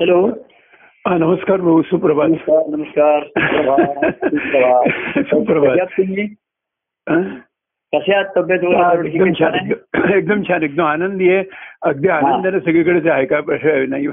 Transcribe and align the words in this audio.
Hello 0.00 0.26
हा 1.06 1.18
नमस्कार 1.18 1.60
भाऊ 1.60 1.82
सुप्रभात। 1.82 2.28
नमस्कार 2.28 2.62
नमस्कार 2.68 3.22
सुप्रभात. 5.22 5.76
कशा 7.92 8.16
हा? 8.16 8.22
तब्येत 8.22 8.60
एकदम 9.04 9.32
छान 9.32 9.54
एकदम- 10.14 10.48
छान 10.48 10.62
एकदम 10.62 10.84
आनंदी 10.84 11.30
आहे. 11.30 11.44
अगदी 11.82 12.08
आनंदाने 12.08 12.60
सगळीकडेच 12.60 13.06
आहे 13.06 13.24
प्रश्न 13.40 13.84
नाही 13.88 14.06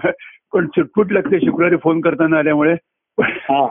पण 0.53 0.67
चुटपुट 0.67 1.11
लागते 1.11 1.39
शुक्रवारी 1.39 1.75
फ़ोन 1.75 2.01
करताना 2.01 2.37
आल्यामुळे. 2.37 2.75
हा. 3.21 3.67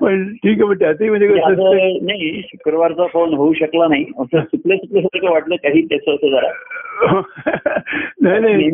पण 0.00 0.34
ठीक 0.34 0.62
आहे 0.62 0.64
पण 0.64 1.08
म्हणजे 1.08 1.28
कसं 1.28 1.98
नाही 2.06 2.42
शुक्रवारचा 2.42 3.06
फ़ोन 3.06 3.34
होऊ 3.34 3.52
शकला 3.52 3.88
नाही. 3.88 4.04
असं 4.18 4.40
चुकलं 4.40 4.76
चुकल्यासारखं 4.76 5.32
वाटलं 5.32 5.54
काही 5.54 5.82
त्याचं 5.82 6.14
असं 6.14 6.30
जरा. 6.30 6.50
नाही 8.20 8.40
नाही. 8.40 8.70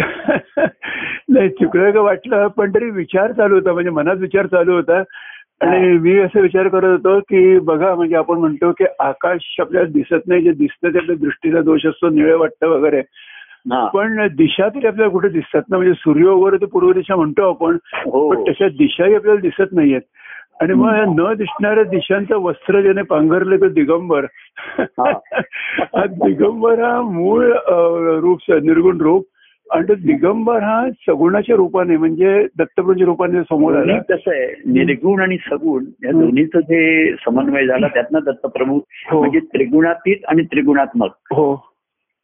नाही 0.00 1.48
चुकलं 1.48 1.90
का 1.90 2.00
वाटलं 2.00 2.46
पण 2.46 2.70
तरी 2.70 2.90
विचार 2.90 3.32
चालू 3.32 3.54
होता 3.54 3.72
म्हणजे 3.72 3.90
मनात 3.90 4.16
विचार 4.16 4.46
चालू 4.46 4.72
होता. 4.72 5.02
आणि 5.60 5.96
मी 5.98 6.18
असं 6.18 6.40
विचार 6.40 6.68
करत 6.68 6.84
होतो 6.84 7.20
की 7.20 7.58
बघा 7.58 7.94
म्हणजे 7.94 8.16
आपण 8.16 8.38
म्हणतो 8.38 8.72
की 8.72 8.84
आकाश 8.98 9.56
आपल्याला 9.60 9.88
दिसत 9.88 10.26
नाही 10.26 10.42
जे 10.42 10.52
दिसतं 10.52 10.88
ते 10.88 10.98
आपल्या 10.98 11.16
दृष्टीचा 11.16 11.60
दोष 11.60 11.86
असतो 11.86 12.08
निळे 12.08 12.34
वाटतं 12.34 12.66
वगैरे. 12.66 13.02
पण 13.70 14.26
दिशा 14.36 14.68
तरी 14.68 14.86
आपल्याला 14.86 15.12
कुठे 15.12 15.28
दिसतात 15.28 15.62
ना 15.70 15.76
म्हणजे 15.76 15.92
सूर्य 15.94 16.26
वगैरे 16.26 16.56
तर 16.56 16.66
पूर्व 16.66 16.92
दिशा 16.92 17.16
म्हणतो 17.16 17.48
आपण 17.50 17.76
हो. 18.06 18.30
पण 18.30 18.42
तशा 18.50 18.68
दिशाही 18.68 19.14
आपल्याला 19.14 19.40
दिसत 19.40 19.72
नाहीयेत. 19.72 20.00
आणि 20.60 20.74
मग 20.74 21.20
न 21.20 21.32
दिसणाऱ्या 21.34 21.84
दिशांचं 21.84 22.36
वस्त्र 22.36 22.80
ज्याने 22.80 23.02
पांघरले 23.02 23.56
तो 23.56 23.68
दिगंबर. 23.68 24.24
हा. 24.78 25.12
दिगंबर 26.06 26.78
हा 26.84 27.00
मूळ 27.02 27.44
रूप 28.20 28.38
निर्गुण 28.62 29.00
रूप 29.00 29.24
आणि 29.70 29.88
तो 29.88 29.94
दिगंबर 29.94 30.62
हा 30.62 30.90
सगुणाच्या 30.90 31.56
रूपाने 31.56 31.96
म्हणजे 31.96 32.46
दत्तप्रभूच्या 32.58 33.06
रूपाने 33.06 33.42
समोर 33.42 33.74
आला. 33.76 33.98
कसं 33.98 34.30
आहे 34.30 34.46
निर्गुण 34.66 35.22
आणि 35.22 35.36
सगुण 35.36 35.84
या 36.04 36.10
दोन्हीचं 36.10 36.60
जे 36.60 37.12
समन्वय 37.12 37.66
झाला 37.66 37.88
त्यातनं 37.88 38.18
दत्तप्रभू 38.24 38.80
हो. 39.10 39.20
म्हणजे 39.20 39.38
त्रिगुणातीत 39.38 40.16
आणि 40.28 40.42
त्रिगुणात्मक. 40.42 41.10
हो. 41.22 41.68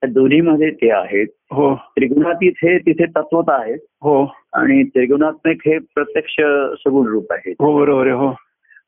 या 0.03 0.06
दोन्हीमध्ये 0.06 0.70
ते 0.70 0.91
आहेत. 0.91 1.27
हो. 1.50 1.75
त्रिगुणातीत 1.75 2.53
हे 2.56 2.78
तिथे 2.78 3.05
तत्वता 3.05 3.61
आहेत. 3.62 3.78
हो. 4.03 4.25
आणि 4.53 4.83
त्रिगुणात्मक 4.83 5.55
हे 5.67 5.78
प्रत्यक्ष 5.78 6.34
सगुण 6.84 7.06
रूप 7.06 7.27
आहेत. 7.31 7.55
हो 7.61 7.78
बरोबर 7.78 8.03
आहे 8.03 8.17
हो. 8.17 8.34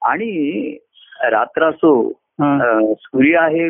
आणि 0.04 0.76
रात्र 1.30 1.64
असो 1.64 2.12
सूर्य 2.94 3.36
आहे 3.36 3.68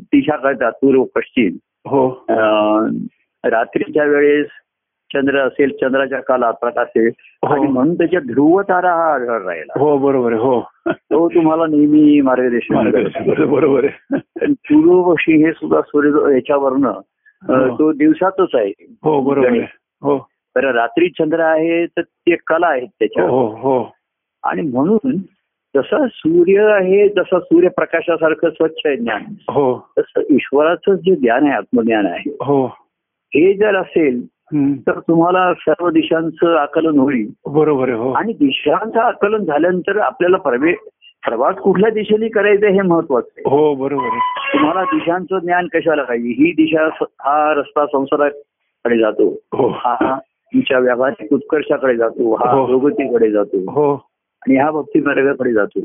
दिशा 0.00 0.36
करतात 0.36 0.72
पूर्व 0.72 1.04
पश्चिम. 1.04 1.52
हो. 1.86 2.24
रात्रीच्या 3.44 4.04
वेळेस 4.04 4.46
चंद्र 5.12 5.38
असेल 5.38 5.70
चंद्राच्या 5.70 6.20
कालात 6.20 6.52
प्रकाश 6.52 6.86
असेल 6.86 7.10
हो. 7.46 7.54
आणि 7.54 7.66
म्हणून 7.66 7.94
त्याच्या 7.94 8.20
ध्रुव 8.20 8.62
तारा 8.62 8.94
हा 8.94 9.12
आढळ 9.14 9.42
राहिला. 9.42 9.72
हो 9.80 9.98
बरोबर 9.98 10.32
हो. 10.32 10.60
तो 10.88 11.28
तुम्हाला 11.28 11.66
नेहमी 11.66 12.20
मार्गदर्शन 12.20 12.90
बरोबर 13.50 13.84
आहे. 13.84 14.16
आणि 14.42 14.52
पूर्व 14.52 15.12
पश्चिम 15.12 15.46
हे 15.46 15.52
सुद्धा 15.52 15.80
सूर्य 15.80 16.34
याच्यावरनं 16.34 16.90
हो. 16.90 17.74
तो 17.78 17.92
दिवसातच 17.92 18.54
आहे. 18.54 18.72
हो 19.04 19.20
बरोबर 19.20 19.48
हो. 20.02 20.18
तर 20.56 20.74
रात्री 20.74 21.08
चंद्र 21.08 21.40
आहे 21.40 21.86
तर 21.86 22.02
ते 22.02 22.36
कला 22.46 22.66
आहेत 22.66 22.88
त्याच्या 22.88 23.24
हो 23.24 23.46
हो 23.46 23.92
आणि 24.42 24.62
म्हणून 24.62 25.16
जसं 25.76 26.06
सूर्य 26.12 26.62
आहे 26.62 27.08
जसं 27.08 27.38
सूर्यप्रकाशासारखं 27.38 28.50
स्वच्छ 28.50 28.86
आहे 28.86 28.96
ज्ञान. 28.96 29.20
हो. 29.50 29.92
तसं 29.98 30.20
ईश्वराचं 30.30 30.94
जे 30.94 31.16
ज्ञान 31.16 31.42
आहे 31.44 31.52
आत्मज्ञान 31.52 32.06
आहे. 32.06 32.30
हो. 32.30 32.83
हे 33.34 33.54
जर 33.54 33.76
असेल. 33.76 34.26
तर 34.78 34.98
तुम्हाला 34.98 35.54
सर्व 35.54 35.90
दिशांचं 35.90 36.56
आकलन 36.56 36.98
होईल. 36.98 37.30
बरोबर 37.46 37.88
हो. 37.90 38.12
आणि 38.12 38.32
दिशांचं 38.32 39.00
आकलन 39.00 39.44
झाल्यानंतर 39.44 39.98
आपल्याला 39.98 40.36
प्रवेश 40.36 40.76
प्रवास 41.26 41.56
कुठल्या 41.56 41.90
दिशेने 41.90 42.28
करायचा 42.28 42.68
हे 42.68 42.80
महत्वाचं 42.82 43.28
आहे. 43.36 43.56
हो 43.56 43.74
बरोबर 43.74 44.08
तुम्हाला 44.52 44.82
दिशांचं 44.82 45.38
ज्ञान 45.38 45.66
कशाला 45.74 46.02
पाहिजे? 46.02 46.28
ही 46.28 46.50
दिशा 46.52 46.86
हा 47.02 47.54
रस्ता 47.56 47.86
संसाराकडे 47.86 48.98
जातो. 48.98 49.28
हो. 49.52 49.68
हा 49.68 50.18
तुमच्या 50.22 50.78
व्यावहारिक 50.78 51.32
उत्कर्षाकडे 51.32 51.96
जातो. 51.96 52.34
हा 52.34 52.50
हो. 52.50 52.78
प्रगतीकडे 52.78 53.30
जातो. 53.30 53.70
हो. 53.70 53.94
आणि 54.46 54.56
हा 54.56 54.70
भक्ती 54.70 55.00
मार्गाकडे 55.00 55.52
जातो. 55.52 55.80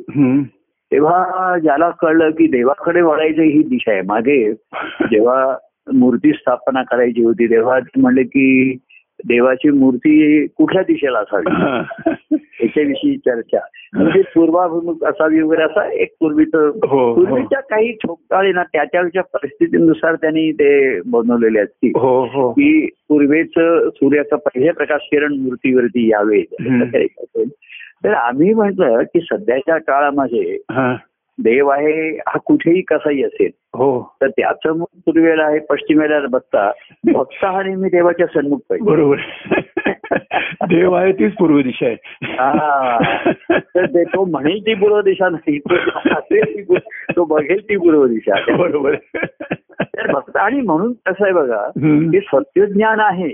तेव्हा 0.92 1.58
ज्याला 1.60 1.90
कळलं 1.90 2.30
की 2.30 2.48
देवाकडे 2.48 3.02
वळायचं 3.02 3.42
ही 3.42 3.64
दिशा 3.64 3.92
आहे. 3.92 4.02
मागे 4.02 4.54
जेव्हा 5.02 5.56
मूर्ती 5.94 6.32
स्थापना 6.32 6.84
करायची 6.84 7.24
होती 7.24 7.50
तेव्हा 7.50 7.80
म्हणले 7.98 8.24
की 8.24 8.78
देवाची 9.26 9.70
मूर्ती 9.70 10.48
कुठल्या 10.48 10.82
दिशेला 10.82 11.20
असावी? 11.20 11.46
याच्याविषयी 12.62 13.18
चर्चा. 13.18 13.60
म्हणजे 13.94 14.22
पूर्वाभिमुख 14.22 15.04
असावी 15.04 15.42
वगैरे 15.42 15.64
असा 15.64 15.94
एक 15.94 16.14
पूर्वीचं 16.20 16.58
हो 16.60 16.98
हो. 17.00 17.16
पूर्वीच्या 17.16 17.60
काही 17.60 17.92
ठोकताळे 17.92 18.52
ना 18.52 18.64
त्याच्या 18.64 19.22
परिस्थितीनुसार 19.22 20.16
त्यांनी 20.16 20.52
ते 20.52 21.02
बनवलेले 21.02 21.60
असतील 21.60 21.92
हो 21.96 22.52
की 22.52 22.90
पूर्वेच 23.10 23.52
सूर्याचा 23.96 24.36
पहिले 24.36 24.72
प्रकाश 24.72 25.02
किरण 25.04 25.34
मूर्तीवरती 25.34 26.12
यावे. 26.12 26.44
तर 28.04 28.14
आम्ही 28.14 28.54
म्हटलं 28.54 29.04
की 29.04 29.20
सध्याच्या 29.22 29.78
काळामध्ये. 29.78 30.58
देव 31.44 31.68
आहे 31.70 32.16
हा 32.16 32.38
कुठेही 32.46 32.82
कसाही 32.82 33.24
असेल. 33.24 33.50
हो. 33.74 34.16
तर 34.22 34.28
त्याचं 34.28 34.78
मुख 34.78 34.86
पूर्वेला 35.06 35.44
आहे 35.44 35.60
पश्चिमेला 35.60 36.20
बघता 36.30 36.72
भक्त 37.14 37.46
हा 37.46 37.64
नेहमी 37.64 37.90
देवाच्या 37.90 38.28
सन्मुख 38.28 38.58
पाहिजे 38.58 38.90
बरोबर. 38.92 39.16
देव 40.70 40.94
आहे 40.94 41.12
तीच 41.12 41.34
पूर्व 41.34 41.62
दिशा 41.62 41.86
आहे. 41.86 41.96
हा. 42.24 42.98
तर 43.60 43.86
ते 43.86 44.04
तो 44.04 44.26
म्हणेल 44.26 44.62
ती 44.62 44.74
पूर्व 44.74 45.02
दिशा 45.02 45.30
नाही 45.30 45.60
तो 45.60 45.76
ती 46.20 46.76
तो 47.16 47.26
बघेल 47.26 47.70
ती 47.70 47.78
पूर्व 47.78 48.08
दिशा. 48.08 48.58
बरोबर. 48.58 48.96
तर 49.82 50.12
भक्त 50.12 50.38
आणि 50.38 50.62
म्हणून 50.62 50.92
कसं 50.92 51.24
आहे 51.24 51.34
बघा. 51.34 51.70
की 52.12 52.20
सत्यज्ञान 52.20 53.00
आहे. 53.00 53.30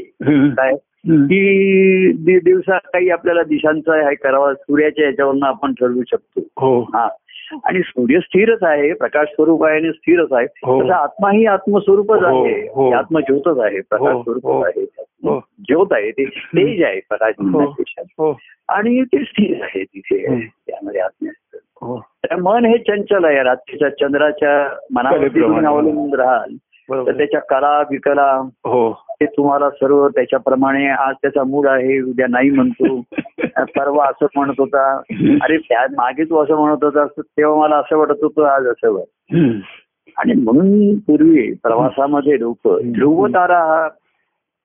काय. 0.49 0.75
की 1.07 2.39
दिवसात 2.39 2.79
काही 2.85 3.09
आपल्याला 3.09 3.43
दिशांचा 3.43 4.09
हे 4.09 4.16
करावा 4.16 4.53
सूर्याच्या 4.53 5.05
याच्यावरनं 5.05 5.45
आपण 5.45 5.73
ठरवू 5.73 6.01
शकतो. 6.07 6.41
हो. 6.57 6.81
हा. 6.81 7.07
आणि 7.63 7.79
सूर्य 7.79 8.19
स्थिरच 8.19 8.63
आहे 8.63 8.94
प्रकाश 8.94 9.28
स्वरूप 9.28 9.63
आहे 9.66 9.75
आणि 9.75 9.91
स्थिरच 9.91 10.33
आहे 10.33 10.45
हो. 10.66 10.81
तसं 10.83 10.94
आत्मा 10.94 11.31
ही 11.31 11.45
आत्मस्वरूपच 11.45 12.23
हो, 12.23 12.45
आहे 12.45 12.67
हो. 12.67 12.91
आत्मज्योतच 12.91 13.59
आहे 13.59 13.79
प्रकाश. 13.79 14.23
स्वरूपच 14.23 14.66
आहे. 14.66 14.85
ज्योत 15.59 15.88
आहे 15.91 16.11
ते 16.11 16.25
तेज 16.25 16.84
आहे 16.84 17.00
प्रकाश 17.09 17.34
आणि 18.69 19.03
ते 19.03 19.23
स्थिर 19.23 19.63
आहे 19.63 19.84
तिथे. 19.84 20.47
त्यामध्ये 20.47 21.01
आत्मा 21.01 21.29
असतं. 21.29 21.57
हो 21.81 22.00
तर 22.00 22.35
मन 22.35 22.66
हे 22.66 22.78
चंचल 22.78 23.25
आहे 23.25 23.44
रात्रीच्या 23.44 23.89
चंद्राच्या 23.89 24.69
मनावरती. 24.91 25.44
अवलंबून 25.44 26.13
राहाल 26.13 26.55
तर 26.89 27.17
त्याच्या 27.17 27.39
कला 27.39 27.79
विकला 27.91 28.31
हो 28.66 28.91
ते 28.91 29.25
तुम्हाला 29.25 29.69
सर्व 29.69 30.07
त्याच्याप्रमाणे 30.07 30.88
आज 30.88 31.16
त्याचा 31.22 31.44
मूड 31.44 31.67
आहे 31.67 32.01
उद्या 32.01 32.25
नाही 32.29 32.50
म्हणतो 32.50 33.01
परवा 33.40 34.06
असं 34.06 34.25
म्हणत 34.35 34.59
होता 34.59 34.90
अरे 35.41 35.57
त्या 35.57 35.85
मागे 35.91 36.23
तू 36.23 36.44
असं 36.44 36.56
म्हणत 36.56 36.84
होता 36.84 37.06
तेव्हा 37.19 37.59
मला 37.62 37.75
असं 37.75 37.97
वाटत 37.97 38.23
होतं 38.23 38.46
आज 38.46 38.68
असं. 38.68 38.97
हम्म. 39.34 39.59
आणि 40.18 40.34
म्हणून 40.34 40.97
पूर्वी 40.97 41.51
प्रवासामध्ये 41.53 42.40
लोक 42.40 42.68
ध्रुव 42.85 43.25
तारा 43.28 43.57
हा 43.59 43.88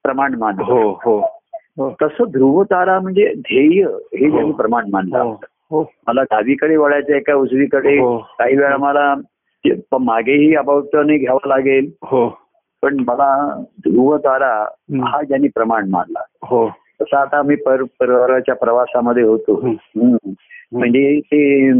प्रमाण 0.04 0.34
मानत 0.34 0.60
हो 0.60 0.80
हो 1.04 1.18
हो 1.78 1.90
तसं 2.02 2.24
ध्रुव 2.30 2.62
तारा 2.62 2.98
म्हणजे 3.00 3.32
ध्येय 3.36 3.82
हे. 3.84 4.30
त्यांनी 4.30 4.52
प्रमाण 4.52 4.84
हो 4.84 4.90
मानलं 4.90 5.34
हो 5.70 5.82
मला 6.06 6.22
डावीकडे 6.22 6.76
वळायचं 6.76 7.12
आहे 7.12 7.20
का 7.22 7.34
उजवीकडे. 7.34 7.96
काही 8.38 8.56
वेळा 8.56 8.76
मला 8.76 9.14
मागेही 9.98 10.54
अबावताने 10.54 11.16
घ्यावं 11.18 11.48
लागेल 11.48 11.90
हो 12.02 12.28
पण 12.82 12.96
मला 13.08 13.54
ध्रुव 13.78 14.16
तारा 14.16 14.54
हं. 14.62 15.02
हा 15.04 15.22
ज्यांनी 15.22 15.48
प्रमाण 15.48 15.88
मानला 15.90 16.20
हो 16.42 16.66
तसं 17.02 17.16
आता 17.16 17.38
आम्ही 17.38 17.56
पर 17.56 17.82
परिवाराच्या 17.82 18.54
प्रवासामध्ये 18.54 19.22
होतो. 19.22 19.74
म्हणजे 20.72 21.20
ते 21.20 21.70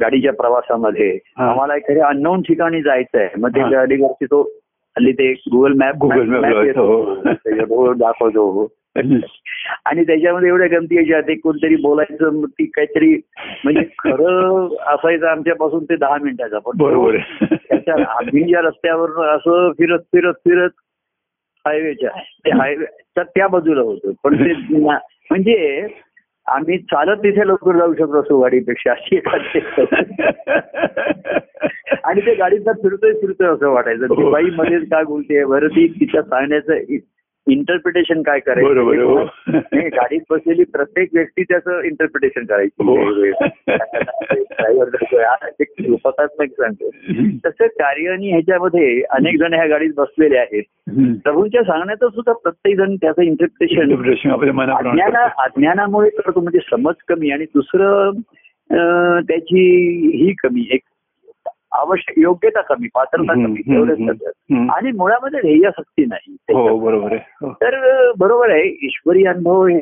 गाडीच्या 0.00 0.32
प्रवासामध्ये. 0.32 1.18
आम्हाला 1.36 1.76
एखाद्या 1.76 2.06
अननोन 2.06 2.42
ठिकाणी 2.42 2.82
जायचं 2.82 3.18
आहे 3.18 3.28
मग 3.38 3.50
ते. 3.50 3.70
गाडीवरती 3.70 4.24
तो 4.24 4.42
हल्ली 4.96 5.12
ते 5.12 5.32
गुगल 5.32 5.72
मॅप 5.72 6.04
Map 6.04 6.24
मॅप 6.28 7.96
दाखवतो. 7.96 8.68
आणि 9.84 10.02
त्याच्यामध्ये 10.02 10.48
एवढ्या 10.48 10.66
गमती 10.68 10.96
यायच्या 10.96 11.20
ते 11.20 11.34
कोणतरी 11.34 11.76
बोलायचं 11.76 12.44
ती 12.44 12.64
काहीतरी 12.64 13.20
म्हणजे 13.64 13.82
खरं 13.98 14.68
असायचं 14.86 15.26
आमच्यापासून 15.26 15.84
ते 15.84 15.96
दहा 15.96 16.16
मिनिटाचा. 16.22 16.58
पण 16.58 16.76
बरोबर. 16.76 17.16
त्याच्या 17.42 17.94
आम्ही 17.94 18.42
ज्या 18.42 18.60
रस्त्यावर 18.60 19.26
असं 19.36 19.70
फिरत 19.70 19.98
फिरत 19.98 20.34
फिरत 20.34 20.70
हायवेच्या 21.66 22.10
ते 22.44 22.50
हायवे 22.50 22.84
तर 23.16 23.22
त्या 23.22 23.46
बाजूला 23.48 23.80
होतं. 23.80 24.12
पण 24.24 24.36
ते 24.36 24.52
म्हणजे 25.30 25.86
आम्ही 26.46 26.78
चालत 26.78 27.16
तिथे 27.16 27.46
लवकर 27.46 27.76
जाऊ 27.76 27.94
शकतो 27.94 28.20
असो 28.20 28.40
गाडीपेक्षा 28.40 28.92
अशी 28.92 29.16
एखादी 29.16 29.58
आणि 32.04 32.20
ते 32.20 32.34
गाडीचा 32.34 32.72
फिरतोय 32.72 33.12
फिरतोय 33.12 33.48
असं 33.48 33.68
वाटायचं 33.68 34.06
ती 34.06 34.30
बाई 34.30 34.44
मध्येच 34.44 34.82
काय 34.82 35.04
बोलते 35.04 35.44
बरं 35.44 35.68
ती 35.68 35.86
तिच्या 35.88 36.22
सांगण्याचं 36.22 36.74
इंटरप्रिटेशन 37.52 38.22
काय 38.22 38.38
हो. 38.38 38.42
करायचं 38.46 39.24
नाही, 39.46 39.88
गाडीत 39.88 40.20
बसलेली 40.30 40.64
प्रत्येक 40.64 41.08
व्यक्ती 41.14 41.42
त्याचं 41.42 41.80
इंटरप्रिटेशन 41.80 42.42
हो. 42.42 42.42
करायची 42.42 42.84
उपकात्मक 45.92 46.46
सांगतो 46.46 46.90
तसं 47.46 47.66
कार्य 47.66 48.10
आणि 48.10 48.30
ह्याच्यामध्ये 48.30 49.02
अनेक 49.10 49.38
जण 49.38 49.54
ह्या 49.54 49.66
गाडीत 49.66 49.90
बसलेले 49.96 50.38
आहेत. 50.38 50.62
प्रभूंच्या 51.24 51.62
सांगण्यातच 51.62 52.14
सुद्धा 52.14 52.32
प्रत्येक 52.32 52.76
जण 52.76 52.94
त्याचं 52.94 53.22
इंटरप्रिटेशन 53.22 54.72
अज्ञाना. 54.72 55.28
अज्ञानामुळे 55.38 56.10
करतो 56.10 56.40
म्हणजे 56.40 56.58
समज 56.70 56.94
कमी 57.08 57.30
आणि 57.30 57.44
दुसरं 57.44 58.10
त्याची 59.20 60.00
ही 60.24 60.34
कमी 60.42 60.68
एक 60.70 60.80
आवश्यक 61.72 62.18
योग्यता 62.18 62.60
कमी 62.60 62.88
पात्रता 62.94 63.32
कमी 63.32 63.74
एवढंच. 63.76 64.22
आणि 64.52 64.92
मुळामध्ये 64.92 65.40
ध्येयासक्ती 65.40 66.04
नाही 66.04 66.36
हो 66.52 66.78
बरोबर 66.78 67.12
आहे 67.12 67.46
हो. 67.46 67.52
तर 67.52 67.76
बरोबर 68.18 68.50
आहे 68.50 68.68
ईश्वरी 68.86 69.24
अनुभव 69.24 69.66
हे. 69.66 69.80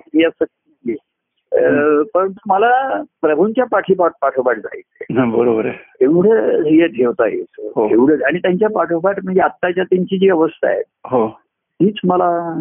अं, 1.52 2.02
परंतु 2.14 2.38
मला 2.46 3.02
प्रभूंच्या 3.22 3.64
पाठीपाठ 3.64 4.12
पाठोपाठ 4.20 4.56
जायचंय 4.56 5.20
हा, 5.20 5.24
बरोबर 5.24 5.66
आहे 5.66 5.78
एवढं 6.00 6.62
ध्येय 6.62 6.86
ठेवता 6.86 7.24
हो. 7.24 7.28
यायचं 7.28 7.88
एवढं 7.90 8.24
आणि 8.26 8.38
त्यांच्या 8.38 8.68
पाठोपाठ 8.68 9.16
म्हणजे 9.24 9.40
आत्ताच्या 9.40 9.84
त्यांची 9.84 10.18
जी 10.18 10.30
अवस्था 10.30 10.68
आहे 10.68 10.82
हो 11.04 11.28
तीच 11.52 11.94
मला 12.04 12.60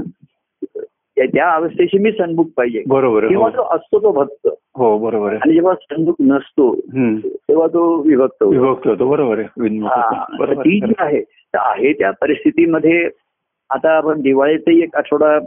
त्या- 1.20 1.62
अवस्थेशी 1.62 1.98
मी 1.98 2.12
सन्मुख 2.12 2.46
पाहिजे. 2.58 2.84
बरोबर 2.88 3.28
किंवा. 3.28 3.50
तो 3.50 3.76
असतो 3.76 4.00
तो 4.00 4.12
भक्त. 4.12 4.50
हो 4.76 4.98
बरोबर 4.98 5.34
आणि 5.34 5.54
जेव्हा 5.54 5.74
सन्मुख 5.76 6.14
नसतो. 6.20 6.76
तेव्हा 7.26 7.68
तो 7.68 7.96
विभक्त 7.96 8.44
विभक्त 8.44 8.88
होतो 8.88 9.10
बरोबर 9.10 9.42
ती 10.54 10.70
आहे. 10.70 10.88
जी 10.88 10.94
आहे. 10.98 11.22
तर 11.22 11.58
आहे 11.62 11.94
त्या 11.94 12.12
परिस्थितीमध्ये 12.12 13.10
आता 13.70 13.98
आपण 13.98 14.22
दिवाळीतही 14.22 14.84
एक 14.84 14.96
आठवडा 14.96 15.40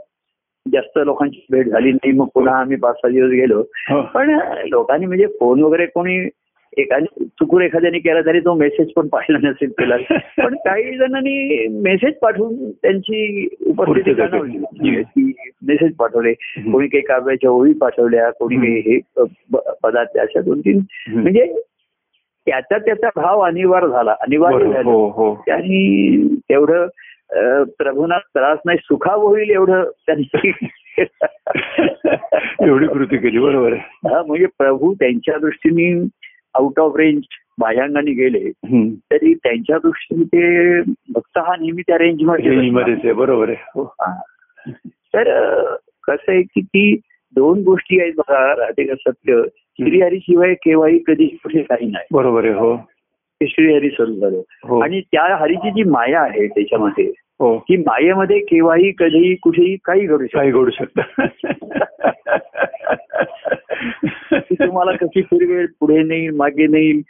जास्त 0.72 0.98
लोकांची 1.04 1.46
भेट 1.50 1.66
झाली 1.66 1.92
नाही. 1.92 2.12
मग 2.12 2.26
पुन्हा 2.34 2.56
आम्ही 2.56 2.76
पाच 2.76 2.94
सहा 2.94 3.10
दिवस 3.10 3.30
गेलो. 3.30 3.62
हो. 3.90 4.02
पण 4.02 4.38
लोकांनी 4.68 5.06
म्हणजे 5.06 5.26
फोन 5.26 5.62
वगैरे 5.62 5.86
कोणी 5.86 6.28
एकाने 6.76 7.24
चुकून 7.24 7.62
एखाद्याने 7.62 7.98
केला 7.98 8.20
तरी 8.20 8.40
तो 8.40 8.54
मेसेज 8.54 8.92
पण 8.96 9.08
पाहिला 9.08 9.38
नसेल 9.48 9.68
केला 9.68 9.96
पण 10.46 10.54
काही 10.54 10.96
जणांनी 10.96 11.66
मेसेज 11.68 12.14
पाठवून 12.14 12.70
त्यांची 12.70 13.48
उपस्थिती 13.66 14.14
जाणवली. 14.14 14.58
मेसेज 15.62 15.94
पाठवले. 15.94 16.30
हम्म. 16.30 16.72
कोणी 16.72 16.88
काही 16.88 17.02
काव्याच्या 17.02 17.50
ओळी 17.50 17.72
पाठवल्या 17.72 18.30
कोणी 18.30 18.56
काही 18.56 18.78
हे 18.80 19.22
पदार्थ 19.82 20.18
अशा 20.18 20.40
दोन 20.40 20.60
तीन. 20.60 20.80
म्हणजे 21.08 21.62
त्याचा 22.46 22.78
त्याचा 22.78 23.08
भाव 23.16 23.40
अनिवार्य 23.40 23.88
झाला. 23.88 24.14
अनिवार्य 24.20 24.64
झाला. 24.64 24.90
हो 24.90 25.08
हो. 25.08 25.42
त्यांनी 25.46 26.34
तेवढं 26.34 26.86
प्रभूंना 27.64 28.18
त्रास 28.18 28.58
नाही 28.66 28.78
सुखाव 28.82 29.26
होईल 29.26 29.50
एवढं 29.50 29.84
त्यांनी. 29.84 30.52
एवढी 32.60 32.86
कृती 32.86 33.16
केली. 33.16 33.38
बरोबर 33.38 33.72
हा, 33.72 34.22
म्हणजे 34.26 34.46
प्रभू 34.46 34.94
त्यांच्या 34.94 35.38
दृष्टीने 35.38 36.06
आउट 36.54 36.80
ऑफ 36.80 36.96
रेंज 36.96 37.22
बाह्यांगाने 37.58 38.10
गेले. 38.10 38.50
तरी 39.12 39.34
त्यांच्या 39.34 39.78
दृष्टीने 39.78 40.24
ते 40.24 40.80
भक्त 41.14 41.38
हा 41.38 41.54
नेहमी 41.60 41.82
त्या 41.82 41.98
रेंजमध्ये 41.98 43.12
बरोबर 43.12 43.48
आहे. 43.48 43.56
हो. 43.74 43.82
हा. 43.82 44.20
तर 44.90 45.64
कसं 46.08 46.32
आहे 46.32 46.42
की 46.42 46.60
ती 46.60 47.00
दोन 47.34 47.62
गोष्टी 47.62 48.00
आहेत 48.00 48.12
बघा 48.16 48.56
राधिका 48.56 48.94
सत्य. 48.94 49.42
श्रीहरीशिवाय 49.56 50.54
केव्हाही 50.54 50.98
कधी 51.06 51.26
कुठे 51.26 51.62
काही 51.62 51.86
नाही. 51.86 52.06
बरोबर 52.12 52.44
आहे 52.44 52.54
हो. 52.54 52.76
ते 53.40 53.46
श्रीहरी 53.46 53.90
स्वरूप 53.90 54.16
झालं. 54.16 54.42
हो. 54.64 54.80
आणि 54.80 55.00
त्या 55.00 55.36
हरीची 55.36 55.70
जी 55.70 55.82
माया 55.82 56.20
आहे 56.20 56.46
त्याच्यामध्ये 56.46 57.12
हो. 57.40 57.58
की 57.58 57.76
मायेमध्ये 57.76 58.38
केव्हाही 58.38 58.92
कधीही 58.98 59.34
कुठेही 59.34 59.76
काही 59.84 60.06
घडू 60.06 60.18
शकतं. 60.18 60.38
काही 60.38 60.50
घडू 60.50 60.70
शकतं. 60.70 61.02
ती 64.34 64.54
तुम्हाला 64.54 64.92
कशी 64.92 65.22
फिरवेल 65.22 65.66
पुढे 65.80 66.02
नेईल 66.02 66.30
मागे 66.30 66.66
नेईल 66.66 67.02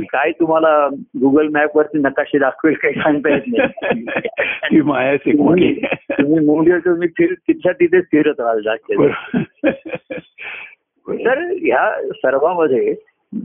काय 0.00 0.30
तुम्हाला 0.30 0.88
गुगल 0.94 1.48
मॅप 1.48 1.76
वरती 1.76 1.98
नकाशे 1.98 2.38
दाखवेल 2.38 2.74
काही 2.74 2.94
सांगता 2.94 3.34
येत 3.34 3.42
नाही. 3.46 4.04
मोठी 5.32 5.74
तुम्ही 6.10 6.46
मूळ 6.46 6.78
तुम्ही 6.78 7.08
फिर 7.08 7.32
तिथल्या 7.32 7.72
तिथेच 7.72 8.04
फिरत 8.04 8.34
राहाल 8.38 8.60
जास्त. 8.60 8.92
तर 11.24 11.38
ह्या 11.38 12.10
सर्वामध्ये 12.12 12.94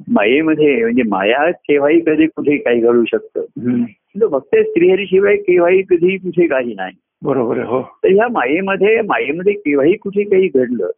मायेमध्ये 0.07 0.81
म्हणजे 0.81 1.03
माया 1.03 1.51
केव्हाही 1.51 1.99
कधी 1.99 2.25
कुठे 2.25 2.57
काही 2.57 2.79
घडू 2.79 3.05
शकतं. 3.05 3.39
हम्म. 3.39 3.83
तो 4.21 4.27
भक्त 4.27 4.55
श्रीहरीशिवाय 4.55 5.35
केव्हाही 5.35 5.81
कधी 5.81 6.17
कुठे 6.17 6.47
काही 6.47 6.73
नाही. 6.73 6.93
बरोबर 7.25 7.57
हो 7.63 7.81
तर 8.03 8.09
ह्या 8.09 8.27
मायेमध्ये 8.31 9.01
मायेमध्ये 9.01 9.53
केव्हाही 9.53 9.95
कुठे 9.97 10.23
काही 10.23 10.47
घडलं. 10.47 10.89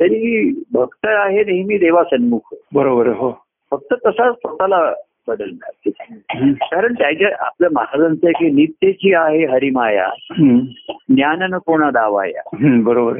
तरी 0.00 0.50
भक्त 0.72 1.06
आहे 1.06 1.44
नेहमी 1.44 1.78
देवासन्मुख 1.78 2.54
बरोबर 2.74 3.08
हो 3.08 3.30
फक्त 3.72 3.94
तसा 4.06 4.30
स्वतःला 4.32 4.82
बदलणार. 5.28 5.90
कारण 6.62 6.94
त्याच्या 6.94 7.28
आपल्या 7.46 7.68
महाराजांचं 7.72 8.30
की 8.30 8.50
नित्यची 8.50 9.12
आहे 9.14 9.44
हरिमाया. 9.46 10.08
ज्ञान 11.14 11.42
न 11.50 11.58
कोणा 11.58 11.90
दावाया. 11.90 12.42
बरोबर 12.84 13.18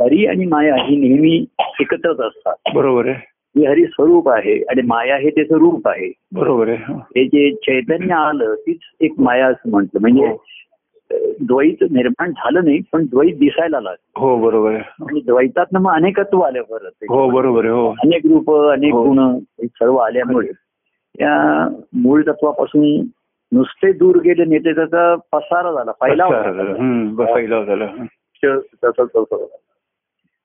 हरी 0.00 0.24
आणि 0.26 0.44
माया 0.46 0.74
ही 0.84 0.96
नेहमी 0.96 1.34
एकत्रच 1.80 2.20
असतात 2.20 2.72
बरोबर 2.74 3.08
आहे 3.08 3.32
ही 3.56 3.66
हरी 3.66 3.84
स्वरूप 3.86 4.28
आहे 4.28 4.54
आणि 4.70 4.82
माया 4.82 5.16
हे 5.16 5.30
त्याचं 5.30 5.58
रूप 5.58 5.88
आहे 5.88 6.10
बरोबर 6.34 6.68
आहे 6.68 6.76
हो. 6.88 6.94
हे 7.16 7.24
जे 7.24 7.50
चैतन्य 7.54 8.14
आलं 8.14 8.54
तीच 8.54 8.78
एक 9.00 9.12
माया 9.18 9.46
असं 9.46 9.70
म्हटलं 9.70 10.00
म्हणजे 10.00 10.26
हो. 10.26 10.36
द्वैत 11.40 11.84
निर्माण 11.90 12.30
झालं 12.30 12.64
नाही 12.64 12.80
पण 12.92 13.04
द्वैत 13.04 13.34
दिसायला 13.38 13.80
लागलं. 13.80 14.20
हो 14.20 14.36
बरोबर 14.36 14.74
आणि 14.74 15.20
द्वैतात 15.20 15.66
मग 15.72 15.92
अनेकत्व 15.92 16.40
आलं 16.40 16.62
परत 16.62 17.04
हो 17.10 17.30
बरोबर 17.30 17.66
हो. 17.66 17.90
अनेक 17.90 18.26
रूप 18.26 18.54
अनेक 18.54 18.92
हो. 18.92 19.02
गुण 19.02 19.18
हे 19.18 19.66
सर्व 19.66 19.96
आल्यामुळे. 19.96 20.48
त्या 21.18 21.68
मूळ 21.92 22.22
तत्वापासून 22.22 23.06
नुसते 23.52 23.92
दूर 23.92 24.16
गेले 24.16 24.44
नेते 24.44 24.74
त्याचा 24.74 25.14
पसारा 25.32 25.72
झाला. 25.72 25.92
पहिला 25.92 26.28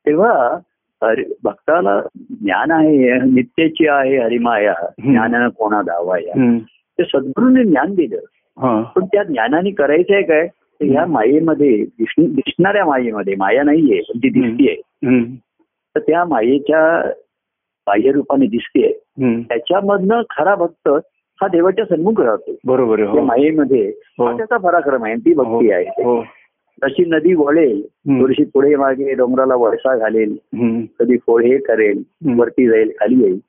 तेव्हा 0.05 0.57
हरि 1.03 1.23
भक्ताला 1.44 2.01
ज्ञान 2.17 2.71
आहे 2.71 3.21
नित्याची 3.21 3.88
आहे 3.88 4.17
हरिमाया. 4.17 4.75
ज्ञानानं 5.00 5.50
कोणा 5.50 5.81
दावाया 5.81 6.39
हम्म. 6.39 6.57
ते 6.69 7.03
सद्गुरूने 7.03 7.63
ज्ञान 7.63 7.94
दिलं. 7.95 8.19
पण 8.95 9.06
त्या 9.06 9.23
ज्ञानाने 9.23 9.71
करायचं 9.71 10.13
आहे 10.13 10.23
काय 10.23 10.47
तर 10.47 10.85
ह्या 10.85 11.06
मायेमध्ये 11.06 11.75
दिस- 11.85 12.27
दिसणाऱ्या 12.35 12.85
मायेमध्ये 12.85 13.35
माया 13.35 13.63
नाहीये 13.63 14.01
पण 14.01 14.17
ती 14.17 14.29
दिसतीये. 14.29 14.75
तर 15.95 16.00
त्या 16.00 16.25
मायेच्या 16.25 17.12
बाह्य 17.88 18.12
रूपाने 18.12 18.48
दिसतेय. 18.48 18.91
त्याच्यामधनं 19.41 20.22
खरा 20.29 20.55
भक्त 20.55 20.89
हा 21.41 21.48
देवाच्या 21.48 21.86
सन्मुख 21.86 22.19
राहतो 22.22 22.55
बरोबर 22.65 23.00
आहे 23.00 23.07
हो 23.10 23.22
मायेमध्ये 23.22 23.88
हो. 24.19 24.38
त्याचा 24.38 24.57
पराक्रम 24.57 25.05
आहे 25.05 25.15
ती 25.15 25.34
भक्ती 25.34 25.72
आहे 25.72 26.03
हो 26.03 26.22
तशी 26.84 27.03
नदी 27.07 27.34
वळेल. 27.34 27.81
थोडीशी 28.22 28.43
पुढे 28.43 28.75
मागे 28.75 29.13
डोंगराला 29.13 29.55
वळसा 29.55 29.98
घालेल. 29.98 30.36
कधी 31.00 31.17
फोडे 31.17 31.57
करेल. 31.57 32.03
वरती 32.38 32.67
जाईल 32.67 32.91
खाली 33.00 33.22
येईल. 33.24 33.39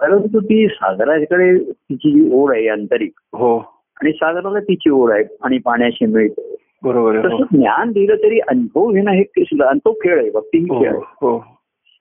परंतु 0.00 0.40
ती 0.40 0.66
सागराकडे 0.68 1.58
तिची 1.72 2.10
जी 2.12 2.30
ओढ 2.32 2.54
आहे 2.54 2.68
आंतरिक 2.68 3.12
हो 3.32 3.58
आणि 4.02 4.12
सागराला 4.12 4.60
तिची 4.60 4.90
ओढ 4.90 5.12
आहे 5.12 5.24
आणि 5.42 5.58
पाण्याशी 5.58 6.06
मिळते 6.06 6.56
बरोबर 6.82 7.16
हो. 7.16 7.28
तसं 7.28 7.56
ज्ञान 7.56 7.92
दिलं 7.92 8.16
तरी 8.16 8.38
अनुभव 8.38 8.90
घेणं 8.90 9.10
हे 9.10 9.22
सुद्धा- 9.22 9.68
आणि 9.68 9.78
तो 9.78 9.92
खेळ 9.92 10.20
आहे 10.20 10.30
भक्ती 10.30 10.58
ही 10.58 10.64
खेळ 10.64 10.92
हो. 10.96 11.38
आहे 11.38 11.56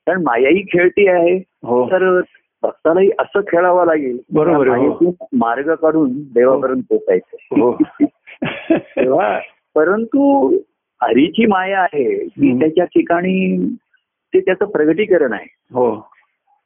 कारण 0.08 0.22
मायाही 0.22 0.62
खेळती 0.62 1.08
आहे. 1.08 1.44
हो. 1.64 1.86
तर 1.86 2.22
भक्तालाही 2.64 3.10
असं 3.20 3.40
खेळावं 3.40 3.86
लागेल. 3.86 4.20
बरोबर 4.34 4.68
मार्ग 5.34 5.76
काढून 5.76 6.10
देवापर्यंत 6.14 6.82
पोचायचं 6.90 7.36
हो. 7.62 7.78
तेव्हा 8.72 9.40
परंतु 9.76 10.48
हरीची 11.02 11.46
माया 11.46 11.82
आहे 11.82 12.24
हम्म. 12.24 12.60
त्याच्या 12.60 12.86
ठिकाणी 12.86 13.66
ते 14.34 14.40
त्याचं 14.40 14.66
प्रगटीकरण 14.66 15.34
आहे. 15.34 15.56
हो. 15.74 16.10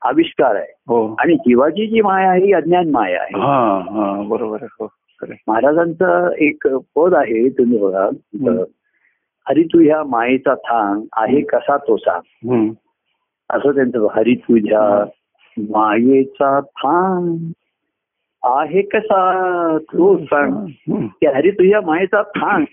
आविष्कार 0.01 0.55
आहे. 0.55 0.73
हो. 0.87 1.15
आणि 1.19 1.35
जीवाची 1.35 1.87
जी 1.87 2.01
माया 2.01 2.29
आहे 2.29 2.45
ही 2.45 2.53
अज्ञान 2.53 2.89
माया 2.89 3.21
आहे. 3.21 3.31
बरोबर. 4.27 4.87
महाराजांचं 5.47 6.31
एक 6.37 6.67
पद 6.95 7.13
आहे 7.13 7.49
तुम्ही 7.49 7.77
बघा. 7.77 8.09
हरी 9.49 9.63
तुझ्या 9.63 10.03
मायेचा 10.03 10.55
थांग 10.55 11.01
आहे 11.15 11.41
कसा 11.41 11.77
तो 11.77 11.97
सांग. 11.97 12.47
असं 13.49 13.75
त्यांचं 13.75 14.07
हरी 14.15 14.35
तुझ्या 14.35 15.05
मायेचा 15.57 16.59
थांग 16.59 17.51
आहे 18.43 18.81
कसा 18.81 19.77
तो 19.77 20.17
सांग. 20.17 20.65
की 20.89 21.25
हरी 21.25 21.51
तुझ्या 21.51 21.81
मायेचा 21.81 22.21
थांग. 22.21 22.65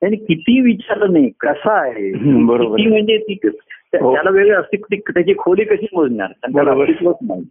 त्यांनी 0.00 0.16
किती 0.16 0.60
विचारलं 0.60 1.12
नाही 1.12 1.30
कसा 1.40 1.80
आहे 1.80 2.12
बरोबर. 2.44 2.88
म्हणजे 2.88 3.18
ती. 3.18 3.48
त्याला 3.94 4.30
वेगळं 4.30 4.60
अस्तित्व 4.60 5.12
त्याची 5.12 5.34
खोली 5.38 5.64
कशी 5.64 5.86
मोजणार. 5.92 6.28
अस्तित्वच 6.82 7.16
नाही 7.22 7.42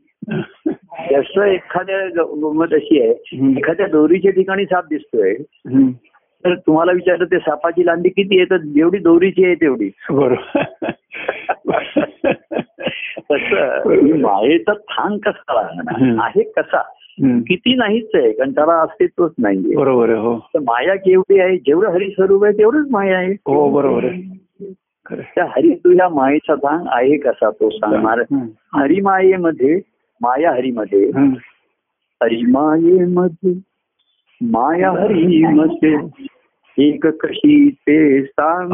जसं 1.13 1.43
एखाद्या 1.43 2.05
गंमत 2.17 2.73
अशी 2.73 3.01
आहे. 3.01 3.13
एखाद्या 3.57 3.87
दोरीच्या 3.87 4.31
ठिकाणी 4.31 4.65
साप 4.65 4.83
दिसतोय. 4.89 5.33
तर 6.45 6.55
तुम्हाला 6.55 6.91
विचारलं 6.91 7.25
ते 7.25 7.37
सापाची 7.37 7.85
लांबी 7.85 8.09
किती 8.09 8.37
आहे 8.39 8.45
तर 8.45 8.57
जेवढी 8.57 8.97
दोरीची 8.97 9.45
आहे 9.45 9.55
तेवढी 9.55 9.89
बरोबर 10.09 10.63
तसं 13.31 14.17
मायेचा 14.21 14.73
थांग 14.73 15.17
कसा 15.17 15.53
लागणार. 15.53 16.23
आहे 16.23 16.43
कसा. 16.43 16.81
किती 17.21 17.75
नाहीच 17.75 18.09
आहे 18.13 18.31
कारण 18.31 18.51
त्याला 18.51 18.73
अस्तित्वच 18.81 19.31
नाहीये 19.37 19.75
बरोबर 19.75 20.09
आहे 20.09 20.19
हो 20.19 20.37
तर 20.39 20.59
माया 20.59 20.95
केवढी 20.95 21.39
आहे 21.39 21.57
जेवढं 21.57 21.89
हरिस्वरूप 21.91 22.43
आहे 22.43 22.53
तेवढंच 22.53 22.87
माया 22.91 23.17
आहे 23.17 23.31
हो 23.31 23.69
बरोबर 23.69 24.05
आहे. 24.05 24.21
त्या 25.13 25.45
हरी 25.45 25.75
तुझ्या 25.75 26.09
मायेचा 26.09 26.55
थांग 26.55 26.87
आहे 26.87 27.17
कसा 27.17 27.49
तो 27.49 27.69
सांगणार. 27.69 28.19
हरिमायेमध्ये 28.73 29.81
माया 30.21 30.51
हरीमध्ये. 30.51 31.11
हरिमायेमध्ये 32.23 33.53
माया 34.41 34.91
हरीमध्ये 34.91 35.97
एक 36.77 37.07
कशी 37.07 37.69
ते 37.69 38.23
सांग 38.23 38.71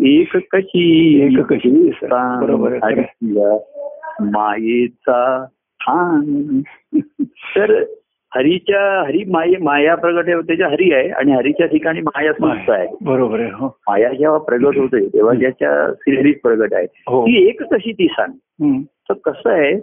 एक 0.00 0.36
कशी 0.36 1.20
एक 1.22 1.40
कशी 1.40 1.90
सांग. 1.90 2.42
बरोबर. 2.42 2.72
हरीच्या 2.72 3.56
मायेचा 4.20 5.44
थांग 5.80 6.60
तर 7.30 7.84
हरीच्या 8.34 9.06
हरी 9.06 9.24
माये 9.30 9.56
माया 9.56 9.94
प्रगट 9.94 10.28
आहे 10.28 10.40
त्याच्या 10.40 10.68
हरी 10.68 10.92
आहे 10.92 11.08
आणि 11.08 11.32
हरीच्या 11.32 11.66
ठिकाणी 11.66 12.00
माया 12.00 12.32
संस्था 12.32 12.74
आहे. 12.74 12.88
बरोबर 13.00 13.40
आहे 13.40 13.50
हो. 13.50 13.78
माया 13.88 14.08
जेव्हा 14.08 14.38
प्रगट 14.38 14.76
होते 14.78 15.08
तेव्हा 15.08 15.34
ज्याच्या 15.34 15.92
श्रीहरीच 15.92 16.40
प्रगट 16.40 16.74
आहे. 16.74 16.86
हो. 17.08 17.22
ती 17.22 17.48
एक 17.48 17.62
कशी 17.62 17.92
ती 17.92 18.06
सांग. 18.06 18.32
तर 18.82 19.12
कसं 19.12 19.50
आहे 19.50 19.78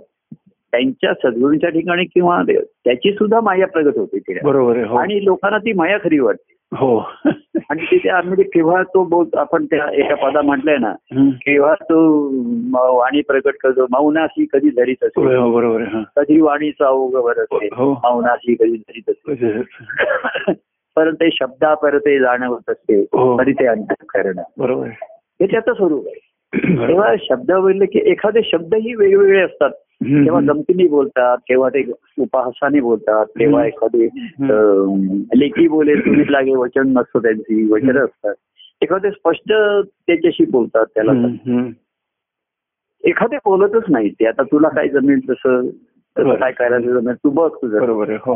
त्यांच्या 0.71 1.13
सद्गुरूंच्या 1.13 1.69
ठिकाणी 1.69 2.05
किंवा 2.05 2.41
त्याची 2.49 3.11
सुद्धा 3.13 3.39
माया 3.39 3.67
प्रगट 3.67 3.97
होते 3.97 4.39
बरोबर 4.43 4.77
हो. 4.77 4.97
आणि 4.97 5.25
लोकांना 5.25 5.57
ती 5.57 5.73
माया 5.73 5.97
खरी 5.97 6.19
वाटते. 6.19 6.53
हो. 6.75 6.99
आणि 7.69 7.85
तिथे 7.85 8.09
आम्ही 8.09 8.43
केव्हा 8.43 8.83
तो 8.83 9.03
बोल 9.03 9.25
आपण 9.37 9.65
त्या 9.65 9.85
एका 9.93 10.15
पदा 10.15 10.41
म्हटलंय 10.41 10.77
ना. 10.77 10.91
केव्हा 11.31 11.73
तो 11.73 11.97
वाणी 12.97 13.21
प्रकट 13.21 13.53
करतो 13.63 13.85
मौनाशी 13.91 14.45
कधी 14.53 14.69
धरीत 14.69 15.03
असे 15.03 15.35
हो, 15.35 15.51
बरोबर 15.51 15.81
हा 15.81 16.03
कधी 16.15 16.41
वाणीचा 16.41 16.89
ओघ 16.89 17.11
भरते 17.13 17.69
हो. 17.73 17.91
मौनाशी 17.93 18.55
कधी 18.55 18.77
धरीत 18.77 19.09
असे 19.09 19.35
कसं- 19.35 20.53
परत 20.95 21.13
ते 21.13 21.29
शब्दा 21.31 21.73
परत 21.73 21.99
ते 21.99 22.19
जाणवत 22.19 22.69
असते 22.69 23.01
हो. 23.01 23.39
तरी 23.39 23.53
ते 23.53 23.65
अंत 23.65 23.93
करणं 24.09 24.41
बरोबर 24.57 24.87
हे 25.41 25.45
त्याचं 25.45 25.73
स्वरूप 25.73 26.05
आहे. 26.07 26.23
तेव्हा 26.87 27.13
शब्द 27.19 27.51
बोलले 27.51 27.85
की 27.85 27.99
एखादे 28.11 28.39
शब्दही 28.43 28.95
वेगवेगळे 28.95 29.41
असतात. 29.41 29.69
तेव्हा 30.01 30.39
गमतीने 30.47 30.87
बोलतात 30.87 31.37
केव्हा 31.47 31.69
ते 31.69 31.83
उपहासाने 32.21 32.79
बोलतात 32.81 33.25
तेव्हा. 33.39 33.65
एखादे 33.65 34.07
लेखी 35.39 35.67
बोले 35.67 35.95
तुम्ही 35.95 36.25
लागे 36.31 36.55
वचन 36.55 36.91
नसतं 36.97 37.21
त्यांची 37.21 37.63
वचन 37.71 37.89
हम्म. 37.89 38.03
असतात 38.03 38.33
एखादे 38.81 39.11
स्पष्ट 39.11 39.51
त्याच्याशी 39.51 40.45
बोलतात 40.51 40.85
त्याला. 40.95 41.11
एखादे 43.03 43.37
बोलतच 43.45 43.89
नाही 43.89 44.09
ते 44.09 44.25
आता 44.27 44.43
तुला 44.43 44.67
काय 44.67 44.87
जमेल 44.89 45.19
तसं. 45.29 45.67
काय 46.15 46.51
करायचं 46.51 46.99
जमेल 46.99 47.15
तू 47.15 47.29
बघ 47.29 47.49
तुझं 47.55 47.79
बरोबर 47.79 48.09
आहे 48.09 48.17
हो 48.21 48.35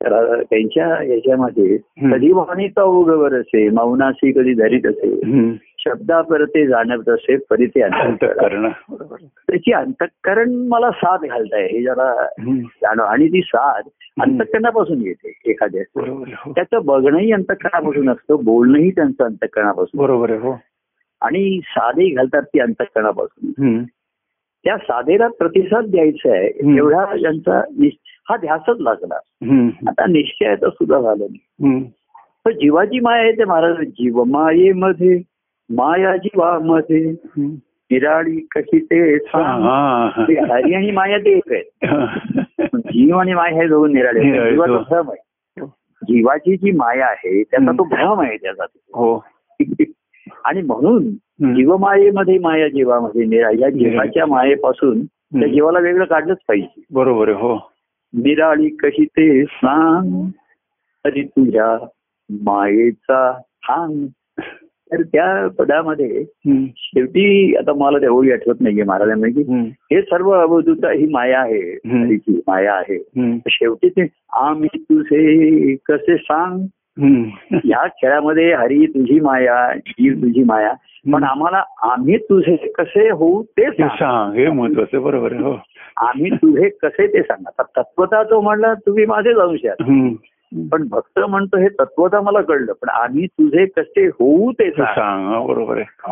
तर 0.00 0.42
त्यांच्या 0.42 0.86
याच्यामध्ये. 1.04 1.76
कधी 2.12 2.32
वाणीचा 2.32 2.82
उगवर 2.82 3.34
असे 3.34 3.68
मौनाशी 3.70 4.32
कधी 4.32 4.54
धरीत 4.54 4.86
असे 4.86 5.10
शब्दा 5.78 6.20
परते 6.20 6.66
जाणवत 6.66 7.08
असे 7.08 7.36
परिते 7.36 7.82
अंतकरण. 7.82 8.06
अंतःकरण. 8.06 8.62
बरोबर. 8.62 9.16
त्याची 9.22 9.72
अंतकरण 9.72 10.54
मला 10.54 10.90
साथ 10.90 11.18
घालताय 11.18 11.62
हे 11.62 11.82
जरा. 11.82 12.26
जाणव 12.64 13.02
आणि 13.02 13.28
ती 13.28 13.40
साथ 13.42 13.82
अंतकरणापासून 14.20 15.00
येते 15.00 15.40
एखाद्या 15.46 15.82
हो. 16.00 16.52
त्याचं 16.52 16.78
बघणंही 16.84 17.32
अंतकरणापासून 17.32 18.08
असतं 18.08 18.36
बोलणंही 18.44 18.90
त्यांचं 18.90 19.24
अंतकरणापासून 19.24 20.00
बरोबर 20.00 20.30
आहे 20.30 20.38
हो. 20.38 20.52
आणि 21.20 21.60
साधेही 21.64 22.10
घालतात 22.10 22.42
ती 22.42 22.60
अंतकरणापासून. 22.60 23.52
त्या 24.64 24.76
साधेला 24.76 25.28
प्रतिसाद 25.28 25.84
द्यायचा 25.84 26.32
आहे. 26.32 26.76
एवढा 26.76 27.04
यांचा 27.18 27.62
निश- 27.78 28.30
हा 28.30 28.36
ध्यासच 28.36 28.80
लागला. 28.80 29.14
आता 29.86 30.06
निश्चयाचं 30.06 30.68
सुद्धा 30.70 31.00
झालं 31.00 31.24
नाही. 31.24 31.80
जीवाची 32.52 33.00
माया 33.00 33.22
आहे 33.22 33.32
ते 33.32 33.44
महाराज 33.44 33.76
जीव 33.76 34.24
मायेमध्ये 34.24 35.22
माया 35.70 36.16
जीवामध्ये. 36.16 37.14
निराळी 37.90 38.46
कशी 38.56 38.78
ते 38.78 39.14
हरी 39.14 40.74
आणि 40.74 40.90
माया 40.90 41.18
ते 41.18 41.36
एक 41.36 41.52
आहेत. 41.52 41.90
जीव 42.74 43.16
आणि 43.16 43.34
माया 43.34 43.62
हे 43.62 43.68
दोन 43.68 43.92
निराळे 43.92 44.50
जीवाचा 44.50 44.72
हो. 44.72 44.78
भ्रम 44.78 45.10
आहे. 45.10 45.24
जीवाची 46.02 46.56
जी 46.56 46.70
माया 46.70 47.06
आहे 47.06 47.42
त्याचा 47.42 47.72
तो 47.72 47.84
भ्रम 47.84 48.20
आहे 48.20 48.36
त्याचा. 48.36 48.64
हो. 48.94 49.24
आणि 50.44 50.62
म्हणून. 50.62 51.10
जीवमायेमध्ये 51.54 52.38
माया 52.38 52.68
जीवामध्ये 52.68 53.24
निराळी 53.24 53.62
या 53.62 53.70
जीवाच्या 53.70 54.26
मायेपासून 54.26 55.04
त्या. 55.04 55.48
जीवाला 55.48 55.78
वेगळं 55.78 56.04
काढलंच 56.04 56.38
पाहिजे. 56.48 56.82
बरोबर 56.90 57.28
हो. 57.28 57.70
निराळी 58.12 58.68
कशी 58.68 59.04
ते 59.04 59.44
सांग. 59.44 60.30
तरी 61.04 61.22
तुझ्या 61.22 61.86
मायेचा 62.30 63.32
थांग 63.38 64.06
तर 64.92 65.02
त्या 65.02 65.48
पदामध्ये. 65.58 66.24
शेवटी 66.76 67.54
आता 67.56 67.72
मला 67.72 68.10
ओळी 68.10 68.32
आठवत 68.32 68.54
नाहीये 68.60 68.84
महाराजांना 68.84 69.26
की. 69.28 69.42
हे 69.92 70.02
सर्व 70.02 70.30
अवधूत 70.30 70.84
ही 70.84 71.06
माया 71.10 71.40
आहे 71.40 71.78
माया 72.46 72.74
आहे. 72.74 72.98
शेवटी 73.50 73.88
ते 73.88 74.06
आम्ही 74.32 74.78
तुझे 74.78 75.74
कसे 75.88 76.16
सांग. 76.16 76.66
या 77.64 77.86
खेळामध्ये 77.86 78.52
हरी 78.54 78.86
तुझी 78.86 79.20
माया 79.20 79.72
जीव 79.76 80.14
तुझी 80.14 80.44
माया 80.44 80.72
पण 81.12 81.24
आम्हाला 81.24 81.62
आम्ही 81.82 82.16
तुझे 82.16 82.56
कसे 82.56 83.10
होऊ 83.10 83.42
ते 83.42 83.70
सांग 83.70 84.32
हे 84.32 84.48
महत्वाचं 84.50 85.02
बरोबर 85.02 85.32
हो 85.32 85.52
आम्ही 85.96 86.30
तुझे 86.30 86.68
कसे 86.68 87.06
ते 87.06 87.22
सांग 87.22 87.44
आता 87.46 87.82
तत्वता 87.82 88.22
तो 88.22 88.40
म्हणला 88.40 88.74
तुम्ही 88.74 89.06
माझे 89.06 89.30
आहात 89.30 89.82
हम्म. 89.82 90.14
पण 90.72 90.88
भक्त 90.88 91.18
म्हणतो 91.18 91.58
हे 91.58 91.68
तत्वता 91.68 92.20
मला 92.20 92.40
कळलं 92.40 92.72
पण 92.72 92.88
आम्ही 92.88 93.26
तुझे 93.26 93.66
कसे 93.66 94.06
होऊ 94.06 94.52
ते 94.52 94.70
सांग 94.70 95.32
हा, 95.32 95.40
बरोबर 95.40 95.76
आहे. 95.76 96.02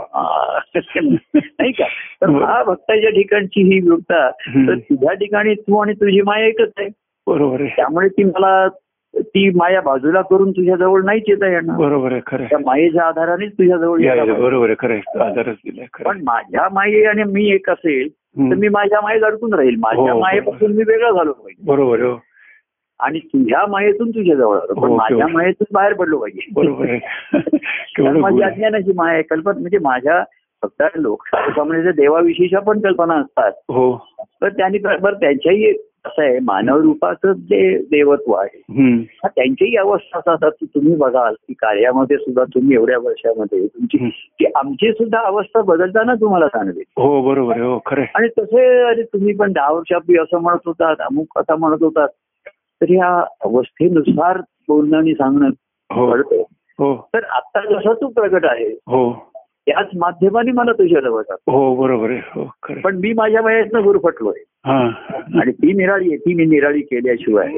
नाही 1.35 1.73
का? 1.73 1.85
तर 2.23 2.31
हा 2.31 2.63
भक्ताच्या 2.63 3.11
ठिकाणची 3.11 3.63
ही 3.63 3.89
हम्म. 3.91 4.69
तर 4.69 4.79
तुझ्या 4.79 5.13
ठिकाणी 5.13 5.55
तू 5.55 5.79
आणि 5.79 5.93
तुझी 5.93 6.21
माया 6.21 6.47
एकच 6.47 6.73
आहे. 6.79 6.89
बरोबर 7.27 7.61
आहे. 7.61 7.71
त्यामुळे 7.77 8.09
ती 8.09 8.25
मला 8.25 8.69
ती 9.17 9.51
माया 9.51 9.81
बाजूला 9.81 10.23
करून 10.23 10.51
तुझ्या 10.51 10.77
जवळ 10.77 11.03
नाहीच 11.05 11.23
येता 11.29 11.47
येणार. 11.47 11.77
बरोबर 11.77 12.13
आहे 12.13 12.21
खरं 12.27 12.45
त्या 12.45 12.59
मायेच्या 12.59 13.03
आधारानेच 13.03 13.53
तुझ्या 13.53 13.77
जवळ. 13.77 14.01
बरोबर 14.41 14.71
आहे 14.71 14.75
खरं. 14.79 15.25
आधारच 15.25 15.57
दिलाय 15.65 16.03
पण 16.05 16.21
माझ्या 16.25 16.69
माये 16.73 17.05
आणि 17.05 17.23
मी 17.25 17.51
एक 17.51 17.71
असेल. 17.71 18.09
तर 18.51 18.55
मी 18.55 18.69
माझ्या 18.69 19.01
मायेत 19.01 19.23
अडकून 19.23 19.55
राहील. 19.55 19.77
माझ्या 19.79 20.13
हो, 20.13 20.21
मायेपासून 20.21 20.73
मी 20.73 20.83
वेगळा 20.83 21.11
झालो 21.11 21.33
पाहिजे. 21.33 21.65
बरोबर 21.67 22.01
आहे 22.01 22.09
हो. 22.09 22.17
आणि 23.01 23.19
तुझ्या 23.19 23.67
मायेतून 23.67 24.11
तुझ्या 24.11 24.37
जवळ 24.37 24.57
आलो. 24.57 24.81
पण 24.81 24.93
माझ्या 24.93 25.27
मायेतून 25.27 25.67
बाहेर 25.73 25.93
पडलो 25.93 26.19
पाहिजे. 26.19 26.47
बरोबर 26.53 26.85
माझी. 28.21 28.43
अज्ञानाची 28.43 28.93
माया 28.93 29.23
कल्पना 29.23 29.61
म्हणजे 29.61 29.79
माझ्या 29.79 30.25
फक्त 30.63 30.83
सामान्य 31.51 31.93
देवाविषयीच्या 31.93 32.61
पण 32.61 32.81
कल्पना 32.81 33.15
असतात 33.15 33.53
हो. 33.69 34.07
तर 34.21 34.49
त्यांनी 34.49 34.79
बरोबर 34.79 35.15
त्यांच्याही 35.15 35.71
असं 36.05 36.23
आहे 36.23 36.39
मानव 36.39 36.81
रूपाचं 36.81 37.33
जे 37.33 37.79
देवत्व 37.79 38.33
आहे 38.33 38.63
त्यांच्याही 39.25 39.77
अवस्था 39.77 40.19
असं 40.19 40.35
असतात 40.35 40.51
की 40.51 40.67
तुम्ही 40.67 40.97
बघाल 40.97 41.35
की 41.35 41.53
कार्यामध्ये 41.53 42.17
सुद्धा 42.17 42.45
तुम्ही 42.45 42.75
एवढ्या 42.75 42.99
वर्षामध्ये 42.99 43.67
तुमची. 43.67 44.09
की 44.39 44.45
आमची 44.55 44.93
सुद्धा 44.93 45.19
अवस्था 45.19 45.63
बदलताना 45.63 46.15
तुम्हाला 46.15 46.47
जाणवेल 46.47 46.83
हो 46.97 47.23
बरोबर 47.23 47.61
हो 47.61 47.79
खरं. 47.87 48.05
आणि 48.15 48.29
तसे 48.29 48.83
अरे 48.83 49.03
तुम्ही 49.03 49.35
पण 49.35 49.53
दहा 49.53 49.73
वर्षापूर्वी 49.73 50.23
असं 50.23 50.39
म्हणत 50.39 50.59
होतात 50.67 50.97
अमुक 51.01 51.39
कथा 51.39 51.57
म्हणत 51.57 51.83
होतात. 51.83 52.09
तर 52.83 52.91
या 52.91 53.25
अवस्थेनुसार 53.45 54.39
बोलणं 54.69 54.97
आणि 54.97 55.15
सांगणं 55.15 55.49
हो. 55.93 56.11
घडतं 56.11 56.37
हो. 56.79 57.09
तर 57.15 57.25
आता 57.25 57.61
जसा 57.61 57.93
तू 57.93 58.09
प्रगट 58.09 58.45
आहे 58.45 58.69
हो. 58.73 59.33
त्याच 59.67 59.87
माध्यमाने 59.97 60.53
मला 60.53 60.73
तुझ्या 60.73 61.01
जवळ 61.01 61.23
हो 61.31 61.75
बरोबर 61.77 62.11
आहे. 62.11 62.21
हो. 62.27 62.51
पण 62.85 62.97
मी 62.97 63.13
माझ्या 63.13 63.41
वयातनं 63.41 63.85
गुरफटलोय. 63.85 64.43
आणि 65.41 65.53
ती 65.53 65.73
निराळी 65.73 66.09
आहे 66.09 66.17
ती 66.17 66.35
मी 66.35 66.45
निराळी 66.45 66.81
केल्याशिवाय. 66.81 67.49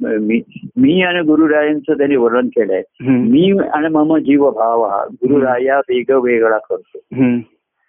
मी 0.00 0.42
मी 0.76 1.02
आणि 1.02 1.20
गुरुरायांचं 1.20 1.92
त्यांनी 1.92 2.16
वर्णन 2.16 2.46
केलंय. 2.46 2.82
मी 3.00 3.58
आणि 3.72 3.88
मम 3.88 4.16
जीव 4.16 4.50
भाव 4.50 4.82
हा 4.82 5.04
गुरुराया 5.04 5.78
वेग 5.78 6.10
वेगळा 6.10 6.58
करतो. 6.58 6.98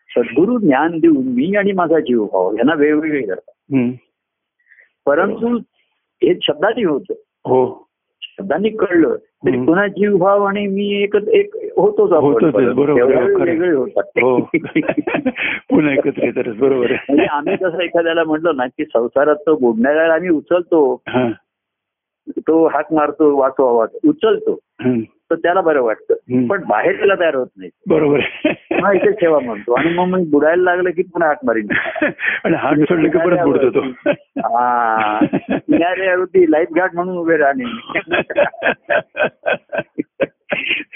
सद्गुरु 0.10 0.58
ज्ञान 0.58 1.00
देऊन 1.00 1.28
मी 1.28 1.56
आणि 1.56 1.72
माझा 1.72 2.00
जीव 2.00 2.26
भाव 2.26 2.54
यांना 2.54 2.74
वेगवेगळे 2.74 3.22
करतात. 3.22 3.92
परंतु 5.06 5.60
हे 6.24 6.34
शब्दांनी 6.42 6.84
होतं. 6.84 7.14
हो. 7.46 7.88
शब्दांनी 8.22 8.70
कळलं. 8.70 9.16
तरी. 9.16 9.66
पुन्हा 9.66 9.88
जीव 9.88 10.18
भाव 10.18 10.44
आणि 10.44 10.68
मी 10.68 11.04
एक 11.04 11.16
एक 11.16 11.56
होतोच. 11.56 12.12
वेगळे 13.42 13.72
होतात. 13.72 14.04
हो. 14.08 14.50
पुन्हा 15.70 15.94
एकत्र 15.94 16.24
येतात 16.24 16.54
बरोबर 16.60 16.92
म्हणजे 16.92 17.26
आम्ही 17.26 17.56
कसं 17.56 17.80
एखाद्याला 17.80 18.24
म्हटलं 18.24 18.56
ना 18.56 18.66
की 18.68 18.86
संसारात 18.86 19.36
तो 19.36 19.56
बुडणाऱ्याला 19.56 20.14
आम्ही 20.14 20.30
उचलतो. 20.30 21.02
तो 22.40 22.68
हाक 22.68 22.94
मारतो 22.94 23.38
वाचवा 23.38 23.72
वाच 23.72 23.96
उचलतो. 24.08 24.60
तर 25.32 25.36
त्याला 25.36 25.62
बरं 25.62 25.82
वाटतं. 25.82 26.48
पण 26.48 26.64
बाहेर 26.64 26.98
त्याला 26.98 27.16
तयार 27.16 27.36
होत 27.36 27.48
नाही. 27.58 27.70
बरोबर 27.90 28.20
आहे. 28.20 28.54
पुन्हा 28.54 28.94
इथे 28.94 29.12
ठेवा 29.12 29.40
म्हणतो. 29.40 29.74
आणि 29.74 29.90
मग 29.90 30.06
मी 30.06 30.30
बुडायला 30.30 30.64
लागलं 30.64 30.90
की 30.90 31.02
पुन्हा 31.02 31.30
हाक 31.30 31.46
मारीन. 31.46 31.68
आणि 32.44 32.56
हात 32.56 32.76
सोडलं 32.76 33.10
की 33.10 33.18
परत 33.18 33.46
बुडतो 33.46 33.70
तो. 33.70 34.12
हा 34.38 35.26
किनाऱ्यावरती 35.50 36.52
लाईफ 36.52 36.68
गार्ड 36.76 36.92
म्हणून 36.94 37.18
उभे 37.18 37.38
राहणे. 37.38 37.94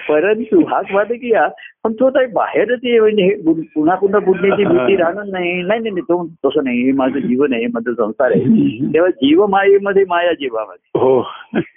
परंतु 0.09 0.61
हाक 0.61 0.85
मारले 0.91 1.15
की 1.15 1.33
या 1.33 1.47
पण 1.83 1.93
तो 1.93 2.09
काही 2.09 2.25
बाहेरच 2.25 2.79
ये 2.83 2.99
म्हणजे 2.99 3.23
हे 3.23 3.35
पुन्हा 3.53 3.95
पुन्हा 3.95 4.19
बुडण्याची 4.19 4.65
भीती 4.65 4.95
राहणार 4.95 5.23
नाही 5.25 5.53
नाही 5.53 5.63
नाही 5.63 5.79
नाही, 5.79 6.01
तो 6.01 6.27
तसं 6.45 6.63
नाही 6.63 6.81
हे 6.83 6.91
माझं 6.91 7.19
जीवन 7.19 7.53
आहे 7.53 7.65
माझं 7.65 7.93
संसार 7.93 8.31
आहे 8.31 8.41
तेव्हा 8.93 9.09
जीव 9.09 9.45
मायेमध्ये 9.45 10.05
माया 10.09 10.33
जीवामध्ये 10.33 10.99
हो 10.99 11.27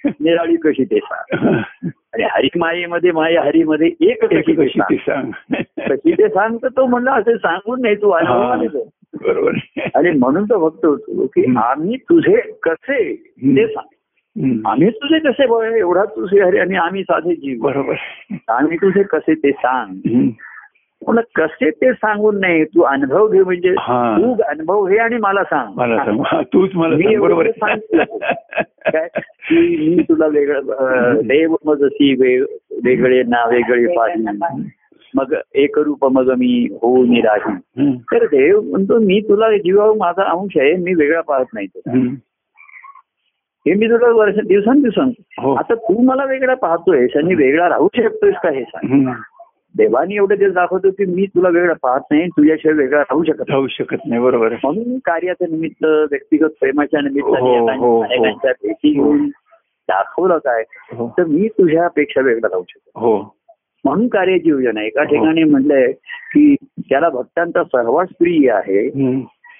निराळी 0.07 0.57
कशी 0.57 0.85
ते 0.85 0.99
सांग 0.99 1.49
आणि 1.87 2.23
हरी 2.23 2.49
मायेमध्ये 2.57 3.13
माया 3.13 3.43
हरीमध्ये 3.43 3.87
एक 3.87 4.25
एक 4.25 4.25
कशी 4.25 4.53
कशी 4.53 4.81
ती 4.81 4.97
सांग 4.97 5.31
कशी 5.79 6.13
ते 6.13 6.29
सांग 6.29 6.57
तर 6.57 6.69
तो 6.69 6.87
म्हणला 6.87 7.13
असं 7.13 7.37
सांगून 7.37 7.81
नाही 7.83 7.95
तू. 7.95 8.13
तो. 8.67 8.89
बरोबर. 9.23 9.53
आणि 9.95 10.11
म्हणून 10.11 10.45
तो 10.45 10.59
होतो 10.59 11.27
की. 11.27 11.55
आम्ही 11.57 11.97
तुझे 11.97 12.37
कसे 12.63 13.15
ते 13.39 13.67
सांग. 13.67 13.89
आम्ही 14.67 14.91
तुझे 14.91 15.19
कसे 15.19 15.47
बळ 15.47 15.73
एवढा 15.73 16.05
तुझे 16.05 16.41
हरे 16.41 16.59
आणि 16.59 16.77
आम्ही 16.77 17.03
साधे 17.03 17.35
जीव 17.35 17.63
बरोबर. 17.63 17.95
आम्ही 18.49 18.77
तुझे 18.77 19.03
कसे 19.03 19.35
ते 19.35 19.51
सांग. 19.51 20.29
पण 21.07 21.21
कसे 21.35 21.71
ते 21.71 21.93
सांगून 21.93 22.41
नाही 22.41 22.65
तू 22.65 22.83
अनुभव 22.83 23.29
घे 23.29 23.43
म्हणजे 23.43 23.75
हा. 23.79 24.17
तू 24.19 24.35
अनुभव 24.49 24.87
घे 24.87 24.97
आणि 24.97 25.17
मला 25.17 25.45
सांग. 25.45 25.73
मला 25.77 26.05
सांग. 26.05 26.43
तूच 26.43 26.71
मला 26.75 26.97
मी 26.97 27.17
बरोबर. 27.17 27.49
काय? 27.51 29.09
मी 29.53 30.03
तुला 30.03 30.27
वेगळं 30.27 30.61
देव 31.25 31.57
मग 31.65 31.75
जशी 31.75 32.15
वे- 32.15 32.47
वेगळे 32.85 33.23
ना 33.23 33.49
वेगळे 33.49 33.97
पाही 33.97 34.25
मग 35.15 35.35
एक 35.55 35.79
रूप 35.79 36.05
मग 36.05 36.31
मी 36.39 36.69
होऊ 36.83 37.05
निराही. 37.05 37.55
तर 38.13 38.25
देव 38.25 38.61
म्हणतो 38.61 38.99
मी 38.99 39.21
तुला 39.21 39.57
जीवा 39.57 39.93
माझा 39.93 40.23
अंश 40.23 40.57
आहे 40.57 40.77
मी 40.77 40.95
वेगळा 40.95 41.21
पाहत 41.21 41.45
नाही. 41.55 41.67
हे 43.67 43.75
मी 43.75 43.87
तुला 43.89 44.09
वर्ष 44.09 44.37
हो. 44.37 44.61
सांगतो 44.91 45.55
आता 45.55 45.75
तू 45.75 46.01
मला 46.03 46.25
वेगळा 46.25 46.55
पाहतोयस 46.55 47.17
आणि 47.17 47.35
वेगळा 47.35 47.69
राहू 47.69 47.89
शकतोयस 47.97 48.35
का 48.43 48.51
हे 48.51 48.63
सांग. 48.65 49.13
देवानी 49.75 50.17
एवढं 50.17 50.35
ते 50.35 50.49
दाखवतो 50.51 50.91
की 50.91 51.05
मी 51.05 51.27
तुला 51.27 51.49
वेगळा 51.49 51.75
पाहत 51.83 52.01
नाही 52.11 52.27
तुझ्याशिवाय 52.29 52.77
वेगळा 52.77 53.01
राहू 53.01 53.23
शकत 53.25 53.39
नाही. 53.39 53.53
राहू 53.53 53.67
शकत 53.69 54.07
नाही 54.07 54.21
बरोबर 54.21 54.53
म्हणून 54.65 54.99
कार्याचं 54.99 55.51
निमित्त 55.51 55.85
व्यक्तिगत 56.11 56.51
प्रेमाच्या 56.61 57.01
निमित्ताने 57.01 57.59
हो, 57.59 57.69
हो, 57.77 58.03
हो. 58.03 58.31
भेटी 58.45 58.93
घेऊन 58.93 59.29
दाखवलं 59.89 60.39
काय 60.39 60.63
हो. 60.93 61.09
तर 61.19 61.25
मी 61.25 61.49
तुझ्यापेक्षा 61.49 62.21
वेगळा 62.21 62.49
राहू 62.49 62.63
शकतो 62.69 63.01
हो 63.01 63.17
म्हणून 63.85 64.09
कार्याची 64.09 64.49
योजना 64.49 64.83
एका 64.83 65.01
हो. 65.03 65.07
ठिकाणी 65.07 65.45
म्हणलंय 65.45 65.93
की 66.33 66.55
त्याला 66.81 67.09
भक्तांचा 67.09 67.63
सहवास 67.65 68.09
प्रिय 68.19 68.51
आहे 68.51 68.87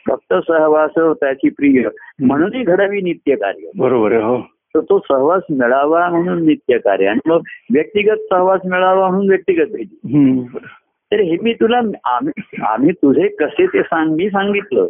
भक्त 0.09 0.35
सहवास 0.35 0.91
त्याची 0.99 1.49
प्रिय. 1.49 1.89
म्हणूनही 2.21 2.63
घडावी 2.63 3.01
नित्य 3.01 3.35
कार्य. 3.35 3.71
बरोबर 3.79 4.13
हो. 4.13 4.41
तर 4.75 4.81
तो 4.81 4.99
सहवास 4.99 5.43
मिळावा 5.51 6.09
म्हणून 6.09 6.47
नित्य 6.47 6.79
कार्य. 6.79 7.07
आणि 7.07 7.21
मग 7.27 7.41
व्यक्तिगत 7.73 8.17
सहवास 8.31 8.61
मिळावा 8.65 9.09
म्हणून 9.09 9.29
व्यक्तिगत 9.29 9.67
भेटी. 9.73 9.99
तर 11.13 11.21
हे 11.21 11.37
मी 11.43 11.53
तुला 11.53 11.79
आम्ही 12.05 12.63
आम्ही 12.63 12.93
तुझे 12.93 13.29
कसे 13.29 13.67
ते 13.67 13.83
सांग 13.83 14.11
मी 14.11 14.31
सांगितलं. 14.31 14.87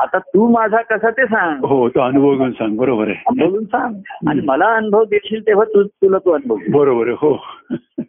आता 0.00 0.18
तू 0.18 0.48
माझा 0.48 0.80
कसा 0.82 1.10
ते 1.10 1.24
सांग. 1.24 1.64
हो 1.64 1.88
तो 1.88 2.00
अनुभव 2.00 2.34
घेऊन 2.34 2.52
सांग 2.52 2.76
बरोबर 2.76 3.08
आहे. 3.08 3.44
बोलून 3.44 3.64
सांग. 3.64 3.94
आणि 4.28 4.40
मला 4.44 4.64
अनुभव 4.64 5.04
देशील 5.04 5.46
तेव्हा 5.46 5.64
तू 5.64 5.82
तुला 5.82 6.18
तो 6.18 6.30
अनुभव. 6.30 6.56
बरोबर 6.70 7.06
आहे 7.06 7.16
हो. 7.18 7.44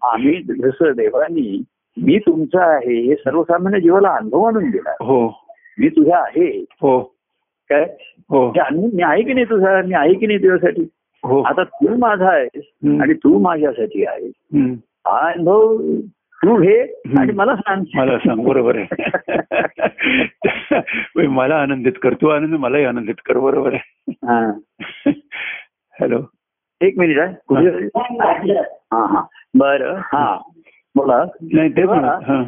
आम्ही 0.01 0.41
जसं 0.43 0.91
देवानी 0.91 1.63
मी 1.97 2.17
तुमचा 2.17 2.65
आहे 2.75 3.01
हे 3.01 3.15
सर्वसामान्य 3.15 3.79
जीवाला 3.79 4.09
अनुभव 4.09 4.43
आणून 4.43 4.69
दिला. 4.69 4.91
हो. 4.91 5.42
मी 5.79 5.89
तुझा 5.89 6.17
आहे. 6.17 6.65
हो. 6.81 7.01
काय? 7.69 7.83
हो. 8.29 8.49
हे 8.49 8.75
मी 8.75 9.03
आहे 9.03 9.23
की 9.23 9.33
नाही 9.33 9.45
तुझा? 9.45 9.81
मी 9.81 9.93
आहे 9.93 10.13
की 10.13 10.27
नाही 10.27 10.39
तुझ्यासाठी? 10.39 10.81
हो. 11.23 11.41
आता 11.41 11.63
तू 11.63 11.97
माझा 11.97 12.29
आहेस. 12.29 12.63
आणि 13.01 13.13
तू 13.13 13.39
माझ्यासाठी 13.39 14.05
आहेस. 14.05 14.31
हा 15.07 15.31
अनुभव 15.31 15.77
तू 16.45 16.61
घे 16.61 16.81
आणि 17.19 17.31
मला 17.31 17.55
सांग. 17.55 17.83
मला 17.95 18.17
सांग. 18.17 18.45
बरोबर 18.45 18.77
आहे. 18.77 18.87
मला 21.27 21.55
आनंदित 21.55 21.93
कर. 22.01 22.13
तू 22.13 22.27
आनंद 22.27 22.55
मलाही 22.55 22.83
आनंदित 22.83 23.15
कर. 23.25 23.37
बरोबर 23.37 23.73
आहे. 23.73 24.11
हा. 24.11 24.51
हॅलो. 25.99 26.21
एक 26.81 26.97
मिनिट 26.97 27.19
आहे 27.19 27.33
कुठे 27.47 27.87
हा 28.67 29.05
हा. 29.05 29.23
बरं 29.53 29.95
हा. 29.97 30.41
बोला. 30.95 31.25
नाही 31.41 31.69
तेच 31.69 31.89
ना 31.89 32.43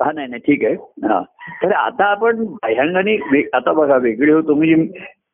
हा. 0.00 0.04
हा 0.04 0.12
नाही 0.12 0.28
नाही 0.28 0.40
ठीक 0.46 0.64
आहे 0.64 0.74
हा 1.08 1.20
तर 1.62 1.72
आता 1.72 2.04
आपण 2.04 2.44
बाह्यांगाने 2.44 3.16
वे- 3.32 3.44
आता 3.52 3.72
बघा 3.72 3.96
वेगळे 3.96 4.32
होतो 4.32 4.54
म्हणजे 4.54 4.74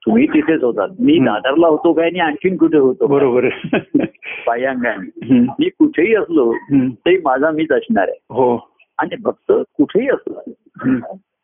तुम्ही 0.06 0.26
तिथेच 0.26 0.62
होतात 0.62 0.88
मी 1.00 1.16
हं. 1.18 1.24
दादरला 1.24 1.66
होतो 1.66 1.92
काय 1.92 2.06
आणि 2.06 2.18
आणखीन 2.20 2.56
कुठे 2.56 2.78
होतो? 2.78 3.06
बरोबर 3.06 3.48
बाह्यांगाने 4.46 5.26
हम्म. 5.26 5.44
मी 5.60 5.68
कुठेही 5.68 6.14
असलो. 6.14 6.52
तरी 7.06 7.16
माझा 7.24 7.50
मीच 7.50 7.72
असणार 7.72 8.08
आहे 8.08 8.18
हो 8.30 8.56
आणि 8.98 9.16
भक्त 9.22 9.52
कुठेही 9.76 10.08
असला. 10.08 10.40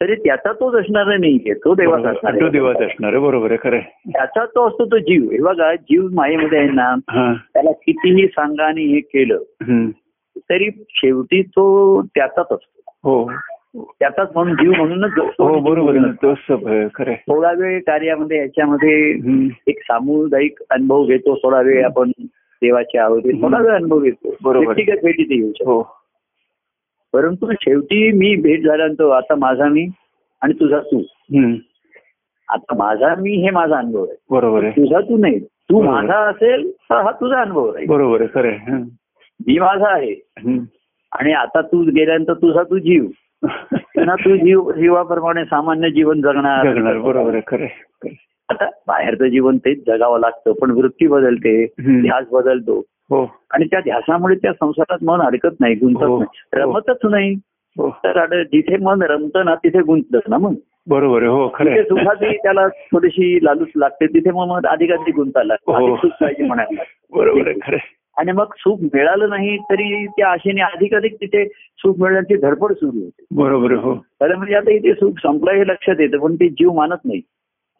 तरी 0.00 0.14
त्याचा 0.14 0.52
तोच 0.52 0.74
असणार 0.74 1.06
नाहीये 1.06 1.54
तो 1.54 1.74
देवाचा. 1.74 2.10
असणार 2.10 2.34
तो. 2.40 2.48
देवाच 2.48 2.76
असणार 2.76 3.12
आहे 3.12 3.22
बरोबर 3.22 3.50
आहे 3.50 3.58
खरं. 3.62 3.80
त्याचा 4.12 4.44
तो 4.44 4.66
असतो 4.68 4.84
तो 4.84 4.98
जीव 4.98 5.30
हे 5.30 5.38
बघा 5.38 5.74
जीव 5.74 6.06
मायेमध्ये 6.12 6.58
आहे 6.58 6.70
ना 6.70 6.94
हा 7.10 7.32
त्याला 7.54 7.72
कितीही 7.72 8.26
सांगा 8.28 8.64
आणि 8.64 8.84
हे 8.84 9.00
केलं. 9.00 9.90
तरी 10.50 10.70
शेवटी 10.90 11.42
तो 11.42 12.02
त्याचाच 12.02 12.46
असतो 12.50 12.79
हो 13.04 13.30
त्याचाच 14.00 14.28
म्हणून 14.34 14.54
जीव 14.54 14.72
म्हणूनच. 14.72 15.12
हो 15.38 15.58
बरोबर. 15.60 15.96
थोडा 17.28 17.52
वेळ 17.52 17.78
कार्यामध्ये 17.80 18.38
याच्यामध्ये. 18.38 18.94
एक 19.66 19.78
सामुदायिक 19.82 20.58
अनुभव 20.70 21.04
घेतो 21.04 21.34
थोडा 21.34 21.60
वेळ 21.60 21.84
आपण 21.84 22.10
देवाचे 22.62 22.98
आहोत 22.98 23.22
थोडा 23.42 23.58
वेळ 23.58 23.74
अनुभव 23.74 24.00
घेतो 24.00 24.34
बरोबर. 24.42 24.66
व्यक्तिगत 24.66 25.02
भेटी 25.02 25.24
ते 25.24 25.34
येऊ 25.34 25.52
हो 25.66 25.82
परंतु 27.12 27.52
शेवटी 27.60 28.10
मी 28.12 28.34
भेट 28.34 28.64
झाल्यानंतर 28.64 29.10
आता 29.10 29.34
माझा 29.34 29.68
मी 29.68 29.86
आणि 30.42 30.52
तुझा 30.52 30.78
तू. 30.78 31.02
आता 32.48 32.74
माझा 32.76 33.14
मी 33.18 33.32
हे 33.32 33.50
माझा 33.50 33.76
अनुभव 33.76 34.02
आहे 34.04 34.16
बरोबर 34.30 34.62
आहे 34.62 34.70
तुझा 34.72 35.00
तू 35.00 35.16
नाही 35.16 35.38
तू. 35.38 35.80
माझा 35.82 36.18
असेल 36.18 36.70
तर 36.70 37.00
हा 37.02 37.10
तुझा 37.10 37.40
अनुभव 37.40 37.72
आहे 37.76 37.86
बरोबर 37.86 38.20
आहे 38.20 38.28
खरं. 38.34 38.82
मी 39.46 39.58
माझा 39.58 39.88
आहे. 39.88 40.14
आणि 41.12 41.32
आता 41.32 41.60
तू 41.60 41.82
गेल्यानंतर 41.82 42.32
तुझा 42.34 42.62
तू 42.62 42.78
जीव 42.78 43.04
पुन्हा 43.72 44.14
तू 44.14 44.36
जीव 44.36 44.72
जीवाप्रमाणे 44.72 45.44
सामान्य 45.44 45.90
जीवन 45.90 46.20
जगणार 46.20 46.98
बरोबर 46.98 47.38
खरं. 47.46 47.66
आता 48.48 48.68
बाहेरचं 48.86 49.26
जीवन 49.26 49.56
तेच 49.56 49.86
जगावं 49.86 50.20
लागतं 50.20 50.52
पण 50.52 50.70
वृत्ती 50.70 51.06
बदलते. 51.06 51.66
ध्यास 51.80 52.24
बदलतो 52.32 52.84
हो 53.10 53.36
आणि 53.50 53.64
त्या 53.64 53.80
ध्यासामुळे 53.80 54.34
त्या 54.34 54.52
संसारात 54.52 54.98
मन 55.02 55.20
अडकत 55.20 55.60
नाही 55.60 55.74
गुंतत 55.74 56.02
हो. 56.02 56.18
नाही 56.18 56.62
रमतच 56.62 56.98
नाही 57.04 57.34
हो 57.78 57.90
तर 57.90 58.42
जिथे 58.42 58.76
मन 58.76 59.02
रमतं 59.02 59.44
ना 59.44 59.54
तिथे 59.54 59.80
गुंतत 59.80 60.28
ना 60.28 60.38
मग 60.38 60.54
बरोबर 60.88 61.22
हो 61.22 61.48
खरं. 61.54 61.82
सुखाची 61.82 62.36
त्याला 62.36 62.68
थोडीशी 62.68 63.44
लालूच 63.44 63.68
लागते 63.76 64.06
तिथे 64.06 64.30
मग 64.30 64.66
गुंतायला. 65.16 65.54
हो. 65.66 65.72
अधिक 65.72 65.94
सुख 65.94 66.10
पाहिजे 66.20 66.44
म्हणायला. 66.44 66.82
बरोबर 67.12 67.48
आहे 67.48 67.58
खरं. 67.62 67.76
आणि 68.20 68.32
मग 68.32 68.44
सुख 68.56 68.78
मिळालं 68.82 69.28
नाही 69.28 69.56
तरी 69.58 70.06
त्या 70.06 70.28
आशेने 70.28 70.60
अधिकाधिक 70.60 71.14
तिथे 71.14 71.44
सुख 71.78 71.94
मिळण्याची 71.98 72.36
धडपड 72.36 72.72
सुरू 72.72 72.98
होते 72.98 73.24
बरोबर 73.30 73.72
हो 73.72 73.94
खरं 73.94 74.36
म्हणजे 74.36 74.54
आता 74.54 74.70
इथे 74.70 74.94
सुख 74.94 75.12
संपलं 75.18 75.52
हे 75.52 75.66
लक्षात 75.66 76.00
येतं 76.00 76.18
पण 76.18 76.34
ते 76.34 76.48
जीव 76.48 76.72
मानत 76.72 77.04
नाही 77.04 77.20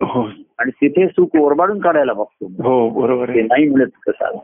हो 0.00 0.29
आणि 0.59 0.70
तिथे 0.70 1.07
सुख 1.07 1.37
ओरबाडून 1.37 1.79
काढायला 1.79 2.12
बघतो 2.12 2.46
हो 2.46 2.88
बरोबर 3.00 3.35
ते 3.35 3.42
नाही 3.42 3.68
मिळत 3.68 3.88
कसं. 4.09 4.37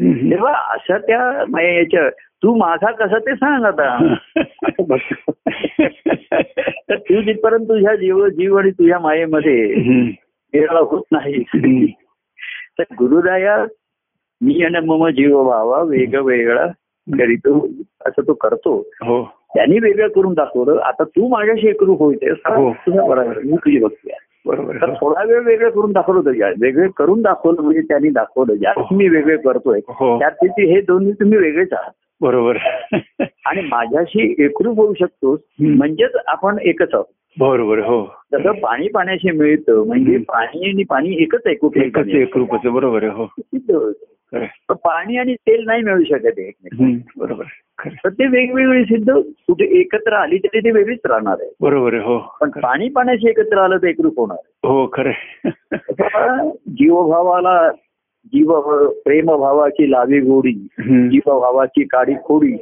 तेव्हा 0.00 0.52
अशा 0.52 0.98
त्या 0.98 1.44
म्हणजे 1.48 1.76
याच्या 1.76 2.08
तू 2.10 2.54
माझा 2.54 2.90
कसं 2.90 3.18
ते 3.18 3.34
सांग 3.34 3.64
आता. 3.64 4.14
तर 6.88 6.96
तू 6.98 7.22
जिथपर्यंत 7.22 7.64
तुझ्या 7.64 7.94
जीव 7.96 8.28
जीव 8.28 8.58
आणि 8.58 8.70
तुझ्या 8.70 8.98
मायेमध्ये. 8.98 9.66
विरळ 10.54 10.76
होत 10.76 11.02
नाही. 11.12 11.42
तर 12.78 12.82
गुरुदाया 12.98 13.64
मी 14.40 14.62
आणि 14.64 14.86
मम 14.86 15.08
जीव 15.08 15.40
व्हावा 15.40 15.82
वेग 15.82 16.20
वेगळा 16.20 16.66
करीतो 17.18 17.68
असं 18.06 18.22
तो 18.22 18.34
करतो. 18.34 18.88
हो. 19.02 19.24
त्यांनी 19.54 19.78
वेगळं 19.78 20.08
करून 20.08 20.34
दाखवलं. 20.34 20.80
आता 20.80 21.04
तू 21.04 21.28
माझ्याशी 21.28 21.68
एकरूप 21.68 21.98
होते 21.98 22.30
हो. 22.30 22.70
बरोबर 22.86 23.38
मी 23.38 23.56
तुझी 23.56 23.84
आहे. 23.84 24.16
बरोबर. 24.46 24.76
थोडा 24.90 25.24
वेळ 25.24 25.40
वेगळं 25.40 25.70
करून 25.70 25.92
दाखवलं 25.92 26.18
होतं 26.18 26.50
वेगळे 26.60 26.88
करून 26.96 27.22
दाखवलं 27.22 27.62
म्हणजे 27.62 27.80
त्यांनी 27.80 28.08
दाखवलं. 28.08 28.54
ज्या 28.54 28.72
मी 28.92 29.08
वेगळे 29.08 29.36
करतोय 29.36 29.80
हो. 29.88 30.18
त्यात 30.18 30.32
हे 30.42 30.80
दोन्ही 30.80 31.12
तुम्ही 31.12 31.38
वेगळेच 31.38 31.72
आहात. 31.72 31.90
बरोबर. 32.20 32.56
आणि 33.46 33.60
माझ्याशी 33.62 34.34
एकरूप 34.38 34.76
होऊ 34.76 34.94
शकतो 34.94 35.32
हम्म. 35.32 35.74
म्हणजेच 35.76 36.10
आपण 36.26 36.58
एकच 36.58 36.88
आहोत. 36.92 37.04
बरोबर 37.40 37.78
हो. 37.78 38.14
जसं 38.32 38.52
पाणी 38.52 38.88
पाण्याशी 38.88 39.30
मिळतं 39.30 39.86
म्हणजे. 39.86 40.16
पाणी 40.16 40.70
आणि 40.70 40.82
पाणी 40.82 41.22
एकच 41.22 41.40
आहे 41.46 41.54
कुठेही 41.54 41.86
एकच 41.86 42.06
एक 42.06 42.36
रूपच 42.36 42.66
बरोबर 42.66 43.02
आहे 43.02 43.12
हो. 43.12 43.26
पण 44.32 44.74
पाणी 44.74 45.16
आणि 45.16 45.34
तेल 45.34 45.64
नाही 45.66 45.82
मिळू 45.82 46.04
शकत. 46.04 46.40
हम्म, 46.80 46.96
बरोबर. 47.16 47.44
तर 47.86 48.08
ते 48.08 48.26
वेगवेगळी 48.26 48.84
सिद्ध 48.84 49.12
कुठे 49.16 49.64
एकत्र 49.80 50.12
आली 50.12 50.38
तरी 50.38 50.60
ते 50.60 50.70
वेगळीच 50.70 51.00
राहणार 51.04 51.36
आहे 51.40 51.50
बरोबर 51.60 51.94
आहे 51.94 52.02
हो 52.02 52.18
पण. 52.40 52.50
पाणी 52.50 52.88
पाण्याशी 52.88 53.28
एकत्र 53.28 53.58
आलं 53.58 53.76
तर 53.76 53.86
एकरूप 53.86 54.18
होणार. 54.18 54.68
हो 54.68 54.86
खरं 54.92 56.48
जीवभावाला 56.68 57.70
जीव 58.32 58.52
प्रेमभावाची 59.04 59.90
लावी 59.90 60.20
गोडी. 60.20 60.52
जीवभावाची 61.08 61.84
काडी 61.84 62.14
खोडी. 62.24 62.52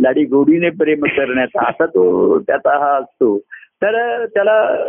लाडी 0.00 0.24
गोडीने 0.24 0.70
प्रेम 0.70 1.04
करण्याचा 1.06 1.68
असा 1.68 1.86
तो 1.86 2.38
त्याचा 2.38 2.78
हा 2.78 2.92
असतो 2.96 3.38
तर 3.82 4.24
त्याला 4.26 4.86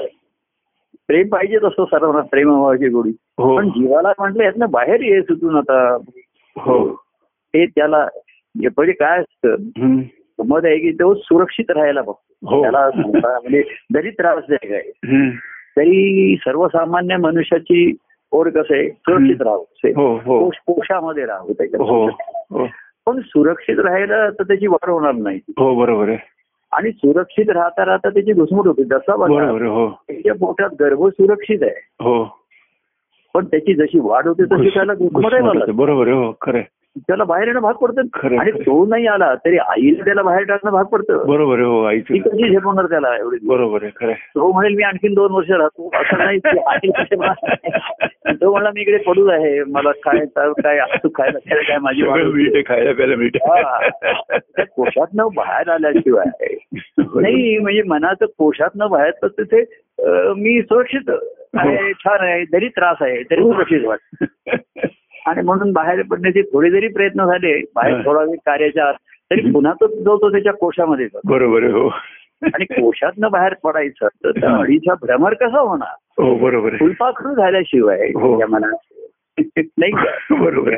प्रेम 1.08 1.28
पाहिजे 1.28 1.58
तसं 1.58 1.86
सर्वांना 1.86 2.22
प्रेमभावाची 2.22 2.90
गोडी 2.90 3.12
पण 3.40 3.70
जीवाला 3.70 4.12
म्हटलं 4.20 4.44
यातनं 4.44 4.66
बाहेर 4.72 5.02
ये 5.02 5.22
सुटून 5.22 5.56
आता. 5.56 5.98
हो. 6.58 6.96
ते 7.26 7.66
त्याला 7.66 8.08
हे 8.16 8.68
पहिले 8.68 8.92
काय 8.92 9.20
असतं. 9.20 9.56
मत 10.48 10.62
आहे 10.64 10.78
की 10.78 10.92
तो 10.92 11.14
सुरक्षित 11.14 11.72
राहायला 11.72 12.02
बघतो. 12.02 12.56
हो. 12.56 12.62
त्याला 12.62 12.90
म्हणजे 12.96 13.64
जरी 13.94 14.10
त्रासदायक 14.10 14.72
आहे. 14.72 14.92
तरी 15.78 16.36
सर्वसामान्य 16.40 17.18
मनुष्याची 17.18 17.96
ओढ 18.32 18.48
कसं 18.48 18.76
आहे? 18.76 18.90
सुरक्षित 18.90 19.42
राहू 19.42 19.64
हो 19.96 20.16
हो. 20.26 20.46
कोश- 20.46 20.74
कोशामध्ये 20.74 21.26
राहू 21.26 21.48
हो 21.48 21.54
त्याच्यात. 21.54 21.82
हो 21.82 22.68
पण 23.06 23.20
सुरक्षित 23.20 23.80
राहिलं 23.80 24.30
तर 24.30 24.44
त्याची 24.44 24.68
वाढ 24.68 24.90
होणार 24.90 25.12
नाही. 25.12 25.40
हो 25.48 25.76
बरोबर 25.76 26.10
आहे. 26.10 26.18
आणि 26.72 26.92
सुरक्षित 26.92 27.50
राहता 27.50 27.86
राहता 27.86 28.10
त्याची 28.10 28.34
घुसमट 28.34 28.68
होते 28.68 28.84
जसा 28.84 29.16
बघा 29.16 29.50
हो. 29.68 29.90
त्याच्या 29.90 30.34
पोटात 30.34 30.70
गर्भ 30.80 31.08
सुरक्षित 31.08 31.58
आहे. 31.62 31.88
हो. 32.00 32.45
पण 33.36 33.46
त्याची 33.46 33.74
जशी 33.74 34.00
वाढ 34.00 34.28
होते 34.28 34.44
तशी 34.44 34.70
त्याला. 34.70 34.94
बरोबर 35.74 36.08
आहे 36.08 36.16
हो 36.16 36.34
खरं. 36.42 36.62
त्याला 36.98 37.24
बाहेर 37.24 37.48
येणं 37.48 37.60
भाग 37.60 37.74
पडतं 37.74 38.02
आणि. 38.40 38.52
तो 38.52 38.86
नाही 38.86 39.08
आला 39.08 39.36
तरी 39.36 39.58
आईला 39.58 40.06
त्याला 40.06 40.22
बाहेर 40.22 40.44
टाकणं 40.44 40.72
भाग 40.72 40.84
पडतं 40.84 41.26
बरोबर 41.28 41.60
हो 41.60 41.92
ती 41.92 42.20
कशी 42.20 42.50
झेपवणार 42.50 42.86
त्याला 42.86 43.18
एवढी 43.18 43.38
बरोबर 43.44 43.84
आहे 43.84 43.92
खरं. 43.96 44.12
तो 44.12 44.52
म्हणेल 44.52 44.76
मी 44.76 44.84
आणखीन 44.84 45.14
दोन 45.14 45.32
वर्ष 45.32 45.52
राहतो 45.52 45.90
असं 45.94 46.18
नाही. 46.18 46.40
तो 48.42 48.52
म्हणला 48.52 48.70
मी 48.76 48.82
इकडे 48.82 48.98
पडू 48.98 49.28
आहे 49.28 49.64
मला 49.64 49.92
काय 49.92 50.26
काय 50.36 50.78
असं 50.78 51.08
खायला 51.08 51.40
काय 51.40 51.78
माझी. 51.78 52.02
आहे, 52.02 52.62
खायला 52.62 52.94
प्यायला. 52.94 53.16
हा. 53.52 53.88
त्या 54.40 54.66
कोशातनं 54.66 55.28
बाहेर 55.36 55.70
आल्याशिवाय 55.70 56.48
नाही 57.16 57.58
म्हणजे 57.60 57.82
मनाचं 57.84 58.26
कोशातनं 58.26 58.90
बाहेर 58.90 59.12
तर 59.12 59.28
तिथे 59.28 59.64
मी 60.00 60.62
सुरक्षित 60.62 61.10
आहे 61.58 61.92
छान 61.94 62.20
आहे 62.20 62.46
जरी 62.46 62.68
त्रास 62.68 62.98
आहे 63.02 63.22
तरी 63.24 63.42
सुरक्षित 63.42 63.86
वाटत 63.86 64.24
आणि 65.28 65.42
म्हणून 65.42 65.72
बाहेर 65.72 66.02
पडण्याचे 66.02 66.42
थोडे 66.42 66.70
जरी 66.70 66.88
प्रयत्न 66.88 67.26
झाले 67.26 67.60
बाहेर 67.76 67.96
हा. 67.96 68.02
थोडा 68.06 68.24
वेळ 68.24 68.36
कार्याच्या 68.46 68.92
तरी 69.32 69.52
पुन्हा 69.52 69.74
तो 69.74 69.88
जो 69.88 70.18
तो 70.18 70.30
त्याच्या 70.32 70.54
कोशामध्ये. 70.54 71.08
बरोबर 71.26 71.64
हो. 71.64 71.88
आणि 72.42 72.66
कोशातनं 72.66 73.32
बाहेर 73.32 73.54
पडायचं 73.64 74.08
तर 74.26 74.46
अडीचा 74.48 74.94
भ्रमर 74.94 75.34
कसा 75.34 75.60
होणार? 75.60 75.94
हो 76.18 76.36
बरोबर 76.36 76.76
फुलपाखरू 76.76 77.34
झाल्याशिवाय 77.36 78.12
हो. 78.16 78.38
नाही 79.38 79.92
का? 79.92 80.36
बरोबर 80.36 80.76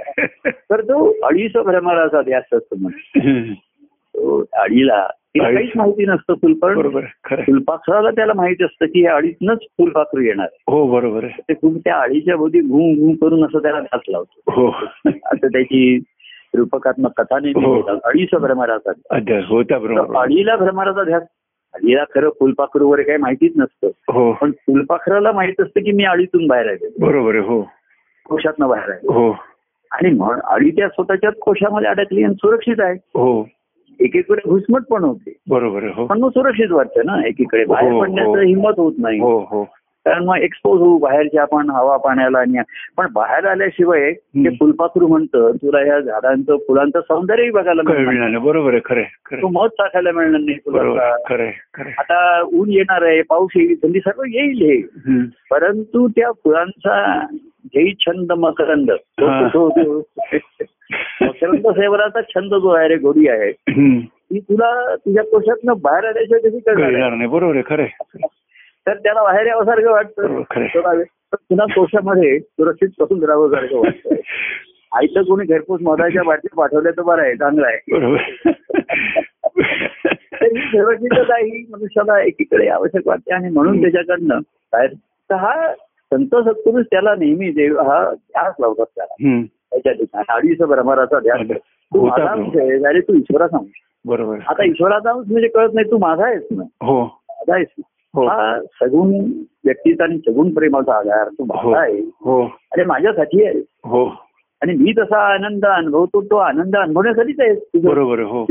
तर 0.47 0.81
तो 0.81 1.11
अडीचा 1.23 1.61
भ्रमराचा 1.61 2.21
ध्यास 2.21 2.43
असतो 2.53 2.75
म्हणजे 2.75 3.19
हम्म. 3.19 3.53
तो 3.53 4.43
अडीला 4.53 5.07
तिला. 5.39 5.51
काहीच 5.51 5.69
माहिती 5.75 6.05
नसतं 6.05 6.33
फुलपाखरू 6.33 6.79
बरोबर. 6.79 7.01
फुलपाखराला 7.31 8.11
त्याला 8.11 8.33
माहीत 8.35 8.61
असतं 8.61 8.85
की 8.85 9.03
या 9.03 9.15
अडीतनच 9.15 9.57
फुलपाखरू 9.57 10.21
येणार 10.21 10.45
आहे. 10.45 10.63
हो 10.67 10.87
बरोबर 10.87 11.25
ते 11.27 11.53
त्या 11.53 11.95
अडीच्या 11.95 12.35
भोवती 12.35 12.61
घुम 12.61 12.95
घुम 12.99 13.13
करून 13.13 13.45
असं 13.45 13.59
त्याला 13.59 13.79
घास 13.79 14.01
लावतो. 14.07 14.51
हो. 14.51 14.67
असं 15.05 15.47
त्याची 15.47 15.99
रूपकात्मक 16.55 17.21
कथा 17.21 17.39
नेहमी 17.39 17.65
हो. 17.65 17.81
अडीचा 18.03 18.37
भ्रमराचा 18.37 18.91
हो 19.47 19.63
त्याबरोबर 19.63 20.15
अडीला 20.15 20.55
भ्रमराचा 20.55 21.03
ध्यास 21.03 21.23
अडीला 21.73 22.03
खरं 22.03 22.29
फुलपाखरू 22.29 22.89
वगैरे 22.89 23.03
काही 23.03 23.17
माहितीच 23.17 23.51
नसतं. 23.57 23.87
हो. 23.87 24.33
पण 24.33 24.51
फुलपाखराला 24.51 25.31
माहीत 25.31 25.61
असतं 25.61 25.79
की 25.79 25.91
मी 25.91 26.03
अडीतून 26.03 26.47
बाहेर 26.47 26.67
आहे 26.67 26.87
बरोबर 26.99 27.35
हो. 27.35 27.61
कोशातनं 28.25 28.69
बाहेर 28.69 28.89
आहे 28.89 29.13
हो. 29.13 29.31
आणि 29.91 30.17
अडी 30.43 30.71
त्या 30.71 30.87
स्वतःच्याच 30.87 31.33
कोशामध्ये 31.33 31.89
अडकली 31.89 32.23
आणि 32.23 32.33
सुरक्षित 32.33 32.75
आहे. 32.79 32.93
हो. 32.93 33.47
एकीकडे 33.99 34.49
घुसमट 34.49 34.81
पण 34.81 35.03
होते 35.03 35.33
बरोबर 35.49 35.83
हो 35.83 36.05
पण 36.05 36.19
मग 36.19 36.29
सुरक्षित 36.29 36.71
वाटतं 36.71 37.01
ना 37.05 37.27
एकीकडे 37.27 37.65
बाहेर 37.65 37.91
हो, 37.91 38.01
पडण्याचं 38.01 38.29
हो. 38.29 38.41
हिंमत 38.41 38.73
होत 38.77 38.93
नाही 38.97 39.19
हो 39.19 39.39
हो 39.51 39.63
कारण 40.05 40.23
मग 40.25 40.37
एक्सपोज 40.37 40.79
होऊ 40.79 40.97
बाहेरच्या 40.99 41.41
आपण 41.41 41.69
हवा 41.69 41.97
पाण्याला 41.97 42.39
आणि 42.39 42.57
पण 42.97 43.07
बाहेर 43.13 43.45
आल्याशिवाय 43.45 44.11
ते. 44.13 44.49
फुलपाखरू 44.49 45.07
म्हणतं 45.07 45.51
तुला 45.51 45.87
या 45.87 45.99
झाडांचं 45.99 46.57
फुलांचं 46.57 46.99
सौंदर्यही 47.01 47.49
बघायला 47.49 47.81
मिळणार. 47.85 48.37
बरोबर 48.37 48.71
आहे 48.71 48.79
खरं 48.85 49.03
तो. 49.41 49.47
मध 49.47 49.67
टाकायला 49.67 50.11
मिळणार 50.11 50.39
नाही 50.39 50.57
तुला. 50.57 51.13
आता 51.97 52.41
ऊन 52.41 52.69
येणार 52.69 53.01
आहे 53.01 53.21
पाऊस 53.21 53.51
येईल 53.55 53.75
थंडी 53.83 53.99
सर्व 53.99 54.23
येईल 54.23 54.61
हे. 54.61 54.81
परंतु 55.51 56.07
त्या 56.07 56.31
फुलांचा 56.31 57.25
जयी 57.65 57.93
छंद 57.99 58.31
हा. 58.31 58.37
मकरंद 58.37 58.91
सेवराचा 60.93 62.21
छंद 62.21 62.53
जो 62.53 62.69
आहे 62.69 62.87
रे 62.87 62.95
गोडी 62.95 63.27
आहे. 63.27 63.51
ती 64.07 64.39
तुला 64.39 64.95
तुझ्या 64.95 65.23
कोशातनं 65.23 65.73
बाहेर 65.81 66.05
आल्याशिवाय 66.05 66.49
कशी? 66.49 66.59
कळणार 66.59 67.13
नाही. 67.13 67.27
बरोबर 67.27 67.55
आहे 67.55 67.63
खरं. 67.65 67.85
तर 68.87 68.97
त्याला 68.97 69.23
बाहेर 69.23 69.47
यावंसारखं 69.47 69.91
वाटतं 69.91 70.41
पुन्हा 71.35 71.65
कोशामध्ये 71.75 72.39
सुरक्षित 72.39 72.89
बसून 72.99 73.23
राहावं 73.23 73.49
सारखं 73.49 73.77
वाटतं. 73.77 74.15
आईचं 74.95 75.21
कोणी 75.21 75.45
घरपोच 75.45 75.81
मधाच्या 75.81 76.23
बाटल्या 76.23 76.55
पाठवल्या 76.57 76.91
तर 76.91 77.01
बरं 77.01 77.21
आहे 77.21 77.35
चांगलं 77.35 77.67
आहे. 77.67 77.79
तर 80.33 80.45
ही 80.45 80.61
सुरक्षितता 80.61 81.37
ही 81.37 81.65
मनुष्याला 81.71 82.21
एकीकडे 82.21 82.67
आवश्यक 82.67 83.07
वाटते 83.07 83.33
आणि 83.33 83.49
म्हणून 83.49 83.81
त्याच्याकडनं 83.81 84.39
बाहेर 84.73 84.89
तर 85.29 85.35
हा 85.35 85.73
संत 86.13 86.35
सत्पुरुष 86.35 86.85
त्याला 86.91 87.15
नेहमी 87.15 87.51
देव 87.51 87.79
हा 87.79 88.13
ध्यास 88.13 88.53
लावतात 88.59 88.85
त्याला. 88.85 89.15
त्याच्या 89.71 89.91
ठिकाणी. 89.91 90.25
अडीच 90.29 90.61
भ्रमराचा 90.61 91.19
ध्यास 91.19 91.57
तू 91.93 92.07
अरे 92.07 93.17
ईश्वराचा 93.17 93.57
अंश 93.57 93.81
बरोबर. 94.05 94.37
आता 94.47 94.63
ईश्वराचा 94.63 95.13
म्हणजे 95.13 95.47
कळत 95.47 95.69
नाही 95.73 95.91
तू 95.91 95.97
माझा 95.97 96.25
आहेस 96.25 96.43
ना? 96.51 96.63
हो. 96.85 97.03
माझा 97.03 97.53
आहेस 97.55 97.67
ना? 97.77 97.83
हो. 98.13 98.25
हा 98.27 98.61
सगुण 98.61 99.31
व्यक्तीचा 99.65 100.03
आणि 100.03 100.17
सगुण 100.17 100.53
प्रेमाचा 100.53 100.93
आधार 100.93 101.27
तू 101.27 101.43
हो. 101.43 101.69
माझा 101.69 101.81
आहे. 101.81 101.99
हो. 101.99 102.43
आणि 102.43 102.83
माझ्यासाठी 102.85 103.45
आहे. 103.45 103.59
हो. 103.83 104.05
आणि 104.61 104.73
मी 104.73 104.91
तसा 104.97 105.33
आनंद 105.33 105.65
अनुभवतो 105.65 106.21
तो 106.21 106.35
आनंद 106.35 106.75
अनुभवण्यासाठीच 106.75 107.39
आहे. 107.39 107.55
तुझं 107.55 107.89
बरोबर 107.89 108.19
हो 108.19 108.45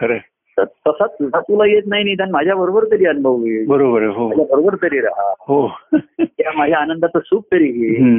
खरं. 0.00 0.16
तसा 0.58 1.06
तुझा 1.06 1.40
तुला 1.40 1.66
येत 1.66 1.82
नाही 1.86 2.04
निदान 2.04 2.30
माझ्या 2.30 2.54
बरोबर 2.54 2.84
तरी 2.84 3.06
अनुभव 3.06 3.36
घे. 3.36 3.64
बरोबर 3.66 4.02
हो. 4.02 4.28
बरोबर 4.28 4.74
तरी 4.74 5.00
राहा. 5.00 5.34
हो. 5.40 5.68
त्या 6.20 6.52
माझ्या 6.56 6.78
आनंदाचं 6.78 7.18
सुख 7.18 7.40
तरी 7.52 7.66
घे. 7.66 8.14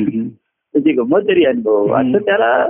त्याची 0.74 0.92
गंमत 0.92 1.20
तरी 1.28 1.46
अनुभव. 1.46 1.94
असं 1.94 2.18
त्याला 2.18 2.68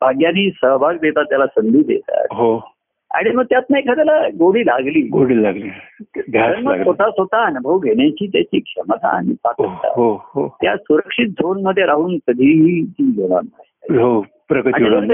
भाग्याने 0.00 0.50
सहभाग 0.50 0.94
देतात 1.02 1.24
त्याला 1.24 1.46
संधी 1.46 1.82
देतात. 1.82 2.26
हो. 2.30 2.74
आणि 3.14 3.30
मग 3.30 3.42
त्यातनं 3.42 3.78
एखाद्याला 3.78 4.28
गोडी 4.28 4.66
लागली. 4.66 5.08
गोडी 5.08 5.42
लागली. 5.42 5.70
स्वतः 6.82 7.10
स्वतः 7.10 7.36
अनुभव 7.36 7.78
घेण्याची 7.78 8.26
त्याची 8.26 8.58
क्षमता 8.58 9.08
आणि 9.08 9.28
हो 9.28 9.34
पात्रता 9.44 9.92
हो 9.94 10.12
हो. 10.14 10.56
त्या 10.62 10.76
सुरक्षित 10.76 11.28
झोनमध्ये 11.28 11.86
राहून 11.86 12.16
कधीही 12.16 12.84
ती 12.84 13.10
घेणार 13.16 13.40
नाही. 13.42 13.98
हो 13.98 14.20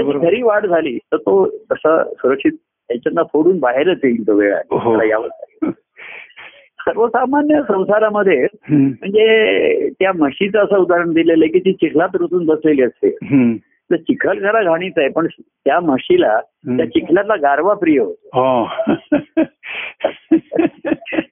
होणार. 0.07 0.29
खरी 0.29 0.41
वाढ 0.41 0.65
झाली 0.65 0.97
तर 0.97 1.17
तो 1.17 1.49
तसा 1.49 2.03
सुरक्षित 2.03 2.51
त्याच्यातनं 2.87 3.23
फोडून 3.33 3.59
बाहेरच 3.59 3.97
येईल 4.03 4.27
तो 4.27 4.33
वेळ. 4.33 4.55
लागेल. 4.55 5.71
सर्वसामान्य 6.87 7.61
संसारामध्ये 7.67 8.47
म्हणजे 8.69 9.89
त्या 9.99 10.11
म्हशीचं 10.13 10.59
असं 10.59 10.77
उदाहरण 10.77 11.13
दिलेलं 11.13 11.43
आहे 11.43 11.51
की 11.51 11.59
ती 11.59 11.73
चिखलात 11.73 12.09
रुतून 12.13 12.45
बसलेली 12.45 12.81
असते. 12.81 13.09
तर 13.91 13.95
चिखल 13.95 14.39
जरा 14.39 14.63
घाणीच 14.63 14.93
आहे 14.97 15.09
पण 15.09 15.27
त्या 15.47 15.79
म्हशीला 15.79 16.39
त्या 16.67 16.85
चिखलातला 16.85 17.35
गारवा 17.35 17.73
प्रिय 17.73 17.99
होतो. 17.99 18.29
हो. 18.39 18.67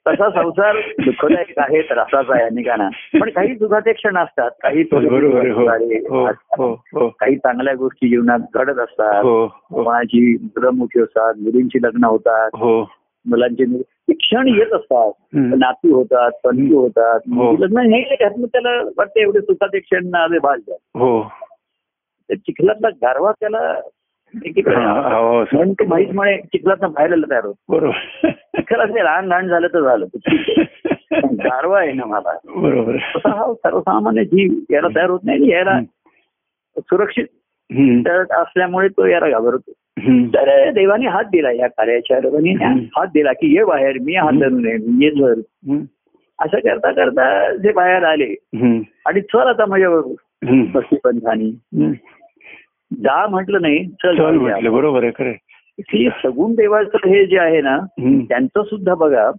तसा 0.08 0.30
संसार 0.30 0.76
दुःखदायक 1.06 1.54
आहे 1.58 1.82
त्रासाचा 1.82 2.34
आहे 2.34 2.44
अनेकांना 2.44 2.90
पण 3.20 3.30
काही 3.30 3.56
सुखाचे 3.56 3.94
क्षण 3.94 4.18
असतात 4.18 4.52
काही 4.64 4.82
हो. 4.82 5.00
दुःखाचे 5.00 5.98
हो 6.96 7.10
काही 7.10 7.36
चांगल्या 7.36 7.74
गोष्टी 7.74 8.10
जीवनात 8.10 8.40
घडत 8.56 8.80
असतात. 8.80 9.24
कोणाची 9.84 10.38
मुलं 10.44 10.70
मोठी 10.70 11.00
होतात 11.00 11.34
मुलींची 11.38 11.80
लग्न 11.84 12.04
होतात. 12.04 12.50
मुलांची 13.26 13.66
मुलं- 13.66 13.84
हे 14.10 14.14
क्षण 14.14 14.48
येत 14.48 14.74
असतात. 14.74 15.12
नातू 15.36 15.96
होतात 15.96 16.32
पणती 16.44 16.74
होतात. 16.76 17.20
हो. 17.28 17.52
लग्न 17.60 17.78
हे 17.78 18.04
त्याला 18.16 18.82
वाटतं 18.98 19.20
एवढे 19.20 19.42
सुखाचे 19.42 19.80
क्षण 19.80 20.08
नावे 20.10 20.40
भाल 20.40 20.60
द्या 20.60 21.00
हो 21.00 21.30
चिखलातला 22.32 22.90
गारवा 22.90 23.32
त्याला 23.32 23.80
हा, 24.68 25.22
म्हणून 25.54 25.74
ते 25.74 25.86
माहीत 25.86 26.08
म्हणे 26.14 26.38
चिखलात 26.38 26.78
बाहेर 26.78 27.12
आलं 27.12 27.30
तयार 27.30 27.46
होत. 27.46 27.56
बरोबर. 27.70 28.30
चिखल 28.30 28.82
असे 28.82 29.04
लहान 29.04 29.26
लहान 29.26 29.48
झालं 29.48 29.68
तर 29.68 29.82
झालं 29.82 30.06
गारवा 31.24 31.80
आहे 31.80 31.92
ना 31.92 32.06
मला. 32.06 32.34
बरोबर. 32.56 32.96
तसा 32.96 33.30
हा 33.30 33.54
सर्वसामान्य 33.54 34.24
जीव 34.24 34.74
याला 34.74 34.88
तयार 34.96 35.10
होत 35.10 35.20
नाही 35.24 35.38
आणि 35.38 35.52
याला 35.52 35.80
सुरक्षित 36.78 37.26
असल्यामुळे 38.32 38.88
तो 38.88 39.06
याला 39.06 39.30
घाबरतो. 39.30 39.72
तर 40.08 40.72
देवाने 40.72 41.08
हात 41.08 41.24
दिला 41.24 41.52
या 41.52 41.68
कार्याच्या 41.68 42.18
हात 42.98 43.08
दिला 43.14 43.34
की 43.34 43.56
ये 43.58 43.64
बाहेर 43.64 43.98
मी 44.02 44.16
हात 44.16 44.34
धरून 44.34 44.66
ये 45.04 45.10
धर. 45.10 45.40
असं 46.40 46.60
करता 46.60 46.92
करता 46.92 47.56
जे 47.56 47.72
बाहेर 47.72 48.04
आले. 48.04 48.34
आणि 49.06 49.22
चल 49.22 49.48
आता 49.48 49.66
माझ्याबरोबर. 49.66 50.62
बसली 50.74 50.98
पंथानी. 51.04 51.52
जा 52.92 53.28
म्हटलं 53.28 53.62
नाही 53.62 53.86
चल 54.04 54.70
बरोबर 54.70 55.04
आहे 55.04 55.12
खरं. 55.18 55.32
की 55.80 56.10
सगुण 56.24 56.54
देवाचं 56.54 57.08
हे 57.10 57.26
जे 57.26 57.38
आहे 57.40 57.62
ना. 57.62 57.78
त्यांचं 58.30 58.64
सुद्धा 58.64 58.96
बघा. 58.96 59.32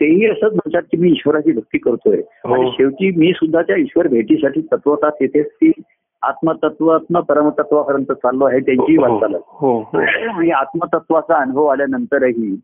तेही 0.00 0.26
असंच 0.26 0.52
म्हणतात 0.52 0.82
की 0.82 0.96
मी 0.96 1.10
ईश्वराची 1.10 1.52
भक्ती 1.52 1.78
करतोय 1.78 2.16
हो. 2.16 2.54
आणि 2.54 2.70
शेवटी 2.74 3.10
मी 3.16 3.32
सुद्धा 3.32 3.62
त्या 3.62 3.76
ईश्वर 3.76 4.06
भेटीसाठी 4.08 4.60
तत्वता 4.60 5.10
तिथेच 5.10 5.46
ती 5.46 5.70
आत्मतत्वात्म 6.22 7.20
परमतत्वापर्यंत 7.20 8.12
चाललो 8.12 8.44
आहे 8.44 8.60
त्यांची 8.60 8.96
हो 8.96 9.02
वाटचाल 9.02 9.34
हो 9.34 9.80
हो. 9.80 9.98
म्हणजे 10.34 10.52
आत्मतत्वाचा 10.52 11.36
अनुभव 11.36 11.66
आल्यानंतरही. 11.66 12.56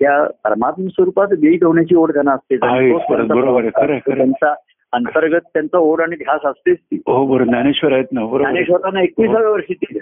त्या 0.00 0.24
परमात्म 0.24 0.86
स्वरूपात 0.86 1.26
वेळी 1.30 1.58
होण्याची 1.62 1.94
ओढ 1.94 2.10
त्यांना 2.12 2.32
असते 2.32 2.56
त्यांचा 2.56 4.54
अंतर्गत 4.92 5.40
त्यांचा 5.54 5.78
ओढ 5.78 6.00
आणि 6.00 6.16
ध्यास 6.16 6.40
असतेच 6.44 6.76
ती. 6.76 6.96
हो 6.96 7.26
बरोबर. 7.26 7.44
ज्ञानेश्वर 7.44 7.92
आहेत 7.92 8.04
ना. 8.12 8.20
ज्ञानेश्वरांना 8.36 9.02
एकविसाव्या 9.02 9.50
वर्षी 9.50 9.74
ते. 9.74 9.98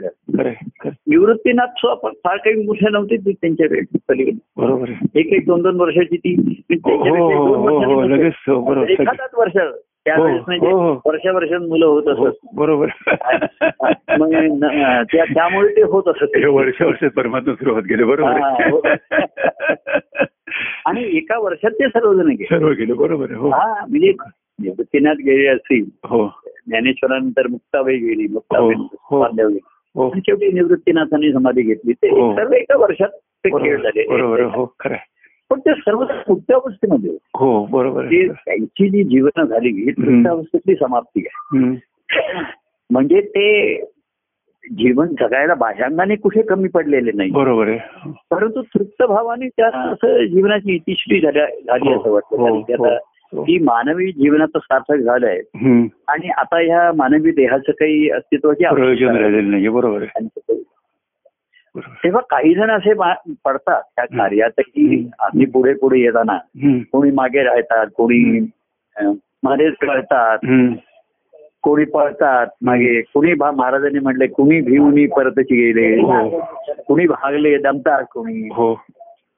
निवृत्तीनाथ 0.92 1.86
फार 2.02 2.36
काही 2.36 2.66
मोठे 2.66 2.90
नव्हते 2.90 3.16
ती 3.16 3.32
त्यांच्या 3.32 3.66
वेळी 3.70 3.98
पलीकडे. 4.08 4.38
बरोबर 4.56 4.88
एक 5.14 5.26
एक 5.32 5.46
दोन 5.46 5.62
दोन 5.62 5.80
वर्षाची 5.80 6.16
ती. 6.16 6.62
हो 6.72 6.96
हो 6.96 7.54
हो 7.56 7.78
हो 7.78 8.74
हो, 8.74 8.84
एखादाच 8.84 9.30
वर्ष 9.38 9.56
त्यावेळेस 10.06 10.38
हो, 10.38 10.44
म्हणजे 10.46 10.66
हो, 10.70 10.92
हो. 10.92 11.00
वर्षा 11.06 11.32
वर्षात 11.32 11.60
मुलं 11.60 11.86
होत 11.86 12.02
असत. 12.06 12.46
बरोबर. 12.54 12.86
त्यामुळे 15.14 15.76
ते 15.76 15.82
होत 15.82 16.02
असत. 16.06 16.46
वर्ष 16.46 16.82
वर्ष 16.82 17.04
परमात्मा 17.04 17.54
सुरुवात 17.54 17.82
गेले 17.82 18.04
बरोबर. 18.04 18.94
आणि 20.86 21.16
एका 21.16 21.38
वर्षात 21.38 21.70
ते 21.70 21.88
सर्वजण 21.88 22.26
गेले. 22.26 22.44
सर्व 22.44 22.68
गेले 22.68 22.92
बरोबर 22.92 23.30
हो. 23.30 23.48
म्हणजे 23.48 24.12
निवृत्तीनाथ 24.62 25.14
गेले 25.14 25.46
असतील 25.46 25.84
हो. 26.04 26.26
ज्ञानेश्वरानंतर 26.66 27.46
मुक्ताबाई 27.46 27.96
गेली 27.96 28.26
मुक्ताबाई 28.32 28.74
गेली. 28.74 29.58
शेवटी 30.20 30.52
निवृत्तीनाथांनी 30.52 31.32
समाधी 31.32 31.62
घेतली. 31.62 31.92
ते. 31.92 32.08
सर्व 32.36 32.52
एका 32.52 32.76
वर्षात 32.76 33.08
ते 33.12 33.48
खेळ 33.48 33.82
झाले 33.82 34.06
बरोबर 34.06 34.40
हो 34.40 34.74
खरं. 34.80 34.96
पण 35.50 35.60
ते 35.60 35.72
सर्व 35.74 36.02
होते. 36.02 37.16
हो 37.38 37.66
बरोबर 37.66 38.06
त्यांची 38.06 38.90
जी 38.90 39.04
जीवन 39.04 39.44
झाली 39.44 39.68
ही 39.68 40.28
अवस्थेतली 40.28 40.74
समाप्ती 40.74 41.20
आहे. 41.20 41.58
म्हणजे 42.90 43.20
ते 43.20 43.76
जीवन 44.72 45.06
जगायला 45.06 45.54
बाह्यांगाने 45.54 46.16
कुठे 46.16 46.42
कमी 46.42 46.68
पडलेले 46.68 47.10
नाही 47.14 47.30
बरोबर 47.30 47.68
आहे 47.68 48.12
परंतु 48.30 48.62
तृप्त 48.62 49.02
भावाने 49.02 49.48
त्या 49.48 49.66
असं 49.66 50.24
जीवनाची 50.24 50.74
इतिश्री 50.74 51.20
झाल्या 51.20 51.46
झाली 51.46 51.92
हो, 51.92 52.00
असं 52.00 52.10
वाटतं 52.10 52.36
हो, 52.36 52.60
की 52.60 52.72
हो. 52.72 53.42
ही 53.42 53.58
मानवी 53.58 54.12
जीवनाचं 54.12 54.58
सार्थक 54.58 54.96
झालंय. 54.96 55.40
आणि 56.08 56.28
आता 56.28 56.58
ह्या 56.60 56.92
मानवी 56.96 57.30
देहाचं 57.30 57.72
काही 57.72 58.10
अस्तित्वाची 58.10 58.64
प्रयोजन 58.64 59.16
राहिलेलं 59.16 59.50
नाही 59.50 59.68
बरोबर 59.68 60.02
आहे. 60.02 60.24
तेव्हा 61.80 62.20
काही 62.30 62.54
जण 62.54 62.70
असे 62.70 62.92
पडतात 63.44 63.82
त्या 63.82 64.04
कार्यातही. 64.04 65.08
आम्ही 65.18 65.46
पुढे 65.46 65.74
पुढे 65.74 66.00
येताना. 66.00 66.36
कोणी 66.92 67.10
मागे 67.10 67.42
राहतात 67.42 67.86
कोणी 67.96 68.48
मध्येच 69.42 69.74
कळतात. 69.80 70.38
कोणी 71.62 71.84
पळतात 71.84 72.46
मागे 72.62 73.00
कुणी 73.00 73.34
महाराजांनी 73.34 73.98
म्हटले 73.98 74.26
कुणी 74.26 74.60
भिवून 74.60 75.06
परतची 75.06 75.56
गेले 75.56 76.00
हो. 76.00 76.40
कुणी 76.88 77.06
भागले 77.06 77.58
दमतात 77.58 78.04
कोणी 78.12 78.48
हो 78.52 78.74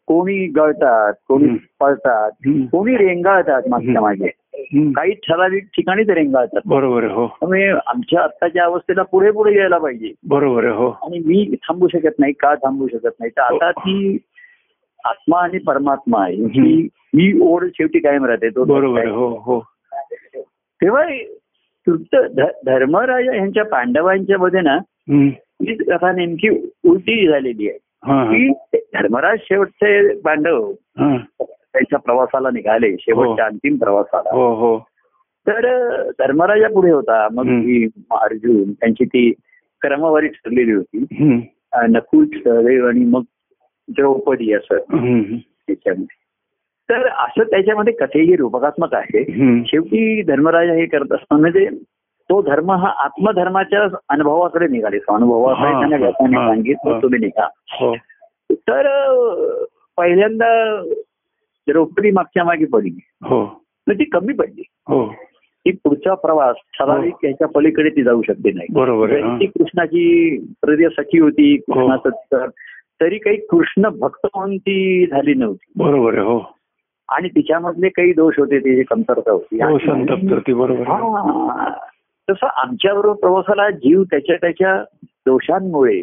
कोणी 0.07 0.46
गळतात 0.46 1.12
कोणी. 1.29 1.57
पळतात. 1.81 2.31
कोणी 2.72 2.96
रेंगाळतात 2.96 3.62
मागच्या 3.68 4.01
मागे. 4.01 4.31
काही 4.73 5.13
ठराविक 5.13 5.65
ठिकाणीच 5.65 6.11
रेंगाळतात. 6.11 6.61
बरोबर 6.67 7.05
हो. 7.05 7.27
त्यामुळे 7.27 7.69
आमच्या 7.87 8.21
आत्ताच्या 8.21 8.65
अवस्थेला 8.65 9.03
पुढे 9.03 9.31
पुढे 9.31 9.59
यायला 9.59 9.79
पाहिजे. 9.79 10.13
बरोबर 10.29 10.65
हो. 10.65 10.91
आणि 10.91 11.19
मी 11.19 11.55
थांबू 11.55 11.89
शकत 11.89 12.19
नाही 12.19 12.33
का 12.33 12.55
थांबू 12.55 12.87
शकत 12.89 13.15
नाही? 13.21 13.31
तर 13.31 13.41
आता 13.41 13.71
ती 13.71 14.19
आत्मा 15.05 15.43
आणि 15.43 15.59
परमात्मा 15.59 16.23
आहे 16.23 16.35
ही 16.35 16.89
ही 16.95 17.39
ओढ 17.43 17.65
शेवटी 17.65 17.99
कायम 17.99 18.25
राहते 18.25 18.49
तो 18.49 18.65
बरोबर 18.65 19.07
हो 19.07 19.29
हो. 19.29 19.61
तेव्हा 20.83 21.05
धर्मराजा 22.67 23.37
यांच्या 23.37 23.65
पांडवांच्या 23.65 24.39
मध्ये 24.39 24.61
ना. 24.61 24.79
ही 25.09 25.75
कथा 25.75 26.13
नेमकी 26.13 26.49
उलटी 26.85 27.29
झालेली 27.29 27.69
आहे. 27.69 27.79
हा 28.05 28.25
हा. 28.25 28.33
की 28.33 28.49
धर्मराज 28.77 29.39
शेवटचे 29.43 30.21
पांडव 30.21 30.71
हा. 30.71 31.17
त्यांच्या 31.73 31.99
प्रवासाला 31.99 32.51
निघाले. 32.51 32.97
शेवटच्या 33.01 33.45
अंतिम 33.45 33.77
प्रवासाला. 33.77 34.35
हो 34.35 34.55
हो. 34.55 34.79
तर 35.47 36.03
धर्मराजा 36.11 36.69
पुढे 36.69 36.91
होता. 36.91 37.29
मग. 37.33 37.45
ही 37.47 37.89
अर्जुन 38.11 38.73
त्यांची 38.73 39.05
ती 39.05 39.33
क्रमवारी 39.81 40.29
ठरलेली 40.29 40.73
होती. 40.73 41.05
नकुल 41.75 42.27
सहदेव 42.27 42.89
आणि 42.89 43.05
मग 43.05 43.23
द्रौपदी 43.89 44.53
असं. 44.53 44.77
त्याच्यामध्ये. 45.67 46.17
तर 46.91 47.07
असं 47.07 47.43
त्याच्यामध्ये 47.43 47.93
कथेही 47.93 48.37
रूपकात्मक 48.37 48.95
आहे. 48.95 49.25
शेवटी 49.67 50.23
धर्मराजा 50.23 50.73
हे 50.73 50.87
करत 50.87 51.13
असताना 51.13 51.41
म्हणजे 51.41 51.69
तो 52.31 52.43
धर्म 52.43 52.71
हा 52.71 52.93
आत्मधर्माच्या 53.05 53.97
अनुभवाकडे 54.09 54.69
निघाले. 54.69 54.99
अनुभवाकडे 55.09 55.73
हा, 55.73 55.89
त्यांना 55.89 56.41
हा, 56.41 56.49
सांगितलं 56.49 56.93
हा. 56.93 56.99
तुम्ही 57.03 57.21
निघा. 57.21 57.49
हो. 57.71 57.97
तर 58.53 58.87
पहिल्यांदा 59.97 60.83
द्रौपदी 61.69 62.11
मागच्या 62.11 62.45
मागे 62.45 62.65
पडली. 62.65 63.01
हो. 63.23 63.63
तर 63.89 63.93
ती 63.93 64.05
कमी 64.05 64.33
पडली. 64.33 64.63
हो. 64.89 65.15
ती 65.61 65.71
पुढचा 65.71 66.15
प्रवास 66.15 66.57
ठराविक 66.79 67.15
ह्याच्या 67.23 67.49
पलीकडे 67.49 67.91
ती 67.91 68.03
जाऊ 68.03 68.23
शकते 68.23 68.53
नाही. 68.53 68.67
बरोबर 68.73 69.11
हा. 69.25 69.37
ती 69.37 69.47
कृष्णाची 69.47 70.37
हृदय 70.67 70.89
सखी 70.99 71.19
होती 71.19 71.57
कृष्णाचं 71.57 72.09
तर- 72.33 72.51
तरी 73.01 73.19
काही 73.19 73.37
कृष्ण 73.37 73.89
भक्त 73.89 74.27
म्हणून 74.37 74.57
ती 74.57 75.07
झाली 75.07 75.35
नव्हती. 75.35 75.73
बरोबर 75.77 76.19
हो. 76.19 76.53
आणि 77.09 77.29
तिच्यामधले 77.29 77.89
काही 77.89 78.13
दोष 78.13 78.35
होते 78.39 78.59
त्याची 78.59 78.83
कमतरता 78.83 79.31
होती. 79.33 79.63
हो 79.63 79.79
बरोबर. 80.55 80.81
हा. 80.81 81.73
तसं 82.31 82.47
आमच्याबरोबर 82.47 83.21
प्रवासाला 83.21 83.71
जीव 83.71 84.03
त्याच्या 84.03 84.37
त्याच्या 84.37 84.85
दोषांमुळे. 85.27 86.01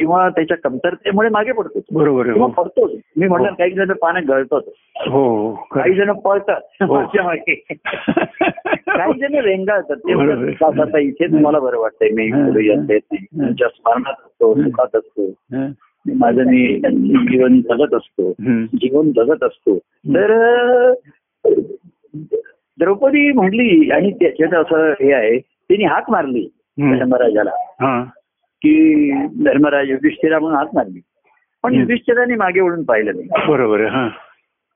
किंवा 0.00 0.28
त्याच्या 0.28 0.56
कमतरतेमुळे 0.56 1.28
मागे 1.28 1.52
पडतो 1.52 1.80
बरोबर 1.92 2.28
हो 2.30 2.46
पडतोच 2.46 2.90
मी 3.16 3.28
म्हटलं 3.28 3.48
हो. 3.48 3.54
काही 3.54 3.70
जण 3.70 3.92
पाण्यात 3.92 4.24
गळतात 4.28 4.60
हो 5.08 5.24
हो. 5.28 5.54
काही 5.54 5.94
जण 5.94 6.12
पळतात 6.12 6.60
हो. 6.82 7.00
मागे 7.24 7.54
काही 8.86 9.18
जण 9.18 9.34
रेंगाळतात 9.34 9.96
ते 9.96 10.12
आता 10.64 10.98
इथे 10.98 11.26
तुम्हाला 11.26 11.58
बरं 11.58 11.78
वाटतंय 11.78 12.08
मी. 12.08 12.30
पुढे 12.30 12.66
येत 12.66 12.78
नाही. 12.78 12.98
तुमच्या 13.16 13.68
स्मरणात 13.68 14.12
असतो. 14.12 14.54
सुखात 14.54 14.96
असतो. 14.96 15.30
माझं 16.14 16.42
मी 16.42 16.66
जीवन 17.30 17.60
जगत 17.60 17.94
असतो. 17.94 18.32
जीवन 18.76 19.10
जगत 19.10 19.44
असतो 19.44 19.78
तर 20.14 20.92
द्रौपदी 22.78 23.32
म्हटली 23.32 23.90
आणि 23.90 24.10
त्याच्यात 24.12 24.54
असं 24.54 24.90
हे 24.90 25.12
आहे 25.12 25.38
तिने 25.38 25.84
हाक 25.84 26.10
मारली 26.10 26.48
हम्म. 26.80 28.04
की 28.62 29.10
धर्मराज 29.44 29.90
युधिष्ठिरा 29.90 30.38
म्हणून 30.38 30.56
हाक 30.58 30.68
मारली 30.74 31.00
पण. 31.64 31.74
युधिष्ठिराने 31.74 32.34
मागे 32.34 32.60
वळून 32.60 32.82
पाहिलं 32.82 33.16
नाही 33.16 33.46
बरोबर 33.48 33.86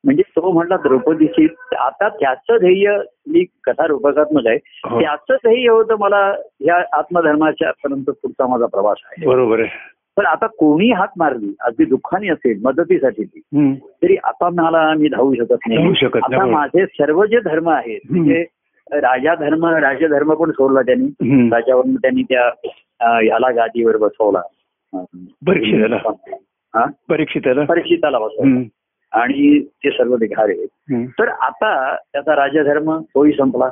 म्हणजे 0.04 0.22
तो 0.36 0.50
म्हटला 0.52 0.76
द्रौपदीची 0.76 1.46
आता 1.78 2.08
त्याचं 2.10 2.56
ध्येय 2.58 2.88
मी 3.26 3.44
कथा 3.64 3.86
रूपकात्मक 3.86 4.46
आहे 4.46 4.56
हो. 4.84 5.00
त्याचं 5.00 5.34
ध्येय 5.44 5.68
होतं 5.68 5.96
मला 5.98 6.18
ह्या 6.60 6.76
आत्मधर्माच्या 6.98 7.70
पर्यंत 7.84 8.10
पुढचा 8.12 8.46
माझा 8.46 8.66
प्रवास 8.66 8.96
आहे 9.06 9.26
बरोबर 9.26 9.60
आहे 9.60 9.92
पण 10.16 10.26
आता 10.26 10.46
कोणी 10.46 10.90
हाक 10.90 11.12
मारली 11.16 11.52
अगदी 11.60 11.84
दुःखाने 11.84 12.28
असेल 12.28 12.60
मदतीसाठी 12.64 13.24
ती. 13.24 13.40
तरी 14.02 14.16
आता 14.24 14.48
मला 14.52 14.82
मी 14.98 15.08
धावू 15.08 15.34
शकत 15.34 15.66
नाही 15.68 16.06
आता. 16.16 16.44
माझे 16.46 16.84
सर्व 16.86 17.24
जे 17.24 17.40
धर्म 17.40 17.68
आहेत. 17.68 18.00
म्हणजे 18.10 18.44
राजा 18.92 19.34
धर्म 19.34 19.66
राजधर्म 19.66 20.34
पण 20.34 20.50
सोडला 20.50 20.82
त्यांनी. 20.82 21.48
राजावरून 21.48 21.94
त्यांनी 21.96 22.22
त्या 22.22 22.48
ह्याला 23.20 23.50
गादीवर 23.50 23.96
बसवला. 23.96 24.42
परीक्षिताला. 25.46 25.96
हा? 26.74 26.84
परीक्षिताला? 27.08 27.64
परीक्षिताला 27.64 28.18
बसवला. 28.18 28.62
आणि 29.12 29.64
ते 29.64 29.90
सर्व 29.90 30.14
निघाले 30.14 30.52
हम्म. 30.62 31.04
तर 31.04 31.28
आता 31.28 31.96
त्याचा 31.96 32.36
राजधर्म 32.36 32.98
तोही 32.98 33.32
संपला. 33.32 33.68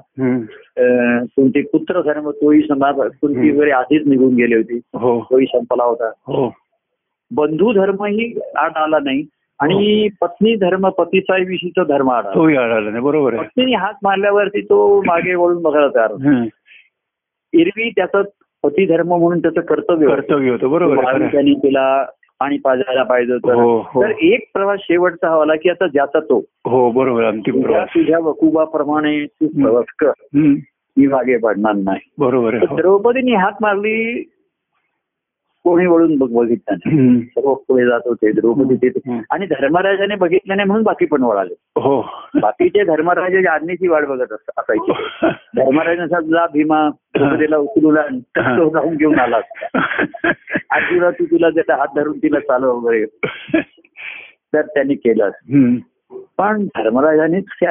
तुमचे 1.25 1.61
पुत्र 1.63 2.03
धर्म 2.03 2.31
तोही 2.31 2.63
संपला. 2.63 3.09
कुंती. 3.09 3.51
वगैरे 3.51 3.71
आधीच 3.71 4.07
निघून 4.07 4.35
गेली 4.35 4.55
होती. 4.55 4.81
हो. 4.95 5.27
तोही 5.31 5.47
संपला 5.47 5.85
होता. 5.85 6.09
हो. 6.09 6.55
बंधू 7.35 7.73
धर्मही 7.73 8.39
आठ 8.57 8.77
आला 8.77 8.99
नाही. 8.99 9.23
आणि 9.63 10.09
पत्नी 10.21 10.55
धर्म 10.55 10.89
पतीचा 10.89 11.37
विषयीचा 11.37 11.85
धर्म 11.85 12.21
तोही 12.21 12.57
आढळला 12.57 12.91
नाही. 12.91 13.03
बरोबर 13.03 13.35
आहे. 13.35 13.43
पत्नीने 13.43 13.75
हात 13.75 13.95
मारल्यावरती 14.03 14.61
तो 14.61 15.03
मागे 15.07 15.35
वळून 15.35 15.63
बघायला 15.63 15.89
तयार. 15.89 16.11
एरवी 17.61 17.91
त्याचं 17.91 18.23
पती 18.63 18.87
धर्म 18.87 19.09
म्हणून 19.09 19.39
त्याचं 19.39 19.61
कर्तव्य. 19.61 20.07
कर्तव्य 20.07 20.51
होतं. 20.51 20.71
बरोबर. 20.71 20.97
भाविकांनी 20.97 21.55
तिला 21.55 22.05
पाणी 22.41 22.59
पाजायला 22.59 23.03
पाहिजे 23.03 23.33
होतं. 23.33 23.55
हो 23.55 23.79
हो. 23.79 24.03
तर 24.03 24.11
एक 24.21 24.51
प्रवास 24.55 24.79
शेवटचा 24.83 25.29
हवाला 25.29 25.53
की 25.57 25.71
आता 25.71 25.87
ज्याचा 25.87 26.21
तो. 26.21 26.45
हो 26.67 26.91
बरोबर. 26.91 27.25
अंतिम 27.25 27.55
तुझ्या 27.55 27.71
प्रवास. 27.71 27.89
तुझ्या 27.89 28.19
वकुबाप्रमाणे 28.19 29.27
तू 29.27 29.47
हं. 29.47 29.63
प्रवास 29.63 29.85
कर. 29.99 30.11
मी 30.35 31.07
मागे 31.07 31.37
पडणार 31.37 31.75
नाही. 31.75 32.01
बरोबर 32.19 32.55
हो. 32.55 32.77
द्रौपदीने 32.77 33.35
हात 33.35 33.53
मारली. 33.61 34.29
कोणी 35.65 35.87
वळून 35.87 36.17
बघ 36.17 36.29
बघितलं 36.31 36.77
नाही. 36.87 37.07
हम्म. 37.07 37.21
सर्व 37.21 37.55
पुढे 37.55 37.87
जात 37.87 38.01
होते 38.05 38.33
द्रौपदी 38.33 38.77
तिथे. 38.77 39.15
हं. 39.15 39.21
आणि 39.31 39.47
धर्मराजाने 39.47 40.15
बघितलं 40.15 40.57
नाही 40.57 40.67
म्हणून 40.67 40.85
बाकी 40.85 41.07
पण 41.07 41.23
वळाले. 41.23 41.55
हो. 41.61 42.09
बाकीचे 42.41 42.85
धर्मराजाच्या 42.85 43.53
आज्ञेची 43.53 43.89
वाट 43.89 44.07
बघत 44.07 44.33
असायची. 44.33 44.93
धर्मराजाने 45.31 46.09
सांगितलं, 46.09 46.37
जा 46.37 46.47
भीमा 46.47 46.89
द्रौपदीला 46.89 48.03
तर 48.37 48.59
तो 48.59 48.71
जाऊन 48.71 48.97
घेऊन 48.97 49.19
आला 49.19 49.37
असता. 49.37 49.79
अर्जुना 50.71 51.11
तू 51.11 51.25
तुला 51.25 51.51
त्याचा 51.51 51.77
हात 51.77 51.89
धरून 51.97 52.19
तिला 52.19 52.41
चालव 52.41 52.77
वगैरे. 52.77 53.07
तर 54.55 54.63
त्यांनी 54.63 54.95
केलं. 54.95 55.31
पण 56.39 56.65
धर्मराजानेच 56.65 57.45
ते 57.45 57.67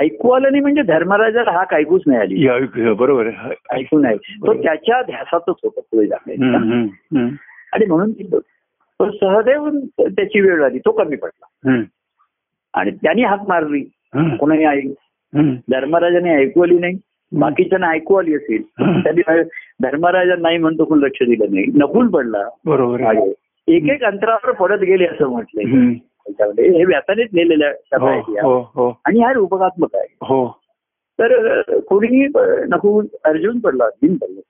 ऐक- 0.00 0.34
आलं 0.34 0.48
नाही 0.50 0.60
म्हणजे 0.60 0.82
धर्मराजाला 0.82 1.50
हाक 1.50 1.74
ऐकूच 1.74 2.02
नाही 2.06 2.18
आली 2.20 2.92
बरोबर 2.92 3.26
ऐकू 3.70 3.98
नाही 3.98 4.16
तो 4.18 4.62
त्याच्या 4.62 5.02
ध्यासातच 5.02 5.54
होता 5.62 5.80
पुढे 5.80 6.06
हम्म, 6.06 6.52
जाणे 6.52 6.56
हम्म, 6.56 7.18
हम्म. 7.18 7.28
आणि 7.72 7.86
म्हणून 7.86 8.12
ती- 8.12 8.38
सहदेव 9.02 9.68
त्याची 10.00 10.40
वेळ 10.40 10.62
आली 10.62 10.78
तो 10.78 10.92
कमी 10.92 11.16
पडला. 11.16 11.70
आणि 12.74 12.90
त्यांनी 12.90 13.22
हाक 13.22 13.40
मारली 13.48 13.84
हम्म. 14.14 14.36
कोणी 14.36 14.64
ऐक. 14.64 14.84
धर्मराजाने 15.70 16.34
ऐकू 16.34 16.62
आली 16.62 16.78
नाही 16.78 16.98
बाकीच्यांना 17.32 17.90
ऐकू 17.90 18.14
आली 18.14 18.34
असेल. 18.34 18.62
त्यांनी 18.80 19.42
धर्मराजा 19.82 20.34
नाही 20.38 20.58
म्हणतो 20.58 20.84
कोण 20.84 20.98
लक्ष 20.98 21.22
दिलं 21.22 21.54
नाही 21.54 21.66
नकुल 21.74 22.08
पडला 22.08 22.48
बरोबर. 22.64 23.00
एक 23.68 23.84
एक 23.84 24.04
अंतरावर 24.04 24.50
पडत 24.50 24.80
गेले 24.80 25.06
असं 25.06 25.28
म्हटलंय. 25.28 25.64
त्याच्यामध्ये 26.24 26.78
हे 26.78 26.84
व्यासानेच 26.84 27.28
लिहिलेल्या 27.32 27.72
कथा 27.72 28.10
हो. 28.42 28.48
हो 28.48 28.70
हो. 28.74 29.00
आणि 29.04 29.20
हा 29.20 29.32
रूपकात्मक 29.32 29.88
आहे. 29.94 30.06
हो. 30.22 30.58
तर 31.18 31.58
अ, 31.58 31.62
नकुल 32.68 33.06
अर्जुन 33.24 33.58
पडला 33.58 33.88
भीम 33.88 34.14
पडला. 34.14 34.40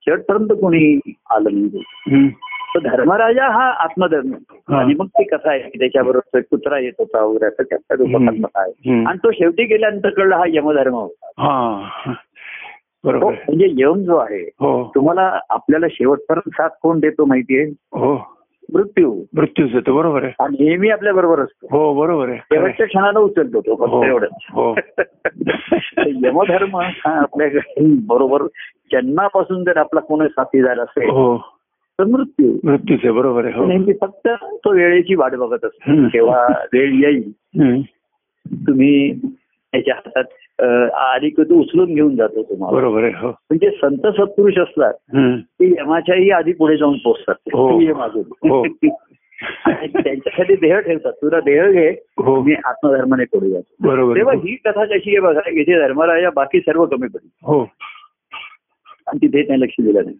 शेवटपर्यंत 0.00 0.48
कोणी 0.60 1.00
आलं 1.30 1.50
नाही. 1.52 1.82
हम्म. 1.86 2.28
तर 2.74 2.78
धर्मराजा 2.78 3.48
हा 3.48 3.70
आत्मधर्म. 3.70 4.32
आणि 4.74 4.94
मग 4.94 5.06
ते 5.06 5.22
कसं 5.24 5.50
आहे 5.50 5.58
की 5.58 5.78
त्याच्याबरोबर 5.78 6.40
कुत्रा 6.40 6.78
येत 6.78 6.92
होता 6.98 7.22
वगैरे 7.24 7.46
असं 7.46 7.62
त्याचा 7.62 7.94
रूपकात्मक 7.94 8.50
आहे. 8.54 8.72
आणि 9.04 9.18
तो 9.18 9.30
शेवटी 9.30 9.64
गेल्यानंतर 9.64 10.10
कळला 10.10 10.36
हा 10.36 10.44
यमधर्म 10.48 10.94
होता. 10.94 11.30
हा. 11.36 11.90
म्हणजे 13.04 13.66
यम 13.76 13.94
जो 13.94 14.16
आहे 14.16 14.44
तुम्हाला 14.94 15.40
आपल्याला 15.50 15.86
शेवटपर्यंत 15.90 16.50
साथ 16.50 16.68
कोण 16.82 17.00
देतो 17.00 17.24
माहितीये 17.24 17.64
मृत्यू. 18.74 19.22
मृत्यूच 19.34 19.70
येतो 19.74 19.96
बरोबर 19.96 20.22
आहे. 20.22 20.32
हा 20.40 20.48
नेहमी 20.48 20.90
आपल्या 20.90 21.12
बरोबर 21.12 21.40
असतो. 21.40 21.66
हो 21.70 21.94
बरोबर 21.94 22.28
आहे. 22.28 22.38
शेवटच्या 22.38 22.86
क्षणाला 22.86 23.18
उचलतो 23.18 23.60
तो 23.60 23.74
हो 23.74 24.00
फक्त 24.00 24.08
एवढंच. 24.08 24.30
हो. 24.50 24.74
यमधर्म 26.06 26.76
हा 26.76 27.20
आपल्या 27.20 27.48
बरोबर 28.06 28.42
जन्मापासून 28.92 29.64
जर 29.64 29.76
आपला 29.76 30.00
कोणी 30.00 30.28
साथीदार 30.28 30.78
असेल 30.78 31.10
हो. 31.10 31.38
तर 31.98 32.04
मृत्यू. 32.04 32.58
मृत्यूच 32.64 33.00
आहे 33.04 33.12
बरोबर 33.12 33.44
आहे 33.44 33.54
हो. 33.54 33.66
नेहमी 33.66 33.92
फक्त 34.00 34.28
तो 34.44 34.72
वेळेची 34.72 35.14
वाट 35.14 35.34
बघत 35.34 35.64
असतो. 35.64 36.08
तेव्हा 36.08 36.46
वेळ 36.72 36.92
येईल. 36.92 37.32
तुम्ही 38.66 39.18
त्याच्या 39.72 39.94
हातात 39.94 40.24
अं, 40.58 40.88
आली 40.88 41.28
की 41.30 41.42
तो 41.42 41.54
उचलून 41.54 41.94
घेऊन 41.94 42.16
जातो 42.16 42.42
तुम्हाला. 42.42 42.76
बरोबर 42.76 43.04
आहे 43.04 43.12
म्हणजे 43.26 43.70
संत 43.70 44.06
सत्पुरुष 44.06 44.58
असतात. 44.58 44.92
ते 45.44 45.66
यमाच्याही 45.66 46.30
आधी 46.30 46.52
पुढे 46.52 46.76
जाऊन 46.76 46.96
पोहोचतात. 47.04 47.34
हो. 47.52 47.78
हो. 48.48 48.66
त्यांच्यासाठी 50.04 50.54
देह 50.54 50.78
ठेवतात. 50.78 51.12
तुला 51.12 51.40
देह 51.40 51.70
घे 51.70 51.88
हो. 52.18 52.42
मी 52.42 52.54
आत्मधर्माने 52.64 53.24
पुढे 53.24 53.50
जातो. 53.50 53.88
बरोबर 53.88 54.16
तेव्हा. 54.16 54.34
ही. 54.34 54.54
कथा 54.54 54.84
कशी 54.84 55.10
आहे 55.10 55.20
बघा 55.20 55.40
इथे 55.46 55.80
धर्मराजा 55.80 56.30
बाकी 56.36 56.60
सर्व 56.60 56.84
कमी 56.86 57.06
पडली. 57.08 57.28
हो. 57.42 57.60
आणि 59.06 59.16
तिथे 59.16 59.42
त्यांनी 59.42 59.66
लक्ष 59.66 59.74
दिलं 59.84 60.00
नाही. 60.04 60.18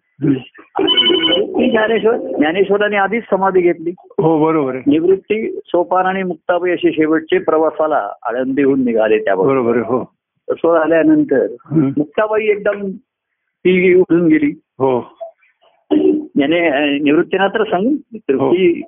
ज्ञानेश्वर 1.71 2.17
ज्ञानेश्वरांनी 2.17 2.97
आधीच 2.97 3.23
समाधी 3.31 3.61
घेतली. 3.61 3.91
हो 4.23 4.45
बरोबर 4.45 4.75
निवृत्ती 4.75 5.61
सोपान 5.67 6.07
आणि 6.07 6.23
मुक्ताबाई 6.23 6.71
असे 6.71 6.93
शेवटचे 6.93 7.39
प्रवासाला 7.39 8.09
आळंदीहून 8.23 8.85
निघाले 8.85 9.19
त्याबरोबर. 9.19 9.77
हो. 9.77 10.18
तसं 10.51 10.79
झाल्यानंतर. 10.79 11.47
मुक्ताबाई 11.73 12.47
एकदम 12.47 12.91
ती 13.41 13.95
उठून 13.95 14.27
गेली. 14.29 14.61
हो. 14.79 15.19
याने 16.41 16.99
निवृत्तीनाथ 16.99 17.49
तर 17.49 17.65
सांग. 17.65 17.85
निवृत्ती 17.87 18.83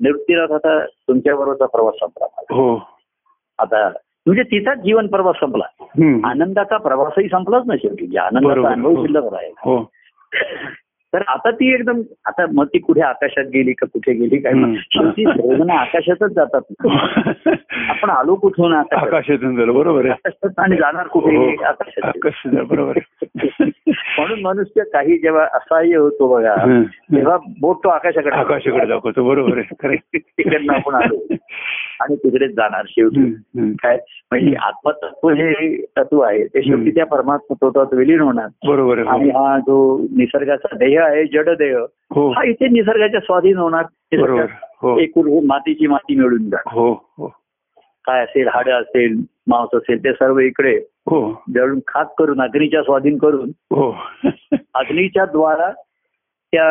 निवृत्तीनाथ 0.00 0.52
आता 0.52 0.86
तुमच्या 0.86 1.36
बरोबरचा 1.36 1.66
प्रवास 1.66 1.94
संपला. 1.94 2.26
हो. 2.54 2.76
आता 3.58 3.88
म्हणजे 4.26 4.42
तिचाच 4.42 4.78
जीवन 4.78 5.06
प्रवास 5.06 5.36
संपला. 5.40 5.84
आनंदाचा 6.24 6.76
प्रवासही 6.76 7.28
संपलाच 7.28 7.62
ना 7.66 7.76
शेवटी. 7.76 8.02
म्हणजे 8.02 8.18
आनंदाचा. 8.18 8.68
अनुभव 8.68 8.94
हो. 8.94 9.06
शिल्लक 9.06 9.24
हो. 9.58 9.90
तर 11.14 11.22
आता 11.28 11.50
ती 11.50 11.74
एकदम 11.74 12.02
आता 12.26 12.46
मग 12.52 12.66
ती 12.66 12.78
कुठे 12.78 13.00
आकाशात 13.00 13.44
गेली 13.44 13.72
का 13.72 13.86
कुठे 13.86 14.12
गेली 14.12 14.38
काय. 14.38 14.52
शेवटी 14.74 15.24
सर्वजण 15.24 15.70
आकाशातच 15.70 16.30
जातात. 16.30 16.60
आपण 17.88 18.10
आलो 18.10 18.34
कुठून 18.34 18.72
आकाशात? 18.72 19.06
आकाशातून 19.06 19.72
बरोबर 19.72 20.00
आहे. 20.00 20.10
आकाशात 20.10 20.58
आणि 20.58 20.76
जाणार 20.76 21.06
कुठे? 21.06 21.36
हो. 21.36 21.64
आकाशात. 21.64 22.08
आकाश 22.08 22.42
बरोबर 22.46 22.98
म्हणून 24.18 24.40
मनुष्य 24.40 24.82
काही 24.92 25.18
जेव्हा 25.18 25.44
असहाय्य 25.44 25.96
होतो 25.96 26.28
बघा. 26.28 26.54
तेव्हा 26.82 27.36
बोट 27.60 27.76
तो 27.84 27.88
आकाशाकडे 27.88 28.36
आकाशाकडे 28.36 28.86
दाखवतो 28.86 29.24
बरोबर 29.24 29.58
आहे. 29.58 29.96
तिकडनं 30.18 30.74
आपण 30.74 30.94
आलो. 30.94 31.34
आणि 32.00 32.16
तिकडेच 32.16 32.50
जाणार 32.50 32.84
शेवटी. 32.88 33.24
काय? 33.82 33.96
म्हणजे 34.30 34.54
आत्मतत्व 34.62 35.28
हे 35.28 35.76
तत्व 35.98 36.20
आहे 36.20 36.44
ते 36.44 36.62
शेवटी. 36.62 36.90
त्या 36.90 37.06
परमात्मा 37.06 37.54
तत्वात 37.62 37.94
विलीन 37.94 38.20
होणार. 38.20 38.46
बरोबर 38.66 38.98
आणि 39.06 39.30
हो. 39.30 39.58
जो 39.58 40.06
निसर्गाचा 40.16 40.76
देह 40.76 41.00
आहे 41.02 41.24
जड 41.24 41.50
देह 41.58 41.76
हो. 42.14 42.28
हा 42.30 42.44
इथे 42.44 42.68
निसर्गाच्या 42.68 43.20
स्वाधीन 43.20 43.56
होणार. 43.56 43.84
बरोबर 44.12 44.46
हो. 44.82 44.98
एक 44.98 45.18
मातीची 45.44 45.86
माती 45.86 46.14
मिळून 46.14 46.48
जाणार. 46.48 46.74
हो 46.74 46.94
काय 48.04 48.22
असेल 48.24 48.48
हाडं 48.48 48.72
असेल 48.72 49.20
मांस 49.48 49.74
असेल 49.74 50.04
ते 50.04 50.12
सर्व 50.12 50.38
इकडे 50.38 50.78
जळून 51.54 51.78
खाक 51.86 52.12
करून 52.18 52.40
अग्नीच्या 52.42 52.82
स्वाधीन 52.82 53.16
करून 53.18 53.50
अग्नीच्या 54.74 55.24
द्वारा 55.24 55.70
त्या 56.52 56.68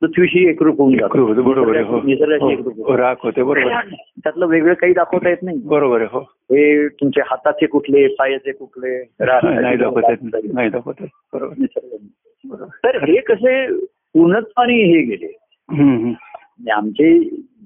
पृथ्वीशी 0.00 0.48
एकरूप 0.48 0.78
होऊन 0.78 0.96
जातो. 0.96 1.42
बरोबर 1.42 1.80
हो. 1.80 2.00
निसर्गाशी 2.02 2.52
एकरूप 2.52 2.76
हो, 2.76 2.82
होतो. 2.82 2.96
राख 2.96 3.14
होते 3.22 3.42
बरोबर. 3.42 3.80
त्यातलं 4.24 4.46
वेगळं 4.46 4.74
काही 4.74 4.92
दाखवता 4.92 5.28
येत 5.28 5.42
नाही. 5.42 5.58
बरोबर 5.64 6.02
हो. 6.02 6.20
हे 6.20 6.88
तुमचे 6.88 7.20
हाताचे 7.20 7.66
कुठले 7.66 8.06
पायाचे 8.08 8.52
कुठले 8.52 9.02
नाही 9.20 9.76
दाखवत. 9.76 10.94
बरोबर. 11.32 11.54
निसर्ग 11.58 12.64
तर 12.84 13.04
हे 13.04 13.20
कसे 13.20 13.76
पूर्णत्वाने 13.86 14.74
हे 14.74 15.00
गेले? 15.02 16.70
आमचे 16.70 17.18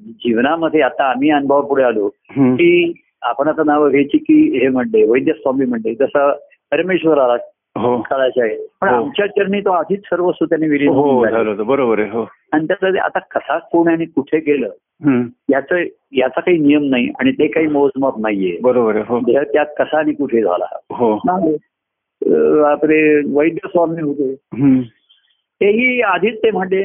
जीवनामध्ये 0.06 0.80
आता 0.80 1.04
आम्ही 1.04 1.30
अनुभवापुढे 1.30 1.82
आलो 1.82 2.10
हम्म. 2.30 2.54
की 2.54 2.92
आपण 3.22 3.48
आता 3.48 3.62
नाव 3.66 3.88
घ्यायची 3.88 4.18
की 4.18 4.58
हे 4.58 4.68
म्हणते 4.68 5.10
वैद्य 5.10 5.32
स्वामी 5.32 5.64
म्हणते 5.64 5.94
जसं 5.94 6.32
परमेश्वर 6.70 7.18
आला 7.18 7.36
हो. 7.78 7.96
काळाचे 8.00 8.40
आहे. 8.42 8.56
पण 8.80 8.88
हो. 8.88 8.94
आमच्या 8.96 9.26
चरणी 9.26 9.60
तो 9.60 9.70
आधीच 9.70 10.00
सर्वस्व 10.04 10.44
त्याने 10.44 10.68
विलीन 10.68 10.88
हो 10.88 11.64
बरोबर 11.64 11.98
आहे 11.98 12.10
हो. 12.10 12.24
आणि 12.52 12.66
त्याचं 12.66 12.98
आता 12.98 13.18
कसा 13.18 13.58
कोण 13.72 13.88
आणि 13.88 14.04
कुठे 14.04 14.38
गेलं. 14.38 14.70
याचं 15.50 15.82
याचा 16.16 16.40
काही 16.40 16.58
नियम 16.58 16.84
नाही 16.84 17.08
आणि 17.20 17.32
ते 17.32 17.46
काही 17.46 17.66
मोजमाप 17.66 18.18
नाहीये. 18.18 18.58
बरोबर 18.62 18.94
आहे 18.94 19.04
हो. 19.08 19.18
देह 19.20 19.42
त्यात 19.42 19.66
कसा 19.78 19.98
आणि 19.98 20.12
कुठे 20.12 20.42
झाला. 20.42 20.66
हो. 20.90 21.12
आपले 22.64 23.00
वैद्य 23.36 23.68
स्वामी 23.68 24.02
होते. 24.02 24.34
तेही 25.60 26.00
आधीच 26.02 26.38
ते 26.38 26.50
म्हणले 26.50 26.82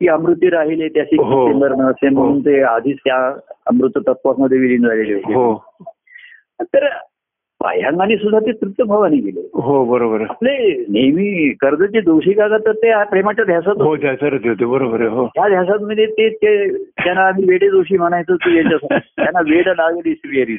की 0.00 0.08
अमृती 0.08 0.50
राहिले 0.50 0.88
त्याची. 0.88 1.16
चिंबर 1.16 1.74
नसे 1.74 2.08
म्हणून 2.08 2.40
ते 2.40 2.62
आधीच 2.62 2.98
त्या 3.04 3.18
अमृत 3.66 3.98
तत्वामध्ये 4.08 4.58
विलीन 4.58 4.86
झालेले 4.88 5.14
होते. 5.14 5.84
तर 6.62 6.86
बाह्यांगाने 7.62 8.16
सुद्धा 8.16 8.38
ते 8.38 8.52
तृप्त 8.52 8.82
भावाने 8.82 9.16
गेले. 9.16 9.40
हो 9.62 9.84
बरोबर. 9.84 10.22
आपले 10.30 10.54
नेहमी 10.88 11.48
कर्जचे 11.60 12.00
दोषी 12.00 12.32
कागद 12.32 12.66
तर 12.66 12.72
ते 12.72 12.92
प्रेमाच्या 13.10 13.44
ध्यासात 13.44 13.80
हो 13.80 13.94
रथ 13.94 14.24
होते 14.46 14.64
बरोबर 14.64 15.02
हो. 15.02 15.26
त्या 15.26 15.48
ध्यासात 15.48 15.82
मध्ये 15.82 16.06
ते 16.06 16.28
त्यांना 16.28 17.26
आम्ही 17.26 17.44
वेडे 17.48 17.68
दोषी 17.70 17.96
म्हणायचो 17.96 18.36
तू 18.36 18.50
याच्या 18.50 18.98
त्यांना 18.98 19.40
वेड 19.50 19.68
लागली 19.68 20.14
स्वीरी 20.14 20.56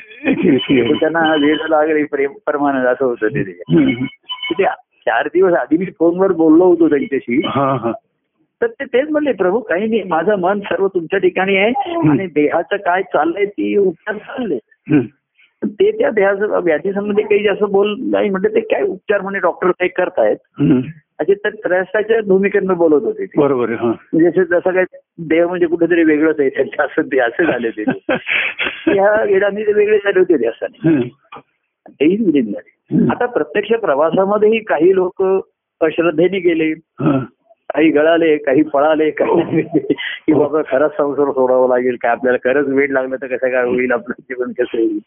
त्यांना 0.93 1.33
वेड 1.41 1.57
लागली 1.69 2.03
प्रेम 2.03 2.31
परमानंद 2.47 2.85
असं 2.85 3.05
होतं 3.05 3.27
ते. 3.27 4.63
चार 5.05 5.27
दिवस 5.27 5.53
आधी 5.53 5.77
मी 5.77 5.85
फोनवर 5.99 6.31
बोललो 6.31 6.65
होतो 6.65 6.89
त्यांच्याशी. 6.89 7.41
तर 8.61 8.67
ते 8.67 8.85
तेच 8.85 9.09
म्हणले 9.09 9.31
प्रभू 9.31 9.59
काही 9.59 9.87
नाही 9.87 10.03
माझं 10.03 10.39
मन 10.39 10.59
सर्व 10.59 10.87
तुमच्या 10.87 11.19
ठिकाणी 11.19 11.55
आहे 11.57 11.95
आणि 12.09 12.27
देहाचं 12.27 12.75
काय 12.75 13.01
चाललंय 13.01 13.45
ती 13.45 13.75
उपचार 13.77 14.17
चालले. 14.17 14.57
ते 15.63 15.91
त्या 15.91 16.09
व्याधी 16.59 16.91
संबंधी 16.91 17.21
काही 17.21 17.43
जास्त 17.43 17.63
बोल 17.63 17.95
नाही 17.99 18.29
म्हणजे 18.29 18.47
ते 18.49 18.59
काय 18.59 18.81
उपचार 18.81 19.21
म्हणे 19.21 19.39
डॉक्टर 19.39 19.71
काही 19.71 19.89
करतायत. 19.89 20.37
असे 21.19 21.33
तर 21.33 21.49
त्रयस्थाच्या 21.49 22.21
भूमिकेनं 22.27 22.73
बोलत 22.77 23.03
होते. 23.03 23.25
बरोबर 23.37 23.69
म्हणजे 23.69 24.43
जसं 24.43 24.71
काय 24.71 24.83
देव 25.17 25.47
म्हणजे 25.47 25.65
कुठेतरी 25.65 26.03
वेगळंच 26.03 26.39
आहे 26.39 26.49
त्यांचं 26.49 26.83
असं 26.83 27.01
ते 27.01 27.19
असं 27.19 27.43
झाले 27.43 27.69
ते 27.69 27.83
ह्या 28.87 29.23
वेळाने 29.23 29.63
ते 29.63 29.73
वेगळे 29.73 29.97
झाले 29.97 30.19
होते 30.19 30.47
हम्म. 30.89 31.01
तेही 31.89 32.15
विलीन 32.15 32.51
झाले 32.51 33.11
आता 33.11 33.25
प्रत्यक्ष 33.25 33.73
प्रवासामध्येही 33.73 34.59
काही 34.59 34.95
लोक 34.95 35.23
अश्रद्धेने 35.81 36.39
गेले. 36.39 36.73
काही 37.69 37.89
गळाले 37.89 38.37
काही 38.37 38.61
पळाले 38.61 39.09
काही. 39.11 39.61
की 40.25 40.33
बाबा 40.33 40.61
खरंच 40.61 40.91
संसार 40.91 41.31
सोडावा 41.31 41.67
लागेल 41.67 41.95
काय 42.01 42.11
आपल्याला 42.11 42.37
खरंच 42.43 42.67
वेळ 42.67 42.91
लागलं 42.91 43.15
तर 43.15 43.27
कसं 43.27 43.49
काय 43.51 43.65
होईल 43.65 43.91
आपलं 43.91 44.13
जीवन 44.19 44.51
कसं 44.51 44.77
होईल. 44.77 44.99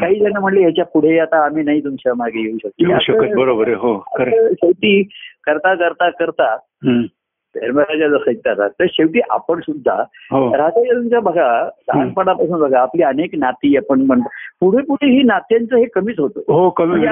काही 0.00 0.20
जण 0.20 0.36
म्हणले 0.36 0.62
याच्यापुढे 0.62 1.18
आता 1.18 1.44
आम्ही 1.44 1.62
नाही 1.62 1.84
तुमच्या 1.84 2.14
मागे 2.14 2.40
येऊ 2.40 2.56
शकतो 2.58 3.34
बरोबर 3.36 3.68
हो 3.68 4.04
शेवटी 4.18 5.02
करता 5.44 5.74
करता 5.74 6.10
करता. 6.10 6.56
धर्मराजा 7.54 8.08
जसं 8.08 8.30
येतात 8.30 8.68
तर 8.70 8.84
शेवटी 8.90 9.20
आपण 9.30 9.60
सुद्धा 9.60 9.94
हो 10.30 10.56
राजा 10.56 11.20
बघा 11.20 11.64
लहानपणापासून 11.64 12.60
बघा 12.60 12.80
आपली 12.80 13.02
अनेक 13.02 13.30
नाती 13.34 13.76
आपण 13.76 14.00
म्हणतो 14.00 14.28
पुढे 14.60 14.82
पुढे 14.82 15.10
ही 15.10 15.22
नात्यांचं 15.22 15.76
हे 15.76 15.84
कमीच 15.84 16.18
होतं 16.18 16.40
हो 16.48 16.70
कमी 16.70 17.06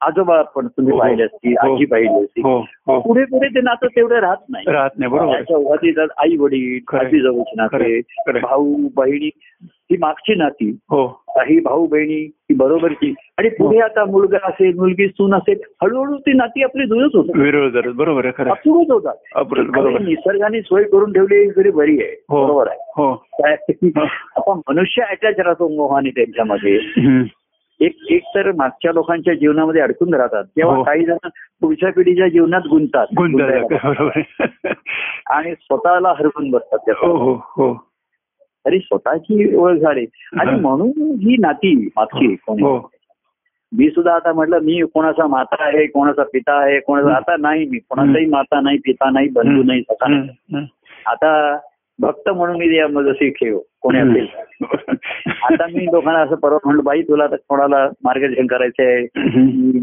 आता 0.00 0.06
आजोबा 0.06 0.42
पण 0.42 0.66
तुम्ही 0.66 0.92
हो, 0.92 0.98
पाहिले 0.98 1.22
असतील 1.22 1.54
हो. 1.62 1.74
आजी 1.74 1.84
पाहिली 1.84 2.24
असतील. 2.24 2.44
हो 2.44 2.58
हो. 2.58 3.00
पुढे 3.00 3.24
पुढे 3.24 3.48
ते 3.48 3.60
नातं 3.60 3.86
तेवढं 3.86 4.18
राहत 4.18 4.36
नाही. 4.48 4.72
राहत 4.72 4.90
नाही 4.98 5.10
बरोबर. 5.12 6.04
आई 6.18 6.36
वडील. 6.36 6.96
आजी 6.96 7.20
जवळची 7.20 7.54
नाते. 7.56 8.00
भाऊ 8.40 8.76
बहिणी 8.96 9.30
ही 9.64 9.96
मागची 9.96 10.34
नाती. 10.34 10.78
हो. 10.90 11.06
काही 11.06 11.60
भाऊ 11.60 11.86
बहिणी 11.86 12.14
ही 12.14 12.54
बरोबरची. 12.54 13.14
आणि 13.38 13.48
पुढे 13.48 13.78
आता 13.78 14.04
मुलगा 14.04 14.38
असेल 14.42 14.74
मुलगी 14.78 15.08
सून 15.08 15.34
असेल 15.34 15.60
हळूहळू 15.82 16.16
ती 16.16 16.32
नाती 16.32 16.62
आपली 16.62 16.86
जुळत 16.86 17.16
होतात. 17.16 17.92
बरोबर. 17.94 18.26
अचूकच 18.26 18.90
होतात. 18.90 19.14
निसर्गाने 20.00 20.60
सोय 20.60 20.84
करून 20.84 21.12
ठेवली 21.12 21.50
तरी 21.50 21.70
बरी 21.70 22.02
आहे. 22.02 22.24
हो. 22.28 22.44
बरोबर 22.44 22.68
आहे. 22.68 22.78
हो. 22.96 23.14
काय? 23.14 23.56
आपण 24.36 24.60
मनुष्य 24.68 25.02
अटॅच 25.02 25.40
राहतो 25.40 25.68
मोहाने 25.68 26.10
त्यांच्यामध्ये. 26.10 26.78
एक 27.80 27.98
एक 28.10 28.22
तर 28.34 28.52
मागच्या 28.52 28.92
लोकांच्या 28.92 29.34
जीवनामध्ये 29.34 29.80
अडकून 29.82 30.14
राहतात. 30.14 30.38
हो. 30.38 30.56
तेव्हा 30.56 30.82
काही 30.82 31.04
जण 31.04 31.16
पुढच्या 31.60 31.92
पिढीच्या 31.92 32.28
जीवनात 32.28 32.60
आहे. 33.40 34.32
आणि 35.26 35.52
स्वतःला 35.52 36.08
हरवून 36.08 36.50
बसतात 36.50 36.78
हो 36.82 36.86
त्यात 36.86 37.04
हो. 37.04 37.34
हो 37.34 37.86
स्वतःची 38.78 39.56
ओळख 39.56 39.78
झाली. 39.78 40.06
आणि 40.40 40.50
हा. 40.50 40.56
म्हणून 40.56 40.88
ही 40.96 41.36
नाती 41.40 41.88
मागची 41.96 42.34
कोणी. 42.34 42.62
हो. 42.62 42.90
मी 43.78 43.90
सुद्धा 43.90 44.14
आता 44.14 44.32
म्हटलं 44.32 44.58
मी 44.58 44.82
कोणाचा 44.94 45.26
माता 45.26 45.64
आहे 45.64 45.86
कोणाचा 45.86 46.22
पिता 46.22 46.64
आहे 46.64 46.80
कोणाचा 46.80 47.14
आता 47.14 47.36
नाही 47.40 47.66
मी. 47.66 47.78
कोणाचाही 47.78 48.26
माता 48.26 48.60
नाही 48.60 48.78
पिता 48.78 49.10
नाही 49.10 49.28
बंधू 49.28 49.62
नाही. 49.62 49.82
हम्म. 49.90 50.64
आता 51.06 51.56
भक्त 52.00 52.28
म्हणून 52.28 52.56
मी 52.56 52.68
जशी 53.04 53.30
ठेव 53.30 53.58
कोणी 53.80 53.98
असेल 53.98 54.26
आता 55.42 55.66
मी 55.66 55.84
लोकांना 55.84 56.20
असं 56.20 56.34
परवा 56.34 56.58
म्हणलं 56.64 56.84
बाई 56.84 57.02
तुला 57.02 57.24
आता 57.24 57.36
कोणाला 57.36 57.88
मार्गदर्शन 58.04 58.46
करायचं 58.46 58.82
आहे 58.82 59.06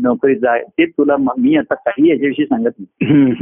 नोकरीत 0.01 0.37
जाय 0.37 0.61
ते 0.61 0.85
तुला 0.85 1.17
म- 1.17 1.57
आता 1.57 1.75
काही 1.75 2.09
याच्याविषयी 2.09 2.45
सांगत 2.45 2.69
नाही. 2.79 3.35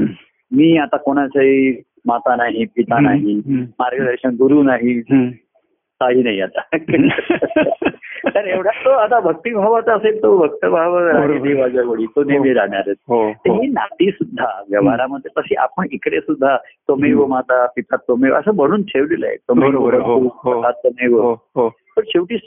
मी 0.51 0.77
आता 0.77 0.97
कोणाचाही 0.97 1.81
माता 2.05 2.35
नाही 2.35 2.65
पिता 2.65 2.99
नाही. 2.99 3.41
मार्गदर्शन 3.79 4.29
गुरु 4.29 4.63
नाही. 4.63 5.01
काही 6.01 6.23
नाही 6.23 6.41
आता. 6.41 6.61
तर 8.27 8.47
एवढा 8.47 8.69
तो 8.69 8.89
आता 8.89 9.19
भक्तिभावाचा 9.19 9.93
असेल 9.93 10.23
तो 10.23 10.37
भक्तभाव. 10.37 11.27
देवाच्या 11.27 11.83
वडी 11.83 12.05
तो 12.05 12.23
नेहमी 12.23 12.53
राहणारच 12.53 12.97
हो 13.07 13.27
हो 13.27 13.61
ही 13.61 13.67
नाती 13.67 14.11
सुद्धा 14.11 14.63
व्यवहारामध्ये 14.69 15.31
तशी 15.37 15.55
आपण 15.55 15.87
इकडे 15.91 16.19
सुद्धा 16.19 16.57
तोमेव 16.57 17.25
माता 17.25 17.65
पिता 17.65 17.95
तोमेव 17.95 18.33
असं 18.33 18.55
म्हणून 18.55 18.81
ठेवलेलं 18.81 19.27
आहे 19.27 19.35
तोमेव. 19.35 20.01
हो, 20.01 20.19
हो. 20.19 20.71
तमेव. 20.71 21.21
हो 21.21 21.33
हो 21.33 21.69
पण 21.69 22.01
शेवटी 22.07 22.37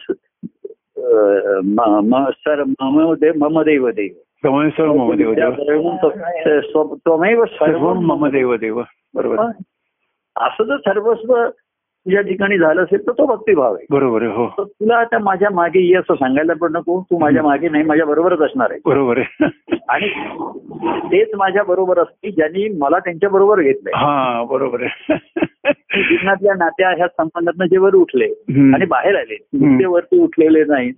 सर 2.31 2.65
मम 2.81 3.15
देव 3.15 3.33
मम 3.37 3.63
देव 3.63 3.91
देव 3.91 4.13
समय 7.03 7.37
सर्व 7.37 7.93
मम 7.93 8.29
देव 8.29 8.57
देव 8.57 8.83
बरोबर. 9.15 9.51
असं 10.37 10.65
जर 10.65 10.77
सर्वस्व 10.77 11.47
तुझ्या 12.09 12.23
ठिकाणी 12.23 12.59
झालं 12.59 12.83
असेल 12.83 13.07
तर 13.07 13.13
तो 13.13 13.27
भक्तिभाव 13.27 13.75
आहे. 13.75 13.87
बरोबर 13.91 14.23
आहे 14.23 14.31
हो. 14.31 14.65
तुला 14.65 14.97
आता 14.97 15.19
माझ्या 15.19 15.49
मागे 15.51 15.81
ये 15.81 15.95
असं 15.95 16.15
सांगायला 16.15 16.53
पण 16.55 16.73
नको. 16.73 17.03
तू 17.03 17.19
माझ्या 17.19 17.43
मागे 17.43 17.69
नाही 17.69 17.85
माझ्या 17.85 18.07
बरोबरच 18.07 18.41
असणार 18.41 18.69
आहे. 18.71 18.81
बरोबर 18.87 19.19
आहे. 19.19 19.49
आणि 19.89 20.09
तेच 21.13 21.29
माझ्या 21.37 21.63
बरोबर 21.63 21.99
असतील 21.99 22.31
ज्यांनी 22.31 22.79
मला 22.79 22.99
त्यांच्या 22.99 23.31
बरोबर 23.31 23.61
घेतलंय. 23.61 23.93
हा 23.97 24.45
बरोबर 24.51 24.83
आहे. 24.83 25.15
जीवनातल्या 26.03 26.55
नात्या 26.55 26.91
ह्या 26.91 27.07
संबंधातनं 27.07 27.67
जे 27.67 27.79
वर 27.79 27.95
उठले. 27.95 28.27
आणि 28.75 28.85
बाहेर 28.87 29.17
आले. 29.17 29.37
नुसते 29.53 29.87
वरती 29.87 30.21
उठलेले 30.21 30.65
नाही. 30.65 30.91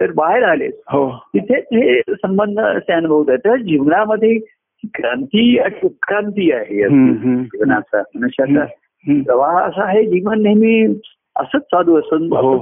तर 0.00 0.10
बाहेर 0.12 0.42
आले. 0.42 0.66
हो. 0.66 1.10
तिथे 1.10 1.54
हे 1.54 2.00
संबंध 2.08 2.60
असे 2.60 2.92
अनुभवत 2.92 3.28
आहेत. 3.28 3.38
तर 3.38 3.56
जीवनामध्ये 3.56 4.38
क्रांती 4.94 5.58
आणि 5.58 5.78
उत्क्रांती 5.82 6.52
आहे. 6.52 6.88
जीवनाचा 7.44 8.02
मनुष्याचा. 8.14 8.64
प्रवाह 9.08 9.60
असा 9.62 9.84
आहे 9.84 10.06
जीवन 10.06 10.42
नेहमी 10.42 11.00
असंच 11.36 11.62
चालू 11.62 11.98
असं 11.98 12.16
हो. 12.16 12.58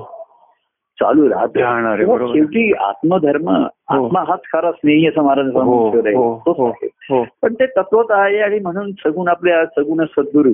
चालू 1.00 1.30
राहत. 1.30 1.48
राहणार. 1.56 1.98
शेवटी 2.02 2.72
आत्मधर्म 2.72 3.48
आत्मा 3.88 4.24
हाच 4.28 4.40
खरा 4.52 4.72
स्नेही 4.72 5.06
असं 5.06 5.22
महाराज 5.22 5.46
हो 5.46 5.90
हो 5.90 6.52
हो. 6.52 6.68
हो. 7.10 7.26
पण 7.42 7.54
ते 7.54 7.66
तत्वत 7.66 8.04
आहे 8.10 8.38
आणि 8.38 8.58
म्हणून 8.58 8.92
सगुण 8.92 9.28
आपल्या 9.28 9.66
सगुण 9.66 10.04
सद्गुरू 10.04 10.50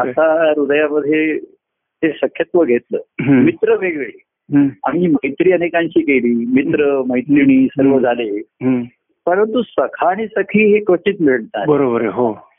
आता 0.00 0.50
हृदयामध्ये 0.50 1.38
ते 1.74 2.08
सख्यत्व 2.08 2.64
घेतलं. 2.64 2.98
मित्र 3.42 3.76
वेगळे. 3.76 4.10
हम्म. 4.54 4.68
आणि 4.84 5.06
मैत्री 5.06 5.52
अनेकांशी 5.52 6.00
केली. 6.00 6.46
मित्र 6.46 7.02
मैत्रिणी 7.08 7.66
सर्व 7.66 7.98
झाले. 7.98 8.42
परंतु 9.26 9.62
सखा 9.62 10.10
आणि 10.10 10.26
सखी 10.26 10.72
हे 10.72 10.84
क्वचित 10.84 11.14
मिळतात. 11.20 11.66
बरोबर 11.66 12.02
हो. 12.02 12.51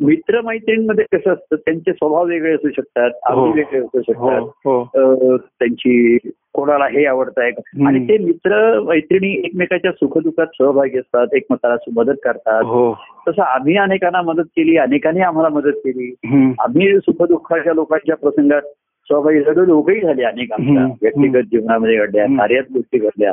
मित्र 0.00 0.40
मैत्रिणीमध्ये 0.40 1.04
कसं 1.12 1.32
असतं 1.32 1.56
त्यांचे 1.56 1.92
स्वभाव 1.92 2.26
वेगळे 2.26 2.52
असू 2.54 2.68
शकतात 2.68 3.10
हो. 3.10 3.40
आवडी 3.40 3.60
वेगळे 3.60 3.78
असू 3.78 3.98
हो 3.98 4.02
शकतात 4.02 4.48
हो 4.64 4.80
अ, 4.80 5.36
त्यांची 5.36 6.16
कोणाला 6.54 6.86
हे 6.86 7.04
आवडत 7.06 7.38
आहे. 7.38 7.50
आणि 7.86 8.04
ते 8.08 8.16
मित्र 8.18 8.80
मैत्रिणी 8.80 9.30
एकमेकाच्या 9.38 9.92
सुखदुःखात 9.92 10.46
सहभागी 10.58 10.98
असतात 10.98 11.34
एकमेकाला 11.34 11.76
मदत 11.96 12.14
करतात 12.24 12.62
हो 12.64 12.92
तसं 13.28 13.42
आम्ही 13.42 13.76
अनेकांना 13.76 14.22
मदत 14.22 14.44
केली 14.56 14.76
अनेकांनी 14.76 15.20
आम्हाला 15.20 15.48
मदत 15.48 15.78
केली. 15.84 16.12
आम्ही 16.60 16.98
सुखदुःखाच्या 16.98 17.74
लोकांच्या 17.74 18.16
प्रसंगात 18.16 18.62
सहभागी 19.10 19.40
झालो 19.40 19.64
लोकही 19.64 20.00
झाले 20.00 20.22
अनेक 20.22 20.52
आमच्या. 20.52 20.84
व्यक्तिगत 21.02 21.42
जीवनामध्ये 21.42 21.96
घडल्या. 21.96 22.26
कार्यात 22.38 22.72
गोष्टी 22.72 22.98
घडल्या. 22.98 23.32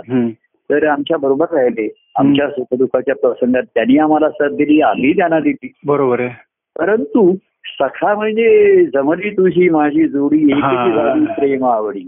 तर 0.70 0.86
आमच्या 0.88 1.18
बरोबर 1.18 1.53
राहिले 1.53 1.88
आमच्या 2.16 2.49
सुखदुःखाच्या 2.49 3.16
प्रसंगात 3.16 3.63
त्यांनी 3.74 3.97
आम्हाला 3.97 4.30
साथ 4.30 4.49
दिली 4.49 4.80
आम्ही 4.82 5.11
त्यांना 5.18 5.39
दिली 5.39 5.72
बरोबर 5.86 6.20
आहे 6.20 6.43
परंतु 6.80 7.36
सखा 7.80 8.15
म्हणजे 8.15 8.86
जमली 8.86 9.30
तुझी 9.30 9.69
माझी 9.69 10.07
जोडी. 10.07 10.38
झाली 10.95 11.26
प्रेम 11.26 11.65
आवडी 11.65 11.99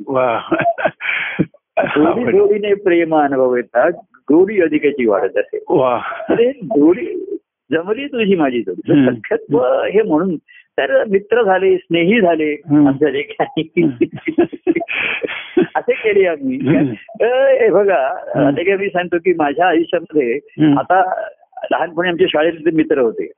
जोडी 1.77 2.23
जोडीने 2.37 2.73
प्रेम 2.73 3.15
अनुभव 3.15 3.55
येतात 3.55 3.91
गोडी 4.31 4.61
अधिकाची 4.61 5.05
वाढत 5.05 5.37
असे. 5.37 5.57
अरे 6.29 6.51
जोडी 6.51 7.05
जमली 7.71 8.05
तुझी 8.05 8.35
माझी 8.35 8.61
जोडी. 8.61 8.81
सख्यत्व 9.05 9.59
हे 9.83 10.01
म्हणून 10.01 10.35
तर 10.79 11.03
मित्र 11.05 11.43
झाले 11.43 11.77
स्नेही 11.77 12.21
झाले. 12.21 12.55
आमच्या 12.87 13.09
असे 15.75 15.93
केले 15.93 16.27
आम्ही. 16.27 16.57
हे 17.21 17.69
बघा 17.69 17.97
आता 18.47 18.63
काय 18.63 18.77
मी 18.77 18.87
सांगतो 18.87 19.17
की 19.17 19.33
माझ्या 19.33 19.67
आयुष्यामध्ये. 19.67 20.39
आता 20.79 21.01
लहानपणी 21.71 22.09
आमच्या 22.09 22.27
शाळेतले 22.29 22.71
मित्र 22.71 22.99
होते. 22.99 23.31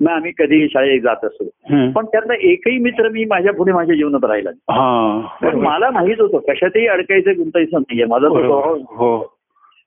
मग 0.00 0.10
आम्ही 0.10 0.32
कधी 0.38 0.66
शाळेत 0.68 1.00
जात 1.00 1.24
असतो. 1.24 1.44
पण 1.92 2.04
त्यातला 2.04 2.34
एकही 2.40 2.78
मित्र 2.78 3.08
मी 3.08 3.24
माझ्या 3.24 3.52
पुढे 3.52 3.72
माझ्या 3.72 3.96
जीवनात 3.96 4.24
राहिला 4.24 4.50
पण. 4.50 5.58
मला 5.58 5.90
माहीत 5.90 6.20
होतं 6.20 6.38
कशातही 6.48 6.86
अडकायचं 6.86 7.36
गुंतायचं 7.36 7.78
नाहीये 7.78 8.04
माझा 8.04 8.28
तो 8.28 8.42
स्वभाव. 8.42 8.76
हो 8.88 9.38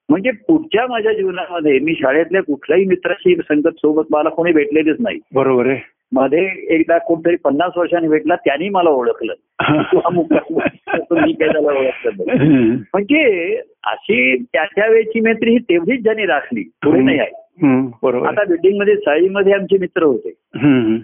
म्हणजे 0.09 0.31
पुढच्या 0.31 0.85
माझ्या 0.87 1.13
जीवनामध्ये 1.13 1.79
मी 1.79 1.93
शाळेतल्या 1.95 2.41
कुठल्याही 2.43 2.85
मित्राशी 2.85 3.35
संगत 3.35 3.77
सोबत 3.77 4.03
मला 4.11 4.29
कोणी 4.29 4.51
भेटलेलेच 4.51 4.95
नाही 4.99 5.19
बरोबर 5.33 5.67
आहे 5.67 5.79
मध्ये 6.11 6.49
एकदा 6.69 6.97
कोणतरी 6.97 7.35
पन्नास 7.35 7.71
वर्षांनी 7.77 8.07
भेटला 8.07 8.35
त्यांनी 8.35 8.69
मला 8.69 8.89
ओळखलं 8.89 9.33
मी 11.11 11.31
काय 11.33 11.47
त्याला 11.51 11.71
ओळखलं. 11.71 12.33
म्हणजे 12.93 13.55
अशी 13.83 14.37
त्या 14.37 14.65
त्या 14.65 14.87
वेळची 14.87 15.19
मैत्री 15.19 15.51
ही 15.51 15.57
तेवढीच 15.57 16.03
ज्यांनी 16.03 16.25
राखली 16.25 16.63
पुढे 16.83 17.01
नाही 17.01 17.19
आहे. 17.19 17.31
बरोबर 17.59 18.27
आता 18.27 18.43
बिल्डिंगमध्ये 18.43 18.95
शाळेमध्ये 18.95 19.53
आमचे 19.53 19.77
मित्र 19.77 20.03
होते 20.03 20.29
हम्म. 20.55 20.97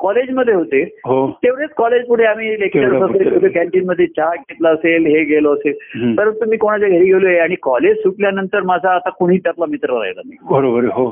कॉलेजमध्ये 0.00 0.54
होते 0.54 0.82
हो 1.04 1.26
तेवढेच 1.42 1.70
कॉलेज 1.76 2.06
पुढे 2.06 2.24
आम्ही 2.24 2.48
लेक्चर 2.60 3.46
कॅन्टीन 3.48 3.84
मध्ये 3.86 4.06
चहा 4.06 4.34
घेतला 4.34 4.68
असेल 4.68 5.06
हे 5.06 5.22
गेलो 5.24 5.52
असेल. 5.54 6.14
परंतु 6.14 6.48
मी 6.50 6.56
कोणाच्या 6.56 6.88
घरी 6.88 7.04
गेलोय 7.04 7.38
आणि 7.38 7.54
कॉलेज 7.62 7.96
सुटल्यानंतर 7.96 8.62
माझा 8.62 8.94
आता 8.94 9.10
कोणी 9.10 9.38
त्यातला 9.38 9.66
मित्र 9.66 9.98
राहिला 9.98 10.20
नाही 10.24 10.38
बरोबर. 10.50 10.84
हो 10.84 11.06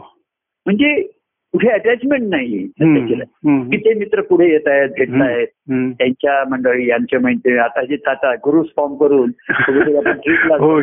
म्हणजे 0.66 0.94
कुठे 1.54 1.68
अटॅचमेंट 1.68 2.22
नाही. 2.30 2.58
की 3.70 3.76
ते 3.76 3.94
मित्र 3.94 4.20
पुढे 4.20 4.50
येत 4.50 4.68
आहेत 4.68 4.88
भेटत 4.88 5.22
आहेत. 5.22 5.46
हम्म. 5.70 5.90
त्यांच्या 5.90 6.44
मंडळी 6.48 6.88
यांच्या 6.88 7.20
मैत्री 7.20 7.56
आता 7.58 7.82
जे 7.84 7.96
आता 8.06 8.34
ग्रुप 8.34 8.66
फॉर्म 8.76 8.94
करून 8.94 9.30
हो 10.60 10.80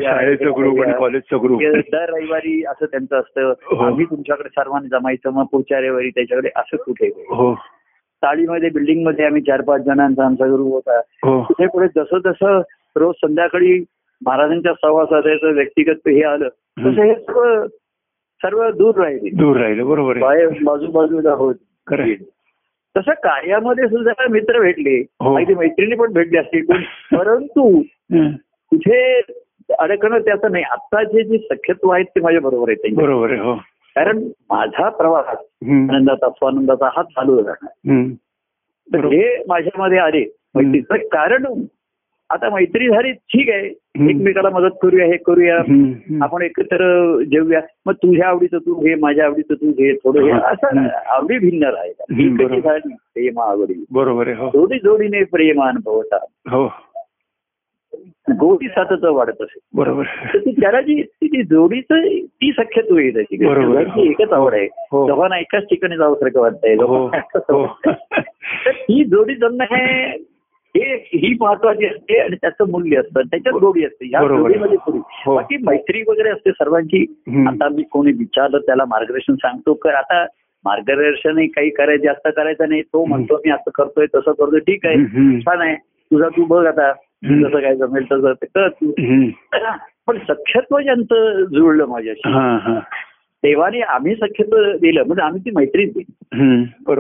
की 1.58 1.66
दर 1.92 2.10
रविवारी 2.10 2.64
असं 2.64 2.86
त्यांचं 2.86 3.20
असतं. 3.20 3.54
हो. 3.64 3.84
आम्ही 3.84 4.06
तुमच्याकडे 4.06 4.50
सर्वांनी 4.50 4.88
जमायचं 4.88 5.30
मग 5.30 5.46
पुढच्या 5.52 5.80
रविवारी 5.80 6.10
त्याच्याकडे 6.10 6.50
असं 6.56 6.78
कुठे 6.78 7.08
हो. 7.08 7.54
चाळीमध्ये 8.24 8.70
बिल्डिंगमध्ये 8.70 9.26
आम्ही 9.26 9.42
चार 9.42 9.62
पाच 9.62 9.82
जणांचा 9.82 10.26
आमचा 10.26 10.46
ग्रुप 10.46 10.72
होता. 10.74 11.02
तिथे 11.44 11.68
पुढे 11.68 11.88
जसं 11.88 12.18
जसं 12.26 12.62
रोज 12.96 13.16
संध्याकाळी 13.16 13.84
महाराजांच्या 14.26 14.74
सहवासाचं 14.74 15.54
व्यक्तिगत 15.54 16.08
हे 16.08 16.24
आलं 16.24 16.48
तसं 16.80 17.02
हे 17.02 17.14
सर्व 17.16 17.66
सर्व 18.44 18.70
दूर 18.72 18.96
राहिले 18.96 19.30
दूर 19.30 19.58
राहिलं 19.58 19.88
बरोबर 19.88 20.24
आहे 20.24 20.46
बाजूबाजूला 20.64 21.34
होत 21.34 21.56
आहे. 21.88 22.16
तसं 22.96 23.12
कार्यामध्ये 23.12 23.88
सुद्धा 23.88 24.28
मित्र 24.30 24.60
भेटले 24.60 24.96
हो. 25.20 25.36
अगदी 25.38 25.54
मैत्रिणी 25.54 25.96
पण 25.96 26.14
भेटली 26.14 26.38
असतील 26.38 26.66
पण 26.66 26.84
परंतु. 27.18 27.82
कुठे 28.72 29.22
अडकणं 29.80 30.20
त्याचं 30.20 30.52
नाही 30.52 30.64
आत्ताचे 30.64 31.24
जे 31.24 31.38
सख्यत्व 31.38 31.90
आहेत 31.90 32.06
ते 32.06 32.22
माझ्या 32.22 32.42
बरोबर 32.42 32.70
आहेत 32.70 32.78
त्यांचे. 32.78 33.02
बरोबर 33.02 33.32
आहे 33.32 33.40
हो 33.40 33.56
कारण 33.96 34.18
माझा 34.50 34.90
प्रवास. 34.90 35.26
आनंदाचा 35.28 36.30
स्वानंदाचा 36.30 36.90
हा 36.96 37.04
चालू 37.04 37.38
राहणार. 37.38 38.04
तर. 38.88 39.06
हे 39.06 39.44
माझ्यामध्ये 39.48 39.98
आले 39.98 40.24
कारण 40.98 41.46
आता 42.32 42.50
मैत्री 42.50 42.88
झाली 42.88 43.12
ठीक 43.12 43.50
आहे. 43.50 43.68
एकमेकाला 44.10 44.50
मदत 44.50 44.76
करूया 44.82 45.06
हे 45.06 45.18
करूया. 45.18 45.58
आपण 46.24 46.42
एकत्र 46.42 46.86
जेवूया 47.24 47.62
मग 47.86 47.94
तुझ्या 47.94 48.28
आवडीचं 48.28 48.58
तू 48.58 48.74
घे 48.74 48.96
माझ्या 48.96 49.26
आवडीचं 49.26 49.54
तू 49.54 49.72
घे 49.72 49.94
थोडं 49.94 50.24
हे 50.24 50.32
हा. 50.32 50.40
असं. 50.40 50.88
आवडी 51.10 51.38
भिन्न 51.38 51.64
राहिला 51.64 52.04
ही 52.14 52.30
प्रेम 52.80 53.40
आवडी 53.40 53.86
बरोबर 53.92 54.28
आहे 54.28 54.36
हो. 54.36 54.48
जोडी 54.48 54.78
जोडीने 54.78 55.24
प्रेम 55.24 55.64
अनुभवता 55.64 56.18
हो. 56.50 56.74
गोडी 58.32 58.68
सातत 58.68 59.04
वाढत 59.04 59.42
असेल 59.42 59.60
बरोबर. 59.74 60.04
तर 60.34 60.38
ती 60.38 60.52
त्याला 60.52 60.82
जी 60.82 61.02
ती 61.02 61.44
जोडीचं 61.44 62.02
ती 62.26 62.52
सख्यत्व 62.52 62.98
येत 62.98 63.14
आहे. 63.18 63.36
दोघांची 63.38 64.10
एकच 64.10 64.32
आवड 64.32 64.54
आहे. 64.54 64.68
हो. 64.92 65.08
दोघांना 65.08 65.40
एकाच 65.40 65.64
ठिकाणी 65.64 65.96
वाटतंय. 66.36 66.74
हो 66.74 67.10
एकच 67.14 67.42
हो. 67.50 67.64
आवडतंय. 67.64 68.22
तर 68.66 68.72
ही 68.90 69.04
जोडी 69.04 69.36
जमणं 69.36 69.64
हे 69.64 70.12
हे 70.78 70.96
ही 70.96 71.38
महत्वाची 71.42 71.86
असते 71.86 72.20
आणि 72.20 72.36
त्याचं 72.36 72.72
मूल्य 72.72 72.98
असतं 72.98 73.22
त्याच्यात 73.22 73.56
गोडी 73.60 73.86
असते. 73.86 74.06
या 74.06 74.20
थोडी. 74.22 74.54
हो. 75.26 75.36
बाकी 75.36 75.58
मैत्री 75.58 76.04
वगैरे 76.08 76.30
असते 76.30 76.52
सर्वांची. 76.52 77.06
आता 77.48 77.70
मी 77.70 77.84
कोणी 77.84 78.12
विचारलं 78.12 78.58
त्याला 78.58 78.86
मार्गदर्शन 78.86 79.36
सांगतो. 79.36 79.74
कर 79.74 79.94
आता 79.94 80.26
मार्गदर्शन 80.66 81.46
काही 81.46 81.70
करायचं 81.70 82.04
जास्त 82.04 82.30
करायचं 82.36 82.70
नाही. 82.70 82.82
तो 82.82 83.06
म्हणतो 83.06 83.36
मी 83.38 83.52
असं 83.52 83.72
करतोय 83.76 84.06
तसं 84.06 84.32
करतोय. 84.32 84.60
ठीक 84.60 84.86
आहे. 84.86 84.96
छान 85.42 85.62
आहे. 85.62 85.76
तुझा 85.76 86.28
तू 86.28 86.46
बघ 86.46 86.66
आता. 86.66 86.92
जसं 87.42 87.60
काय 87.60 87.76
जमेल 87.76 88.06
तसं 88.06 88.34
ते 88.34 88.46
कर 88.46 88.68
तू. 88.68 88.92
पण 90.08 90.18
सख्यत्व 90.18 90.80
ज्यांचं 90.80 91.44
जुळलं 91.44 91.86
माझ्याशी 91.86 92.30
देवाने 93.44 93.80
आम्ही 93.80 94.16
सख्यत्व 94.16 94.58
दिलं. 94.58 95.04
म्हणजे 95.04 95.22
आम्ही 95.22 95.42
ती 95.42 95.52
मैत्री 95.56 95.86
दिली. 95.86 96.14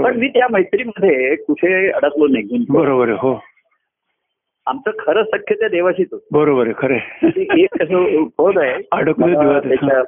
पण 0.03 0.17
मी 0.17 0.27
त्या 0.27 0.47
मैत्रीमध्ये 0.51 1.35
कुठे 1.35 1.89
अडकलो 1.89 2.27
नाही. 2.27 2.65
बरोबर 2.69 3.09
हो. 3.09 3.43
आमचं 4.71 4.91
खरं 4.99 5.23
सख्य 5.23 5.55
त्या 5.55 5.67
देवाशीच 5.67 6.07
होतं. 6.11 6.27
बरोबर 6.31 6.67
आहे 6.67 6.73
खरं 6.77 7.27
एक 7.57 7.81
असं 7.81 8.23
पद 8.23 8.57
आहे. 8.57 8.81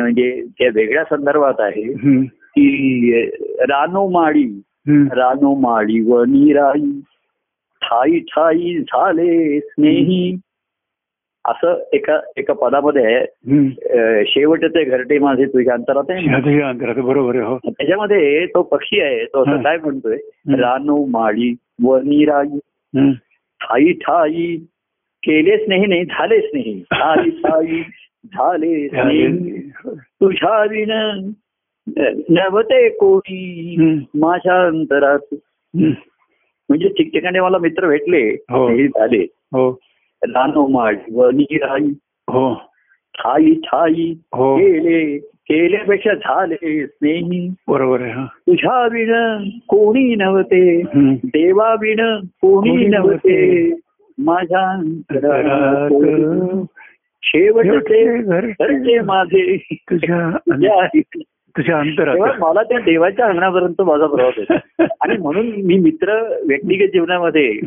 म्हणजे 0.00 0.44
त्या 0.58 0.68
वेगळ्या 0.74 1.04
संदर्भात 1.04 1.54
आहे 1.58 1.82
हम्म. 1.82 2.22
की 2.22 3.26
रानो 3.60 4.08
माळी 4.08 4.62
हम्म. 4.88 5.06
रानो 5.12 5.54
माळी 5.54 6.00
व 6.00 6.24
निराई 6.24 7.00
ठाई 7.82 8.18
ठाई 8.18 8.78
झाले 8.78 9.60
स्नेही. 9.60 10.36
असं 11.48 11.82
एका 11.92 12.20
एका 12.36 12.52
पदामध्ये 12.52 13.04
आहे. 13.04 13.24
हम्म. 13.24 13.68
शेवटचे 14.26 14.84
घरटे 14.84 15.18
माझे 15.18 15.44
तुझ्या 15.44 15.74
अंतरात 15.74 16.04
आहे. 16.08 16.62
अंतरात 16.62 16.94
बरोबर 16.94 17.36
आहे 17.36 17.70
त्याच्यामध्ये 17.70 18.46
तो 18.46 18.62
पक्षी 18.62 19.00
आहे 19.00 19.24
तो 19.24 19.42
असं 19.42 19.62
काय 19.62 19.76
म्हणतोय. 19.76 20.16
रानो 20.48 21.06
माळी 21.06 21.54
व 21.84 21.96
निराई. 21.96 22.58
ठाई 23.60 23.92
ठाई 23.92 24.56
केलेच 25.22 25.68
नाही 25.68 25.86
नाही 25.86 26.04
झालेच 26.04 26.44
नाही. 26.54 26.80
ठाई 26.80 27.30
ठाई 27.30 27.82
झाले 28.34 28.88
तुझ्या 29.98 30.64
विण 30.64 30.90
नवते 32.30 32.88
कोणी. 32.88 33.76
माझ्या 34.14 34.66
अंतरात. 34.66 35.34
म्हणजे 36.68 36.88
ठिकठिकाणी 36.88 37.40
मला 37.40 37.58
मित्र 37.58 37.88
भेटले 37.88 38.28
हो. 38.50 38.76
झाले. 38.86 39.22
हो. 39.22 39.70
रानो 40.22 40.66
माळी 40.66 41.14
व 41.14 41.30
निराई. 41.30 41.90
हो. 42.28 42.69
ठाई 43.20 43.54
ठाई 43.54 44.14
हो. 44.34 44.56
केले 44.56 45.18
केल्यापेक्षा 45.18 46.14
झाले 46.14 46.86
स्नेही. 46.86 47.54
बरोबर 47.68 48.00
आहे 48.00 48.26
तुझ्या 48.26 48.86
विण 48.86 49.48
कोणी 49.68 50.14
नव्हते. 50.14 50.82
देवा 51.24 51.74
विण 51.80 52.16
कोणी 52.26 52.86
नव्हते. 52.86 53.70
माझ्या 54.18 54.82
शेवटचे 57.22 59.00
माझे. 59.00 59.56
तुझ्या 59.72 60.36
तुझ्या 61.56 61.78
अंतरात. 61.78 62.16
मला 62.38 62.62
त्या 62.62 62.78
देवाच्या 62.78 63.26
अंगणापर्यंत 63.26 63.82
माझा 63.82 64.06
प्रवास 64.06 64.34
होता. 64.36 64.84
आणि 65.00 65.16
म्हणून 65.16 65.46
मी 65.46 65.78
मित्र 65.78 66.38
व्यक्तिगत 66.48 66.90
जीवनामध्ये. 66.92 67.60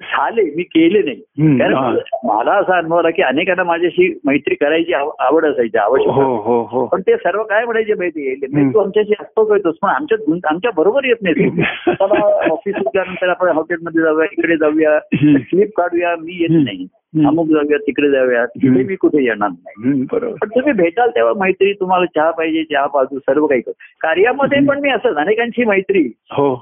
झाले 0.00 0.42
मी 0.56 0.62
केले 0.62 1.02
नाही. 1.02 1.56
कारण. 1.58 1.96
मला 2.24 2.52
असा 2.52 2.76
अनुभव 2.78 2.96
आला 2.98 3.10
की 3.10 3.22
अनेकांना 3.22 3.62
माझ्याशी 3.64 4.08
मैत्री 4.24 4.54
करायची 4.54 4.92
आव- 4.92 5.10
आवड 5.18 5.44
असायची 5.44 5.78
आवश्यक 5.78 6.08
हो 6.08 6.34
हो 6.36 6.60
हो 6.62 6.84
पण 6.86 7.00
ते 7.00 7.16
सर्व 7.16 7.42
काय 7.42 7.64
म्हणायचे 7.64 7.94
माहिती 7.94 8.30
हम्म. 8.30 8.70
तू 8.70 8.78
आमच्याशी 8.78 9.12
असतो 9.20 9.44
करतोस 9.44 9.74
पण 9.82 9.88
आमच्या 9.88 10.18
आमच्या 10.44 10.70
बरोबर 10.76 11.04
येत 11.04 11.22
नाही 11.22 11.48
चला 11.94 12.20
ऑफिस 12.52 12.74
सुटल्यानंतर 12.74 13.28
आपण 13.28 13.48
हॉटेलमध्ये 13.48 14.02
जाऊया 14.02 14.26
इकडे 14.32 14.56
जाऊया. 14.56 14.98
स्लिप 15.40 15.70
काढूया 15.76 16.14
मी 16.16 16.36
येत. 16.40 16.64
नाही. 16.64 16.86
अमुक 17.26 17.46
जाऊया 17.46 17.76
तिकडे 17.78 18.10
जाऊया 18.10 18.42
हम्म. 18.42 18.82
मी 18.86 18.96
कुठे 18.96 19.24
येणार 19.24 19.48
नाही 19.48 20.02
बरोबर 20.12 20.34
पण 20.36 20.48
तुम्ही 20.48 20.72
भेटाल 20.72 21.10
तेव्हा 21.10 21.32
मैत्री 21.36 21.72
तुम्हाला 21.72 22.04
चहा 22.06 22.30
पाहिजे 22.30 22.62
चहा 22.64 22.86
पाजू 22.86 23.18
सर्व 23.18 23.46
काही 23.46 23.60
कर 23.60 23.72
कार्यामध्ये 24.00 24.60
पण 24.68 24.80
मी 24.80 24.90
असं 24.90 25.14
अनेकांची 25.14 25.64
मैत्री 25.64 26.02
हो 26.32 26.52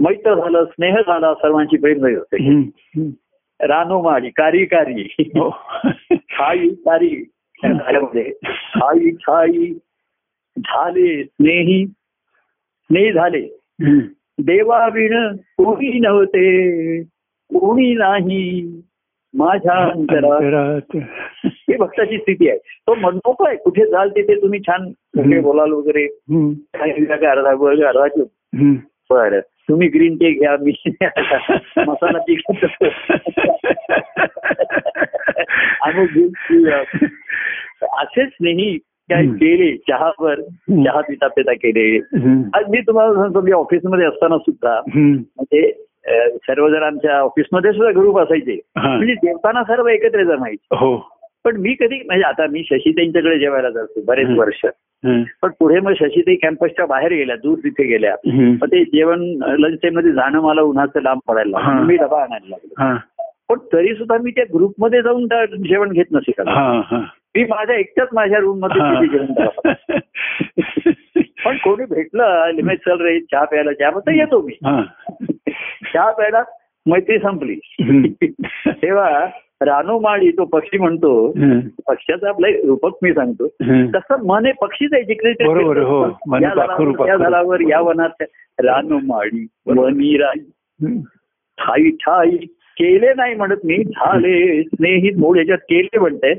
मैत्र 0.00 0.34
झालं 0.34 0.64
स्नेह 0.64 0.94
झाला 0.94 1.34
सर्वांची 1.34 1.76
प्रेम 1.76 2.04
होते 2.04 2.48
हम्म. 2.48 2.62
हम्म. 2.78 3.10
रानो 3.60 4.02
माळी 4.02 4.30
कारी 4.30 4.64
कारी. 4.64 5.14
हो. 5.20 5.50
छाई 6.14 6.68
कारी. 6.68 7.24
छाई 8.54 9.10
छाई. 9.10 9.74
झाले 10.58 11.24
स्नेही. 11.24 11.86
स्नेही 12.84 13.12
झाले. 13.12 13.58
हम्म. 13.82 13.98
देवा 14.38 14.86
विण 14.86 15.36
कोणी 15.36 15.98
नव्हते 15.98 17.02
कोणी 17.54 17.94
नाही. 17.94 18.80
माझ्या 19.34 19.90
अंतरात. 19.90 20.96
ही 21.44 21.76
भक्ताची 21.76 22.18
स्थिती 22.18 22.48
आहे. 22.48 22.58
तो 22.58 22.94
म्हणतो 22.94 23.32
काय 23.32 23.56
कुठे 23.56 23.86
जाल 23.90 24.10
तिथे 24.10 24.42
तुम्ही 24.42 24.60
छान. 24.60 24.88
बोलाल 25.40 25.70
वगैरे. 25.70 26.04
अर्धा 27.34 28.02
अर्धा. 28.02 28.22
बरं. 29.10 29.40
तुम्ही 29.70 29.88
ग्रीन 29.88 30.14
टी 30.14 30.32
घ्या 30.32 30.56
मी 30.60 30.72
मसाला 31.88 32.18
टी 32.18 32.34
घेतो. 32.34 32.66
असेच 37.82 38.28
नाही 38.40 38.78
काय. 38.78 39.26
केले 39.26 39.76
चहावर. 39.76 40.40
चहा 40.84 41.00
पिता 41.00 41.28
पिता 41.28 41.52
केले. 41.52 41.98
आज 42.54 42.64
मी 42.68 42.80
तुम्हाला 42.80 43.14
सांगतो 43.14 43.40
मी 43.40 43.52
ऑफिसमध्ये 43.52 44.06
असताना 44.06 44.38
सुद्धा. 44.38 44.80
म्हणजे 44.96 45.72
सर्वजण 46.36 46.82
आमच्या 46.82 47.18
ऑफिसमध्ये 47.18 47.72
सुद्धा 47.72 47.90
ग्रुप 47.90 48.18
असायचे. 48.18 48.60
म्हणजे 48.76 49.14
जेवताना 49.14 49.62
सर्व 49.62 49.86
एकत्र 49.88 50.22
जमायचे 50.22 50.76
हो 50.76 51.19
पण 51.44 51.56
मी 51.56 51.74
कधी 51.74 52.02
म्हणजे 52.06 52.24
आता 52.24 52.46
मी 52.46 52.62
शशी 52.70 52.92
त्यांच्याकडे 52.92 53.38
जेवायला 53.38 53.70
जातो 53.70 54.00
बरेच. 54.04 54.28
वर्ष. 54.28 54.66
पण 55.42 55.50
पुढे 55.58 55.80
मग 55.80 55.92
शशीताई 55.92 56.34
कॅम्पसच्या 56.34 56.86
बाहेर 56.86 57.12
गेल्या 57.12 57.36
दूर 57.36 57.58
तिथे 57.58 57.84
गेल्या. 57.84 58.16
मग 58.34 58.66
ते 58.66 58.84
जेवण 58.84 59.20
लंच 59.42 59.78
टाइममध्ये 59.82 60.12
जाणं 60.12 60.40
मला 60.40 60.60
उन्हाचं 60.60 61.02
लांब 61.02 61.20
पडायला 61.28 61.58
मी 61.86 61.96
डबा 61.96 62.22
आणायला 62.22 62.48
लागलो. 62.48 62.94
पण 63.48 63.58
तरी 63.72 63.94
सुद्धा 63.94 64.16
मी 64.22 64.30
त्या 64.30 64.44
ग्रुपमध्ये 64.54 65.02
जाऊन 65.02 65.26
जेवण 65.68 65.92
घेत 65.92 66.04
नसे 66.12 66.32
का. 66.32 66.42
मी 67.36 67.44
माझ्या 67.44 67.76
एकट्याच 67.76 68.08
माझ्या 68.12 68.38
रूममध्ये 68.38 69.08
जेवण. 69.08 69.48
पण 71.44 71.56
कोणी 71.56 71.84
भेटलं 71.84 72.50
लिमिट 72.54 72.78
चल 72.78 73.00
रे 73.00 73.20
चहा 73.20 73.44
प्यायला 73.44 73.72
चहा 73.72 73.90
तर 73.90 74.10
येतो 74.10 74.42
मी. 74.42 74.52
चहा 75.94 76.10
प्यायला 76.10 76.42
मैत्री 76.86 77.18
संपली. 77.18 77.58
तेव्हा 78.68 79.26
रानू 79.62 79.98
माळी 79.98 80.30
तो 80.30 80.44
पक्षी 80.44 80.78
म्हणतो. 80.78 81.32
पक्षाचं 81.86 82.28
आपलं 82.28 82.48
रूपक 82.48 82.90
मी 83.02 83.12
सांगतो. 83.12 83.46
तसं 83.96 84.26
मन 84.26 84.46
हे 84.46 84.52
पक्षीच 84.52 84.92
आहे 84.92 85.02
जिकडे 85.02 85.30
हो. 85.82 86.18
मन 86.28 86.42
या 87.08 87.16
झाडावर. 87.16 87.60
या 87.60 87.80
वनात 87.80 88.22
रानू 88.58 88.98
माळी 89.02 89.46
वनी 89.66 90.16
राई. 90.16 90.40
ठाई 91.58 91.90
ठाई 91.90 92.36
केले 92.78 93.14
नाही 93.14 93.34
म्हणत 93.34 93.56
मी 93.64 93.84
झाले 93.84 94.62
स्नेहित 94.62 95.18
मूळ 95.18 95.38
याच्यात 95.38 95.58
केले 95.58 95.98
म्हणते. 95.98 96.34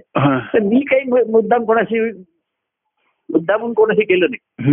तर 0.53 0.59
मी 0.59 0.79
काही 0.79 1.31
मुद्दाम 1.31 1.63
कोणाशी 1.63 2.11
मुद्दामून 3.29 3.73
कोणाशी 3.73 4.05
केलं 4.05 4.27
नाही. 4.29 4.65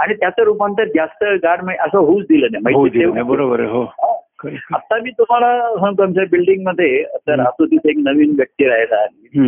आणि 0.00 0.14
त्याचं 0.14 0.42
रूपांतर 0.42 0.84
जास्त 0.84 1.46
मै- 1.64 1.78
असं 1.78 1.98
होऊच 1.98 2.24
दिलं 2.24 2.46
नाही 2.52 2.74
बरोबर 3.22 3.60
हो. 3.60 3.82
आता 4.74 4.98
मी 5.02 5.10
तुम्हाला 5.10 5.68
सांगतो 5.76 6.02
आमच्या 6.02 6.24
बिल्डिंगमध्ये 6.30 7.02
आता 7.02 7.36
राहतो 7.36 7.66
तिथे 7.66 7.90
एक 7.90 7.96
नवीन 7.98 8.30
व्यक्ती 8.30 8.64
राहायला 8.64 8.96
आली. 9.02 9.40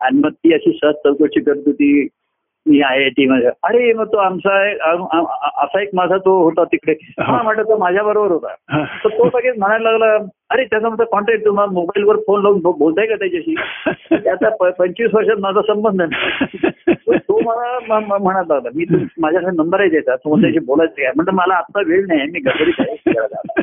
आणि 0.00 0.18
मग 0.18 0.30
ती 0.30 0.54
अशी 0.54 0.78
सहज 0.82 0.94
चौकशी 0.94 1.40
करत 1.40 1.62
होती 1.66 2.08
मी 2.66 2.80
आय 2.80 3.02
आय 3.02 3.08
टी 3.08 3.26
मध्ये 3.26 3.48
अरे 3.62 3.92
मग 3.92 4.06
तो 4.06 4.16
आमचा 4.16 4.70
असा 5.62 5.82
एक 5.82 5.88
माझा 5.94 6.16
तो 6.16 6.42
होता 6.42 6.64
तिकडे. 6.64 6.92
हा. 7.20 7.42
म्हटलं 7.42 7.62
तो 7.62 7.76
माझ्या 7.78 8.02
बरोबर 8.02 8.30
होता. 8.30 8.84
तर 8.84 9.08
तो 9.08 9.24
लगेच 9.24 9.54
म्हणायला 9.58 9.90
लागला 9.90 10.26
अरे 10.50 10.64
त्याचा 10.64 10.88
माझा 10.88 11.04
कॉन्टॅक्ट 11.04 11.44
तुम्हाला 11.44 11.72
मोबाईलवर 11.72 12.16
फोन 12.16 12.42
लावून 12.42 12.60
बोलताय 12.60 13.06
का 13.06 13.14
त्याच्याशी? 13.14 13.54
त्याचा 14.16 14.48
प- 14.48 14.76
पंचवीस 14.78 15.10
वर्षात 15.14 15.36
माझा 15.40 15.60
संबंध 15.62 16.02
नाही. 16.02 16.66
तो 17.18 17.40
मला 17.40 17.98
म्हणायला 17.98 18.54
लागला 18.54 18.68
मी 18.74 18.84
माझ्याकडे 19.18 19.56
नंबर 19.56 19.80
आहे 19.80 19.88
त्याचा 19.88 20.16
तू 20.16 20.40
त्याशी 20.40 20.58
बोलायचं 20.58 21.02
आहे 21.02 21.12
म्हणलं 21.16 21.32
मला 21.32 21.54
आता 21.54 21.80
वेळ 21.86 22.04
नाही 22.08 22.20
मी 22.20 22.38
गडबडीत 22.38 22.74
आहे. 22.78 22.94
फिरायला 22.96 23.26
जाणार. 23.26 23.62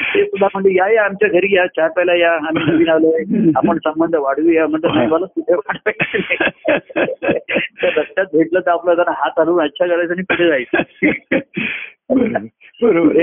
ते 0.00 0.24
सुद्धा 0.24 0.46
म्हणजे 0.54 0.74
या 0.74 0.88
या 0.92 1.04
आमच्या 1.04 1.28
घरी 1.28 1.54
या 1.54 1.66
चहा 1.66 1.88
प्यायला 1.88 2.14
या 2.14 2.32
आम्ही 2.32 2.72
नवीन 2.72 2.88
आलोय 2.88 3.50
आपण 3.56 3.78
संबंध 3.78 4.16
वाढवूया. 4.16 4.66
म्हणलं 4.66 4.94
नाही 4.94 5.08
मला 5.08 5.26
कुठे 5.26 5.54
वाढवायचं 5.54 6.18
रस्त्यात 8.00 8.26
भेटलं 8.32 8.60
तर 8.60 8.70
आपलं 8.70 8.94
जरा 8.94 9.12
हात 9.16 9.38
हलवून 9.38 9.64
अच्छा 9.64 9.86
करायचं 9.86 10.12
आणि 10.12 10.22
पुढे 10.22 10.48
जायचं. 10.48 11.38
बरोबर. 12.82 13.22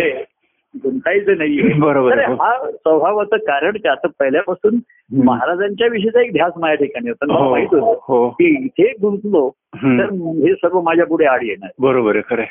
गुंतायचं 0.83 1.37
नाहीये. 1.37 1.73
बरोबर 1.79 2.25
हो. 2.25 2.33
हा 2.33 2.71
स्वभावाचं 2.71 3.37
कारण 3.37 3.71
काय? 3.71 3.91
आता 3.91 4.07
पहिल्यापासून 4.19 4.79
महाराजांच्या 5.23 5.87
विषयीचा 5.87 6.21
एक 6.21 6.33
ध्यास 6.33 6.51
माझ्या 6.57 6.75
ठिकाणी 6.75 7.09
होता. 7.09 7.25
मला 7.25 7.39
हो, 7.39 7.49
माहीत 7.51 7.67
होतं 7.71 7.99
हो. 8.03 8.29
की 8.29 8.65
इथे 8.65 8.93
गुंतलो. 9.01 9.49
तर 9.75 10.05
हे 10.47 10.53
सर्व 10.53 10.81
माझ्या 10.81 11.05
पुढे 11.05 11.25
आड 11.25 11.43
येणार. 11.43 11.69
बरोबर 11.79 12.15
आहे 12.15 12.35
खरं. 12.35 12.43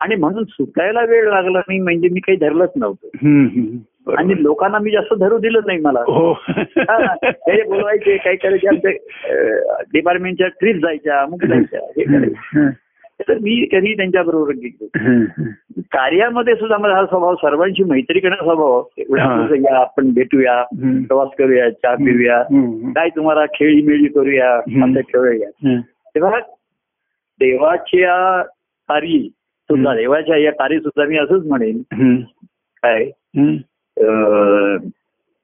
आणि 0.00 0.14
म्हणून 0.14 0.44
सुटायला 0.44 1.02
वेळ 1.04 1.28
लागला 1.28 1.58
नाही 1.58 1.80
म्हणजे 1.80 2.08
मी 2.08 2.20
काही 2.20 2.38
धरलंच 2.38 2.70
नव्हतं. 2.76 3.08
आणि 4.16 4.42
लोकांना 4.42 4.78
मी 4.78 4.90
जास्त 4.90 5.14
धरू 5.14 5.38
दिलं 5.38 5.60
नाही 5.66 5.78
मला 5.78 6.00
हो 6.00 6.32
हा, 6.32 7.14
बोलवायचे 7.68 8.16
काही 8.16 8.36
करायचे 8.36 8.68
आमच्या 8.68 8.90
डिपार्टमेंटच्या 9.92 10.48
ट्रिप 10.48 10.76
जायच्या 10.76 11.20
अमुक 11.20 11.44
जायच्या 11.44 11.80
हे 11.80 12.04
करायचे. 12.04 12.68
तर 13.28 13.38
मी 13.38 13.66
कधी 13.72 13.96
त्यांच्या 13.96 14.22
बरोबर 14.22 14.52
गेलो. 14.52 14.86
कार्यामध्ये 15.80 16.54
सुद्धा 16.54 16.78
माझा 16.78 16.94
हा 16.94 17.06
स्वभाव 17.06 17.34
सर्वांशी 17.34 17.84
मैत्री 17.84 18.20
करण्याचा 18.20 18.44
स्वभाव 18.44 18.82
या 19.54 19.80
आपण 19.80 20.10
भेटूया. 20.10 20.62
प्रवास 21.06 21.28
करूया 21.38 21.70
चहा 21.70 21.94
पिऊया. 21.94 22.42
काय 22.96 23.08
तुम्हाला 23.08 23.46
खेळी 23.46 23.82
मेळी 23.82 24.08
करूया 24.08 24.60
खेळूया. 25.00 25.80
तेव्हा 26.14 26.38
देवाच्या 27.40 28.42
कार्य 28.88 29.28
सुद्धा. 29.70 29.94
देवाच्या 29.94 30.36
या 30.36 30.52
कार्य 30.52 30.78
सुद्धा 30.78 31.04
मी 31.04 31.18
असंच 31.18 31.46
म्हणेन. 31.46 31.82
काय? 32.82 33.04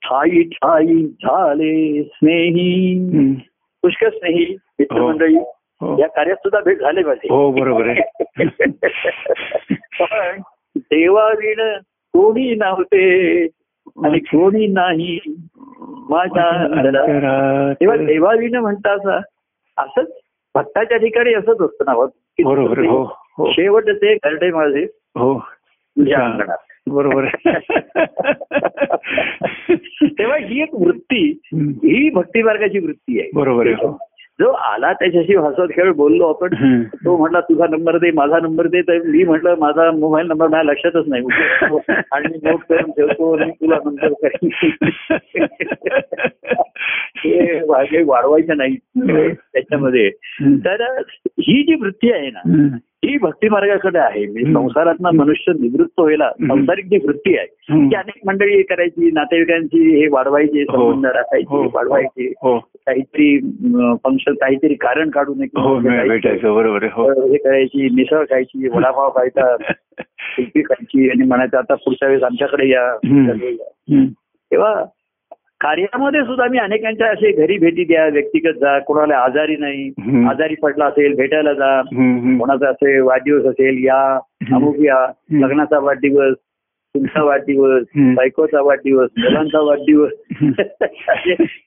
ठाई 0.03 0.43
ठाई 0.43 1.05
झाले 1.05 2.03
स्नेही. 2.03 2.99
पुष्कळ 3.83 4.09
स्नेही 4.09 4.57
मित्रमंडळी. 4.79 5.37
हो. 5.81 5.97
या 6.01 6.07
कार्यात 6.09 6.37
सुद्धा 6.37 6.61
भेट 6.61 6.81
झाले 6.81 7.03
पाहिजे 7.03 7.35
हो 7.35 7.51
बरोबर 7.53 7.89
आहे. 7.89 8.25
पण 10.01 10.41
देवाविण 10.77 11.61
कोणी 12.12 12.55
नव्हते 12.55 13.43
आणि 14.05 14.18
कोणी 14.18 14.66
नाही 14.66 15.18
माझ्या. 16.11 17.72
तेव्हा 17.81 17.97
देवाविण 17.97 18.57
म्हणता 18.57 18.93
असं 18.93 19.18
असंच 19.79 20.09
भक्ताच्या 20.55 20.99
ठिकाणी 20.99 21.35
असंच 21.35 21.61
असतं 21.61 21.85
ना 21.87 21.95
बरोबर 22.45 22.79
हो 22.79 23.03
हो. 23.03 23.24
शेवट 23.39 23.89
ते 23.91 24.16
करडे 24.16 24.51
माझे 24.51 24.85
हो 25.18 25.39
तुझ्या 25.39 26.18
हा. 26.18 26.24
अंगणात 26.24 26.57
बरोबर. 26.87 27.24
तेव्हा 30.18 30.37
ही 30.37 30.62
एक 30.62 30.74
वृत्ती. 30.74 31.41
ही 31.85 32.11
भक्ती 32.11 32.43
मार्गाची 32.43 32.78
वृत्ती 32.78 33.20
आहे 33.20 33.30
बरोबर 33.35 33.66
आहे 33.66 33.74
हो. 33.74 33.97
जो 34.41 34.51
आला 34.51 34.93
त्याच्याशी 34.93 35.35
हसत 35.37 35.72
खेळ 35.72 35.91
बोललो 35.93 36.28
आपण. 36.28 36.55
तो 37.05 37.16
म्हटला 37.16 37.41
तुझा 37.41 37.66
नंबर 37.70 37.99
दे 37.99 38.11
माझा 38.11 38.39
नंबर 38.41 38.66
दे 38.66 38.80
तर 38.82 39.03
मी 39.03 39.24
म्हटलं 39.24 39.55
माझा 39.59 39.91
मोबाईल 39.91 40.26
नंबर 40.26 40.49
माझ्या 40.49 40.72
लक्षातच 40.72 41.09
नाही 41.09 41.22
आणि 42.12 42.28
मी 42.28 42.39
नोट 42.43 42.61
करून 42.68 42.91
ठेवतो 42.91 43.32
आणि 43.37 43.51
तुला 43.51 43.78
नंतर 43.85 44.12
हे 47.16 48.03
वाढवायचं 48.03 48.57
नाही 48.57 48.76
त्याच्यामध्ये. 49.28 50.11
तर 50.64 50.82
ही 51.41 51.62
जी 51.62 51.74
वृत्ती 51.74 52.12
आहे 52.12 52.30
ना. 52.30 52.41
ही 53.05 53.19
भक्ती 53.19 53.49
मार्गाकडे 53.49 53.99
आहे 53.99 54.27
म्हणजे 54.27 54.45
हम्म. 54.45 54.61
संसारातनं 54.61 55.11
मनुष्य 55.15 55.53
निवृत्त 55.53 56.01
व्हायला. 56.01 56.31
संसारिक 56.31 56.85
जी 56.85 56.97
वृत्ती 56.97 57.37
आहे. 57.37 57.47
ती 57.47 57.95
अनेक 57.95 58.21
मंडळी 58.27 58.63
करायची 58.63 59.11
नातेवाईकांची 59.11 60.01
हे 60.01 60.09
वाढवायचे 60.09 60.63
हो. 60.63 60.93
संबंध 60.93 61.07
राखायचे 61.13 61.57
हो. 61.57 61.71
वाढवायचे 61.75 62.33
हो 62.43 62.59
काहीतरी 62.59 63.39
फंक्शन 64.05 64.35
काहीतरी 64.35 64.75
कारण 64.75 65.11
काढून 65.11 65.43
एक 65.43 65.59
हो 65.59 65.79
करायची 67.45 67.89
मिसळ 67.95 68.25
खायची 68.25 68.69
वडापाव 68.69 69.11
खायचा 69.11 69.57
खायची 70.41 71.11
आणि 71.11 71.27
म्हणायचं 71.27 71.59
आता 71.59 71.75
पुढच्या 71.75 72.09
वेळेस 72.09 72.23
आमच्याकडे 72.23 72.69
या. 72.69 72.97
तेव्हा 74.53 74.85
कार्यामध्ये 75.65 76.21
सुद्धा 76.21 76.47
मी 76.51 76.59
अनेकांच्या 76.59 77.07
असे 77.11 77.31
घरी 77.33 77.59
भेटी 77.59 77.85
द्या 77.85 78.07
व्यक्तिगत 78.07 78.59
जा 78.61 78.79
कोणाला 78.79 79.17
आजारी 79.17 79.57
नाही. 79.57 79.89
आजारी 80.29 80.55
पडला 80.55 80.85
असेल 80.85 81.15
भेटायला 81.15 81.53
जा. 81.53 81.83
कोणाचा 82.39 82.69
असे 82.69 83.01
वाढदिवस 83.01 83.45
असेल 83.45 83.85
या 83.85 84.19
अमुक 84.53 84.77
या 84.79 85.07
लग्नाचा 85.33 85.79
वाढदिवस 85.79 86.35
तुमचा 86.95 87.23
वाढदिवस. 87.23 87.83
बायकोचा 87.97 88.61
वाढदिवस 88.61 89.09
मुलांचा 89.19 89.61
वाढदिवस 89.61 90.11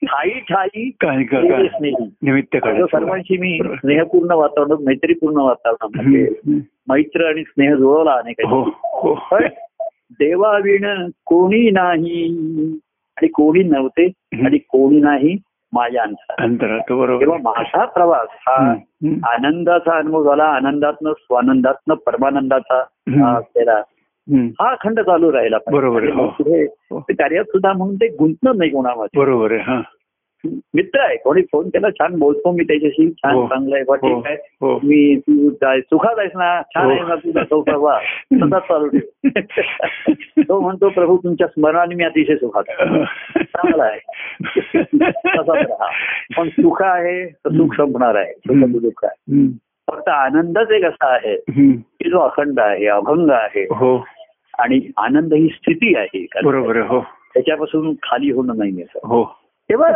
ठाई 0.04 0.30
ठाई. 0.30 0.90
निमित्त. 1.02 2.56
सर्वांशी 2.56 3.36
मी. 3.38 3.58
स्नेहपूर्ण 3.74 4.30
वातावरण 4.30 4.84
मैत्रीपूर्ण 4.84 5.36
वातावरणामध्ये 5.36 6.22
हम्म. 6.22 6.58
मैत्र 6.88 7.24
आणि 7.24 7.42
स्नेह 7.42 7.74
जुळवला 7.74 8.12
अनेकांनी 8.12 8.70
हो 8.82 9.18
हो 9.18 9.38
देवाविण 10.10 11.08
कोणी 11.26 11.70
नाही 11.70 12.38
आणि 13.18 13.28
कोणी 13.28 13.62
नव्हते 13.62 14.06
आणि 14.46 14.58
कोणी 14.58 15.00
नाही 15.00 15.36
माझ्या 15.72 16.02
अंतरात 16.02 16.80
तेव्हा 16.80 17.38
माझा 17.42 17.84
प्रवास 17.84 18.28
हा. 18.30 18.74
आनंदाचा 19.24 19.98
अनुभव 19.98 20.24
झाला 20.24 20.44
आनंदातनं 20.44 21.12
स्वानंदातनं 21.12 21.94
परमानंदाचा. 21.94 22.78
हा 23.08 23.40
केला. 23.40 23.82
हा 24.60 24.74
खंड 24.74 25.00
चालू 25.00 25.32
राहिला. 25.32 25.56
बरोबर 25.72 26.08
हो. 26.08 26.26
पुढे 26.26 26.62
हो. 26.62 27.00
कार्यात 27.00 27.44
सुद्धा 27.44 27.72
म्हणून 27.72 27.96
ते 27.96 28.06
गुंतणं 28.08 28.56
नाही 28.56 28.70
कोणामध्ये 28.70 29.20
बरोबर 29.20 29.52
आहे 29.52 29.62
मित्र 30.46 31.00
आहे. 31.00 31.16
कोणी 31.16 31.42
फोन 31.42 31.68
केला 31.68 31.90
छान 31.90 32.18
बोलतो 32.18 32.52
मी 32.52 32.64
त्याच्याशी. 32.64 33.10
छान 33.10 33.34
हो. 33.34 33.46
चांगलं 33.46 33.74
आहे. 33.74 33.84
हो. 33.88 33.94
ठीक 33.96 34.26
आहे. 34.26 34.36
हो. 34.60 34.76
मी 34.76 35.16
तू 35.16 35.50
काय 35.50 35.80
सुखात 35.80 36.18
आहेस 36.18 36.30
ना? 36.34 36.62
छान. 36.62 36.90
आहे 36.90 37.00
ना 37.00 37.14
तुझा 37.14 37.44
संसार 37.44 38.00
तसाच 38.34 38.62
चालू 38.62 38.88
ठेव. 38.88 39.22
तो 40.48 40.60
म्हणतो 40.60 40.88
प्रभू 40.88 41.16
तुमच्या 41.16 41.46
स्मरणाने 41.46 41.94
मी 41.94 42.04
अतिशय 42.04 42.36
सुखात 42.36 42.64
आहे. 42.68 43.04
चांगला 43.44 43.84
आहे. 43.84 43.98
तसाच 45.14 45.66
राहा 45.66 45.90
पण 46.36 46.48
सुख 46.48 46.82
आहे 46.82 47.26
तर 47.26 47.50
सुख 47.50 47.74
संपणार 47.74 48.14
आहे. 48.14 48.32
सुख 48.32 48.80
दुःख 48.80 49.04
आहे. 49.04 49.46
फक्त 49.90 50.08
आनंदच 50.08 50.70
एक 50.70 50.84
असा 50.84 51.14
आहे. 51.14 51.36
की 51.76 52.10
जो 52.10 52.18
अखंड 52.18 52.60
आहे 52.60 52.86
अभंग 52.86 53.30
आहे. 53.30 53.66
आणि 54.58 54.90
आनंद 54.96 55.34
ही 55.34 55.48
स्थिती 55.48 55.96
आहे. 55.96 56.26
बरोबर 56.44 56.76
हो. 56.76 57.00
त्याच्यापासून 57.34 57.92
खाली 57.92 58.30
होणं 58.30 58.56
नाही 58.56 58.82
असं 58.82 58.98
हो. 59.04 59.38
तेव्हा 59.70 59.88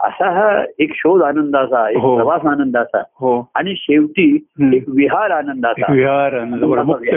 असा 0.00 0.30
हा 0.30 0.64
एक 0.78 0.90
शोध 0.94 1.22
आनंदाचा 1.22 1.90
एक 1.90 1.96
हो. 1.96 2.16
प्रवास 2.16 2.46
आनंदाचा. 2.46 2.98
हो. 2.98 3.50
आणि 3.54 3.74
शेवटी. 3.76 4.46
एक 4.72 4.84
विहार 4.88 5.30
आनंदाचा. 5.30 5.92
विहार 5.92 6.38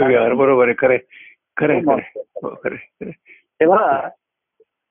विहार 0.06 0.32
बरोबर 0.32 0.64
आहे. 0.64 0.74
खरे 0.78 0.98
खरे 1.56 1.76
हो, 1.76 2.54
तेव्हा 3.60 4.08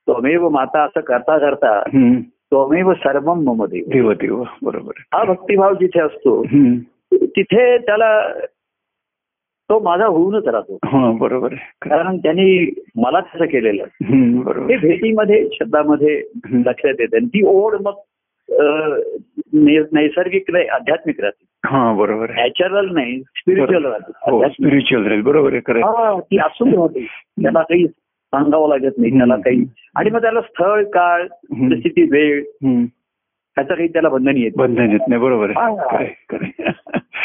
त्वमेव 0.05 0.49
माता 0.49 0.83
असं 0.83 0.99
करता 0.99 1.37
करता. 1.37 1.81
त्वमेव 2.25 2.93
सर्वम 2.93 3.39
मम 3.39 3.65
देव. 3.65 4.11
देव 4.11 4.43
बरोबर. 4.63 4.91
हा 5.13 5.23
भक्तिभाव 5.23 5.73
जिथे 5.73 5.99
असतो. 6.01 6.43
तिथे 7.13 7.77
त्याला 7.77 8.27
तो 9.71 9.79
माझा 9.79 10.05
होऊनच 10.05 10.47
राहतो. 10.47 10.77
हो 10.85 11.11
बरोबर. 11.11 11.53
कारण 11.81 12.17
त्यांनी 12.17 12.73
मला 12.95 13.19
तसं 13.19 13.45
केलेलं 13.45 13.83
हे 14.03 14.77
भेटीमध्ये 14.77 15.47
शब्दामध्ये. 15.53 16.23
लक्षात 16.53 16.93
येते. 16.99 17.15
आणि 17.15 17.25
ती 17.25 17.41
ओढ 17.45 17.75
मग 17.81 17.93
नैसर्गिक 19.93 20.51
नाही 20.51 20.67
आध्यात्मिक 20.67 21.21
राहते. 21.21 21.45
हा 21.65 21.93
बरोबर 21.93 22.29
नॅचरल 22.29 22.93
नाही 22.93 23.21
स्पिरिच्युअल 23.21 23.85
राहते. 23.85 24.31
हो. 24.31 24.47
स्पिरिच्युअल 24.49 25.05
राहील. 25.05 25.21
बरोबर. 25.21 25.53
हा 25.55 26.19
ती 26.19 26.37
असून 26.37 26.73
राहते. 26.73 27.05
त्याला 27.43 27.61
काही 27.61 27.87
सांगावं 27.87 28.69
लागत 28.69 28.91
नाही 28.97 29.17
त्याला. 29.17 29.35
काही. 29.35 29.65
आणि 29.95 30.09
मग 30.09 30.21
त्याला 30.21 30.41
स्थळ 30.41 30.83
काळ. 30.83 31.27
परिस्थिती 31.51 32.03
वेळ 32.03 32.43
ह्याचं 33.61 33.73
काही 33.75 33.87
त्याला 33.87 34.09
बंधन 34.09 34.37
येत. 34.37 34.51
बंधन 34.55 34.91
येत 34.91 35.07
नाही 35.07 35.21
बरोबर. 35.21 35.51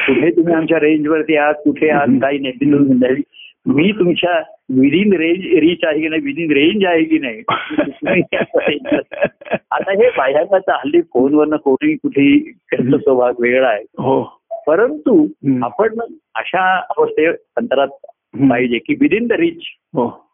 कुठे 0.07 0.31
तुम्ही 0.31 0.55
आमच्या 0.55 0.79
रेंजवरती 0.81 1.37
आहात 1.37 1.55
कुठे 1.55 1.89
आहात. 1.89 2.19
काही 2.23 2.39
नाही. 2.39 3.23
मी 3.67 3.91
तुमच्या 3.93 4.33
विदिन 4.71 5.13
रेंज 5.13 5.45
रीच 5.59 5.85
आहे 5.85 6.01
की 6.01 6.09
नाही 6.09 6.23
विदिन 6.25 6.53
रेंज 6.53 6.85
आहे 6.87 7.05
की 7.05 7.19
नाही 7.19 7.43
आता 9.71 9.91
हे 9.91 10.09
बाह्यांगाचा 10.19 10.75
हल्ली 10.75 11.01
फोनवरनं 11.01 11.57
कोणी 11.57 11.95
कुठेही 11.95 12.53
त्यांचा 12.53 12.97
तो 12.97 13.19
भाग 13.19 13.33
वेगळा 13.41 13.69
आहे 13.69 13.83
हो 13.99 14.23
परंतु. 14.67 15.27
आपण 15.63 15.99
अशा 16.35 16.77
अवस्थे 16.99 17.27
अंतरात. 17.57 17.89
पाहिजे 18.51 18.79
की 18.79 18.95
विदिन 19.01 19.27
द 19.27 19.33
रिच 19.33 19.61
हो 19.95 20.26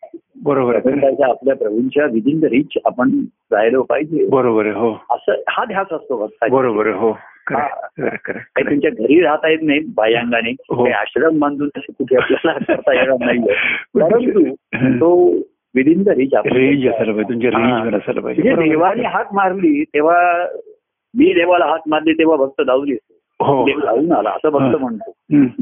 बरोबर 0.43 0.75
आहे 0.77 1.23
आपल्या 1.23 1.55
प्रभूंच्या 1.57 2.07
विदिन 2.07 2.41
द 2.41 2.45
रिच 2.45 2.79
आपण 2.85 3.11
राहिलो 3.53 3.83
पाहिजे 3.83 4.27
बरोबर 4.27 4.67
आहे 4.67 4.75
हो 4.75 4.93
असं 5.11 5.33
हा 5.49 5.65
ध्यास 5.65 5.87
असतो. 5.93 6.29
बरोबर 6.51 6.87
आहे 6.87 6.95
हो 6.99 7.11
हा. 7.53 7.67
काही. 7.99 8.65
तुमच्या 8.65 8.91
घरी 8.91 9.21
राहता 9.21 9.49
येत 9.49 9.59
नाही 9.63 9.81
बाह्यांगाने 9.97 10.51
हो. 10.51 10.87
आश्रम 10.87 11.39
बांधून 11.39 11.69
तसे 11.69 11.93
कुठे 11.93 12.17
आपल्याला 12.17 12.53
करता 12.69 12.95
येणार 12.95 13.17
नाहीये 13.21 13.55
परंतु 13.95 14.55
हं. 14.75 14.97
तो 15.01 15.31
विदिन 15.75 16.03
द 16.03 16.09
रिच 16.09 16.35
आपण 16.35 16.53
रेंज 16.53 16.89
असायला 16.89 17.13
पाहिजे 17.13 17.33
तुमच्या 17.33 17.51
हा. 17.55 17.85
रेंज 17.85 17.95
असायला 17.95 18.21
पाहिजे 18.21 18.43
म्हणजे. 18.43 18.69
देवाने 18.71 19.03
हात 19.03 19.25
मारली 19.33 19.85
तेव्हा 19.85 20.47
मी 21.15 21.33
देवाला 21.33 21.65
हात 21.65 21.81
मारली 21.87 22.13
तेव्हा 22.13 22.37
भक्त 22.37 22.61
येतो 22.61 23.45
हो 23.45 23.65
देव 23.65 23.79
धावून 23.81 24.13
आला 24.13 24.31
असं 24.31 24.49
भक्त 24.49 24.63
हा. 24.63 24.77
म्हणतो. 24.77 25.13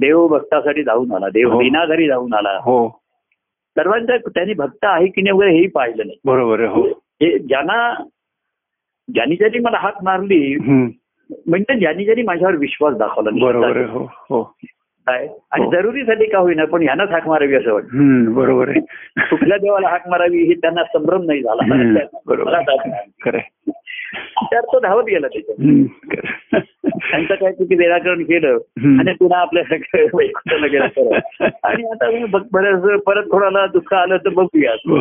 देव 0.01 0.27
भक्तासाठी 0.29 0.83
धावून 0.83 1.13
आला 1.13 1.29
देव 1.29 1.53
हो. 1.53 1.63
दिना 1.63 1.85
घरी 1.85 2.09
धावून 2.09 2.35
आला 2.35 2.59
हो 3.77 3.83
सर्वांच्या 3.83 4.17
त्यांनी 4.17 4.55
भक्त 4.55 4.79
आहे 4.83 5.07
की 5.07 5.23
नाही 5.23 5.33
वगैरे 5.33 5.53
हेही 5.53 5.67
पाहिलं 5.67 6.03
नाही. 6.07 6.19
बरोबर 6.25 6.61
हो. 6.61 6.83
हे 7.23 7.39
ज्यांना 7.39 7.95
ज्यांनी 9.15 9.37
ज्यांनी 9.37 9.59
मला 9.59 9.79
हात 9.79 9.93
मारली. 10.03 10.57
म्हणजे 11.47 11.79
ज्यांनी 11.79 12.05
ज्यांनी 12.05 12.23
माझ्यावर 12.23 12.57
विश्वास 12.57 12.97
दाखवला 12.97 13.31
बरोबर 13.45 13.77
आहे 13.77 13.85
हो. 13.85 14.55
काय 15.11 15.27
आणि 15.53 15.65
हो. 15.65 15.71
जरुरीसाठी 15.71 16.27
का 16.27 16.39
होईना 16.39 16.65
पण 16.65 16.83
ह्यांनाच 16.83 17.11
हाक 17.11 17.29
मारावी 17.29 17.55
असं 17.55 17.73
वाटतं 17.73 17.97
हम्म, 17.97 18.35
बरोबर 18.35 18.69
आहे 18.69 18.81
कुठल्या 19.31 19.59
देवाला 19.59 19.89
हाक 19.89 20.09
मारावी 20.09 20.43
हे 20.43 20.55
त्यांना 20.55 20.83
संभ्रम 20.85 21.23
नाही 21.23 21.43
झाला 21.43 21.75
बरोबर. 22.27 23.39
तर 24.53 24.61
तो 24.61 24.79
धावत 24.81 25.05
गेला 25.05 25.29
त्याच्यात 25.29 25.57
खरं. 26.13 26.59
त्यांचं 27.11 27.35
काय 27.35 27.53
चुकी 27.53 27.77
निराकरण 27.77 28.23
केलं. 28.23 28.57
आणि 29.01 29.13
पुन्हा 29.13 29.41
आपल्या 29.41 29.63
वैकुंठाला 30.15 30.67
गेला. 30.67 30.87
आणि 31.65 31.85
आता 31.85 32.11
बरंच 32.53 33.03
परत 33.03 33.29
कोणाला 33.31 33.67
दुःख 33.67 33.95
आलं 33.95 34.17
तर 34.17 34.29
बघूया 34.29 34.73
हो. 34.73 35.01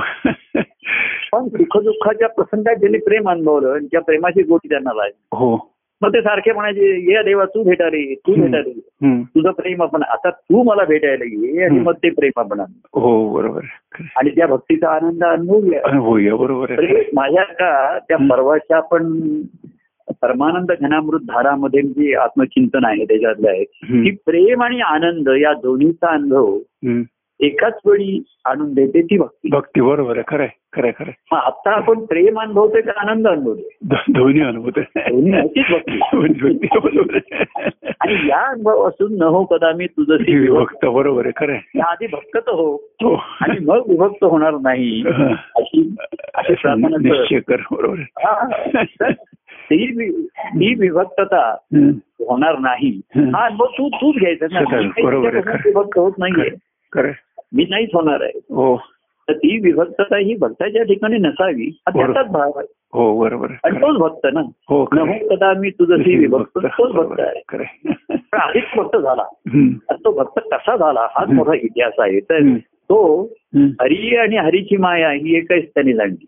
पण 1.32 1.47
सुख 1.47 1.78
दुःखाच्या 1.84 2.28
प्रसंगात 2.30 2.76
ज्यांनी 2.76 2.97
प्रेम 2.97 3.30
अनुभवलं 3.30 3.86
त्या 3.86 4.01
प्रेमाची 4.01 4.41
गोटी 4.43 4.70
त्यांना 4.70 4.93
लागली 4.93 5.28
हो 5.36 5.55
मग 6.01 6.09
ते 6.13 6.21
सारखे 6.21 6.51
म्हणायचे 6.53 7.11
ये 7.11 7.23
देवा 7.23 7.45
तू 7.45 7.63
भेटा 7.63 7.87
रे 7.87 8.15
तू 8.27 8.33
भेटा 8.41 8.57
रे. 8.57 8.71
तुझं 9.23 9.51
प्रेम 9.51 9.83
आपण 9.83 10.03
आता 10.03 10.29
तू 10.29 10.63
मला 10.63 10.85
भेटायला 10.85 11.23
ये 11.25 11.63
आणि. 11.63 11.79
मग 11.79 11.93
ते 11.93 12.09
प्रेम 12.09 12.39
आपण. 12.39 12.59
हो 12.93 13.33
बरोबर. 13.33 13.61
आणि 14.15 14.29
त्या 14.29 14.47
भक्तीचा 14.47 14.89
आनंद 14.89 15.23
अनुभवूया 15.23 16.35
बरोबर 16.35 16.77
तरी 16.77 16.95
माझ्या 17.13 17.43
का 17.43 17.99
त्या. 17.99 18.17
परवाच्या 18.17 18.77
आपण 18.77 19.19
परमानंद 20.21 20.71
घनामृत 20.81 21.19
धारामध्ये 21.19 21.81
जे 21.81 22.15
आत्मचिंतन 22.15 22.85
आहे 22.85 23.05
त्याच्यातलं 23.05 23.49
आहे. 23.49 23.63
की 23.63 24.11
प्रेम 24.11 24.63
आणि 24.63 24.79
आनंद 24.79 25.29
या 25.29 25.53
दोन्हीचा 25.53 26.07
अनुभव. 26.07 26.59
एकाच 27.39 27.73
वेळी 27.85 28.23
आणून 28.45 28.73
देते 28.73 29.01
ती 29.01 29.17
भक्ती 29.17 29.49
भक्ती 29.49 29.81
बरोबर 29.81 30.17
आहे 30.17 30.23
खरं 30.27 30.43
आहे 30.43 30.59
खरं 30.73 30.83
आहे, 30.83 30.93
खरं 30.99 31.07
आहे. 31.07 31.23
मग 31.31 31.39
आता 31.39 31.71
आपण 31.71 32.05
प्रेम 32.05 32.39
अनुभवतोय 32.39 32.81
का 32.81 32.91
आनंद 32.95 33.27
अनुभवतोय 33.27 33.95
दोन्ही 34.09 34.41
आहे. 34.41 34.51
आणि 37.99 38.29
या 38.29 38.49
अनुभव 38.49 38.87
असून 38.87 39.17
न 39.17 39.23
हो 39.23 39.45
कदा 39.45 39.71
मी 39.71 39.87
तुझं 39.87 40.13
विभक्त 40.13 40.85
बरोबर 40.85 41.25
आहे 41.25 41.45
खरं 41.45 41.53
आहे. 41.53 41.79
आधी 41.79 42.07
भक्त 42.07 42.35
तर 42.35 42.47
हो 42.51 42.75
हो 42.75 43.21
आणि 43.41 43.65
मग 43.65 43.89
विभक्त 43.89 44.23
होणार 44.23 44.53
नाही 44.53 45.01
हा. 45.01 45.35
अशी 45.55 45.95
प्रार्थना. 46.35 46.97
हा. 48.27 48.49
ती 50.31 50.79
विभक्तता. 50.79 51.55
होणार 52.19 52.59
नाही. 52.59 53.01
हा 53.17 53.49
मग 53.49 53.65
तू 53.65 53.89
तूच 53.89 54.15
घ्यायचं 54.15 54.45
विभक्त 55.65 55.97
होत 55.97 56.11
नाहीये 56.17 56.47
आहे. 56.47 56.55
मी 57.53 57.65
नाहीच 57.69 57.89
होणार 57.93 58.21
आहे 58.21 58.39
हो 58.49 58.77
तर 59.27 59.33
ती 59.33 59.59
विभक्तता 59.59 60.17
ही 60.17 60.35
भक्ताच्या 60.35 60.83
ठिकाणी 60.83 61.17
नसावी 61.17 61.63
हा. 61.63 61.89
त्याचाच 61.97 62.31
भाव 62.31 62.51
आहे 62.55 62.67
हो 62.93 63.19
बरोबर. 63.19 63.47
आणि. 63.63 63.77
तोच 63.77 63.97
भक्त 63.97 64.27
ना 64.33 64.39
हो 64.69 64.87
न. 64.93 64.97
हो 64.97 65.35
कदा 65.35 65.53
मी 65.53 65.69
तुझशी 65.69 66.15
विभक्त 66.15 66.57
तोच 66.65 66.91
भक्त 66.91 67.19
आहे. 67.19 67.41
पण 67.47 68.39
आधीच 68.39 68.63
भक्त 68.77 68.97
झाला 68.97 69.23
तो 69.91 70.11
भक्त 70.11 70.39
कसा 70.39 70.75
झाला 70.75 71.07
हाच. 71.11 71.29
मोठा 71.29 71.53
इतिहास 71.53 71.93
आहे 71.99 72.19
तर. 72.19 72.57
तो. 72.57 73.23
हरी 73.55 74.15
आणि 74.15 74.37
हरीची 74.37 74.77
माया 74.77 75.11
ही 75.11 75.37
एकच 75.37 75.63
त्यांनी 75.63 75.93
जाणली 75.93 76.25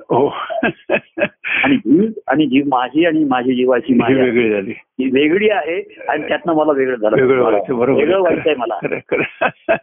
आणि 2.27 2.45
जीव 2.47 2.63
माझी 2.67 3.05
आणि 3.05 3.23
माझी 3.23 3.55
जीवाची 3.55 3.93
माया 3.93 4.23
वेगळी 4.23 4.49
झाली 4.49 4.71
ही 4.99 5.09
वेगळी 5.13 5.49
आहे 5.49 5.79
आणि 6.09 6.27
त्यातनं 6.27 6.53
मला 6.53 6.71
वेगळं 6.71 6.95
झालं 6.95 7.15
वेगळं 7.15 7.41
व्हायचं 7.41 7.77
बरोबर 7.77 7.99
वेगळं 7.99 8.15
आहे. 8.15 8.21
व्हायचंय 8.21 8.53
मला. 8.57 8.77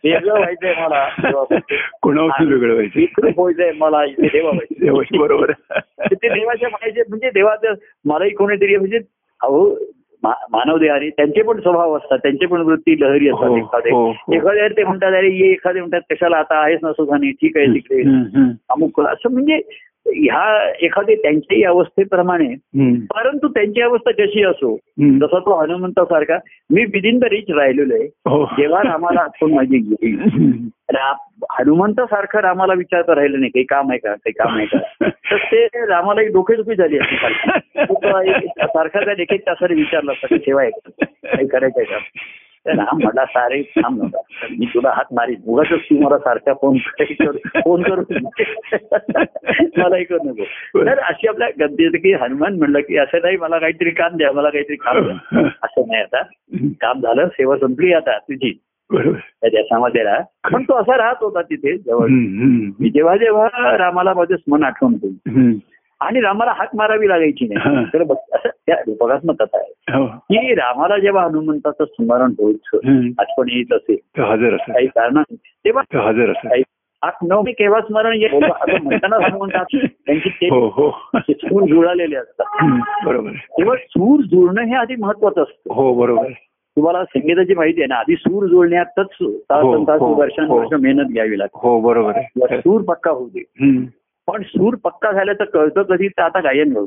वेगळं 0.05 0.33
व्हायचंय 0.33 0.75
मला. 0.79 1.05
कोणापासून 2.03 2.53
वेगळं 2.53 2.73
व्हायचं 2.73 3.01
विकृप 3.01 3.39
व्हायचंय 3.39 3.73
मला 3.79 4.05
इथे 4.05 4.29
देवा 4.29 4.51
व्हायचंय. 4.51 4.85
देवाशी 4.87 5.19
बरोबर. 5.19 5.51
ते 6.13 6.29
देवाच्या 6.29 6.69
म्हणायचे 6.69 7.03
म्हणजे 7.09 7.31
देवाचं 7.31 7.75
मलाही 8.05 8.31
कोणीतरी 8.31 8.77
म्हणजे 8.77 8.99
अहो 9.41 9.69
मानव 10.23 10.77
देहाने 10.79 11.09
त्यांचे 11.11 11.43
पण 11.43 11.61
स्वभाव 11.61 11.97
असतात 11.97 12.19
त्यांचे 12.19 12.47
पण 12.47 12.61
वृत्ती 12.61 12.95
लहरी 13.01 13.29
असतात 13.29 13.49
हो, 13.49 13.57
एखादे 13.57 13.91
हो, 13.91 14.11
हो. 14.11 14.33
एखाद्या 14.35 14.67
ते 14.69 14.85
म्हणतात 14.85 15.13
अरे 15.13 15.29
ये 15.31 15.51
एखादे 15.53 15.81
म्हणतात 15.81 16.01
कशाला 16.11 16.37
आता 16.37 16.59
आहेस 16.63 16.79
ना 16.83 16.93
सुखाने 16.93 17.31
ठीक 17.33 17.57
आहे 17.57 17.67
तिकडे 17.75 18.03
अमुक 18.69 19.01
असं 19.01 19.33
म्हणजे 19.33 19.61
ह्या 20.15 20.71
एखादे 20.81 21.15
त्यांच्याही 21.15 21.65
अवस्थेप्रमाणे 21.65 22.49
परंतु 22.99 23.49
त्यांची 23.49 23.81
अवस्था 23.81 24.11
कशी 24.11 24.45
असो. 24.45 24.79
जसा 25.21 25.39
तो 25.39 25.63
हनुमंतासारखा 25.63 26.39
मी 26.71 26.85
विदिन 26.85 27.19
द 27.19 27.25
रिच 27.25 27.51
राहिलेलो 27.51 27.95
आहे. 27.95 28.05
हो. 28.05 28.45
जेव्हा 28.45 28.83
रामाला 28.83 29.21
आठवण 29.21 29.53
माझी 29.53 29.79
गेली. 29.79 30.11
हनुमंतासारखं 31.51 32.41
रामाला 32.41 32.75
विचारता 32.75 33.15
राहिलं 33.15 33.41
नाही 33.41 33.51
काही 33.51 33.65
काम 33.65 33.91
आहे 33.91 33.99
का? 33.99 34.13
काही 34.13 34.33
काम 34.33 34.57
आहे 34.57 34.67
का? 34.67 35.09
तर 35.09 35.37
ते 35.37 35.67
रामाला 35.67 36.23
एक 36.23 36.33
डोकेदुखी 36.33 36.75
झाली 36.75 36.99
असती 36.99 37.17
सारखी. 37.17 38.47
सारखा 38.61 39.05
त्या 39.05 39.15
एक 39.19 39.33
एक 39.33 39.41
तासाने 39.41 39.75
विचारला 39.75 40.13
असता 40.13 40.37
ठेवा 40.37 40.63
आहे? 40.63 40.71
काही 41.05 41.47
करायचंय 41.47 41.85
का? 41.85 41.97
तर 42.69 42.83
म्हटला 42.93 43.25
सारे 43.25 43.63
थांब 43.63 44.03
नका 44.03 44.21
तर 44.21 44.47
मी 44.59 44.67
तुला 44.67 44.91
हात 44.91 45.05
मारीन. 45.13 45.37
उगाच 45.47 45.67
तू 45.73 45.99
मला 46.01 46.19
सारखा 46.19 46.53
फोन 46.53 46.79
फोन 47.45 47.83
करू 47.83 48.03
मलाही 49.79 50.05
करू 50.05 50.19
नको. 50.25 50.43
तर 50.85 50.99
अशी 50.99 51.29
आपल्या 51.29 51.49
गद्दीत 51.61 51.91
की 51.91 52.13
हनुमान 52.13 52.57
म्हणलं 52.57 52.81
की 52.81 52.97
असं 52.97 53.19
नाही 53.23 53.37
मला 53.37 53.59
काहीतरी 53.59 53.91
काम 53.91 54.17
द्या 54.17 54.33
मला 54.33 54.51
काहीतरी 54.51 54.77
काम 54.77 55.01
द्या. 55.01 55.41
असं 55.63 55.81
नाही 55.81 56.03
आता. 56.03 56.23
काम 56.81 57.01
झालं 57.01 57.29
सेवा 57.29 57.57
संपली 57.57 57.93
आता 57.93 58.19
तुझी. 58.19 58.59
बरोबर. 58.91 59.19
त्या 59.19 59.51
देशामध्ये 59.51 60.03
राहा. 60.03 60.49
पण 60.49 60.63
तो 60.63 60.75
असा 60.75 60.97
राहत 60.97 61.15
होता 61.21 61.43
तिथे 61.43 61.79
जवळ. 61.79 62.07
मी 62.81 62.91
जेव्हा 62.91 63.17
जेव्हा 63.17 63.77
रामाला 63.79 64.15
माझं 64.15 64.37
स्मरण 64.37 64.63
आठवण 64.63 64.95
हम्म. 65.05 65.53
आणि 66.01 66.21
रामाला 66.21 66.53
हाक 66.53 66.69
मारावी 66.77 67.09
लागायची 67.09 67.55
हा. 67.59 67.71
नाही 67.73 67.87
तर 67.93 68.03
बघ, 68.03 68.17
असं 68.33 68.49
त्या 68.67 68.77
रूपकात्मक 68.87 69.43
कथा 69.43 69.59
आहे. 69.59 69.99
हो. 69.99 70.07
की 70.07 70.55
रामाला 70.55 70.99
जेव्हा 70.99 71.25
हनुमंताचं 71.25 71.85
स्मरण 71.85 72.33
होत. 72.39 72.77
आठवण 73.19 73.47
येत 73.51 73.73
असेल 73.73 73.97
तो 73.97 74.23
हजर 74.23 74.55
असेल. 74.55 74.75
काही 74.75 74.87
कारणाने 74.87 75.37
तेव्हा 75.65 76.09
हजर 76.09 76.31
असेल. 76.31 76.51
काही 76.51 76.63
हाक 77.05 77.17
न 77.23 77.33
मी 77.33 77.53
केव्हा 77.53 77.81
स्मरण 77.81 78.13
येईल? 78.13 78.45
असं 78.45 78.83
म्हणताना 78.83 79.17
हनुमंतात 79.17 79.65
त्यांची 79.75 80.29
ते 80.29 80.49
हो 80.49 80.67
हो. 80.69 80.91
सूर 81.31 81.69
जुळालेले 81.69 82.17
असतात. 82.17 82.67
बरोबर. 83.05 83.31
तेव्हा 83.31 83.77
सूर 83.77 84.21
जुळणं 84.21 84.63
हे 84.63 84.75
आधी 84.75 84.97
महत्वाचं 84.97 85.43
असतं. 85.43 85.75
हो 85.75 85.95
बरोबर. 85.95 86.29
तुम्हाला 86.77 87.05
संगीताची 87.05 87.55
माहिती 87.55 87.81
आहे 87.81 87.87
ना 87.87 87.95
आधी 87.95 88.17
सूर 88.17 88.47
जुळण्यातच 88.47 89.07
तास 89.21 89.63
हो, 89.63 89.85
तास 89.85 90.01
हो, 90.01 90.15
वर्षानुवर्ष 90.15 90.69
हो. 90.73 90.79
मेहनत 90.79 91.05
घ्यावी 91.05 91.39
लागते. 91.39 91.59
हो 91.63 91.81
बरोबर 91.81 92.13
सूर 92.61 92.81
पक्का 92.83 93.11
होऊ 93.11 93.29
दे. 93.29 93.43
पण 94.29 94.43
सूर 94.43 94.75
पक्का 94.85 95.13
झाल्याचं 95.13 95.45
कळतं 95.45 95.83
कधी 95.83 96.09
तर 96.09 96.23
आता 96.23 96.41
गायन 96.41 96.73
घडू. 96.73 96.87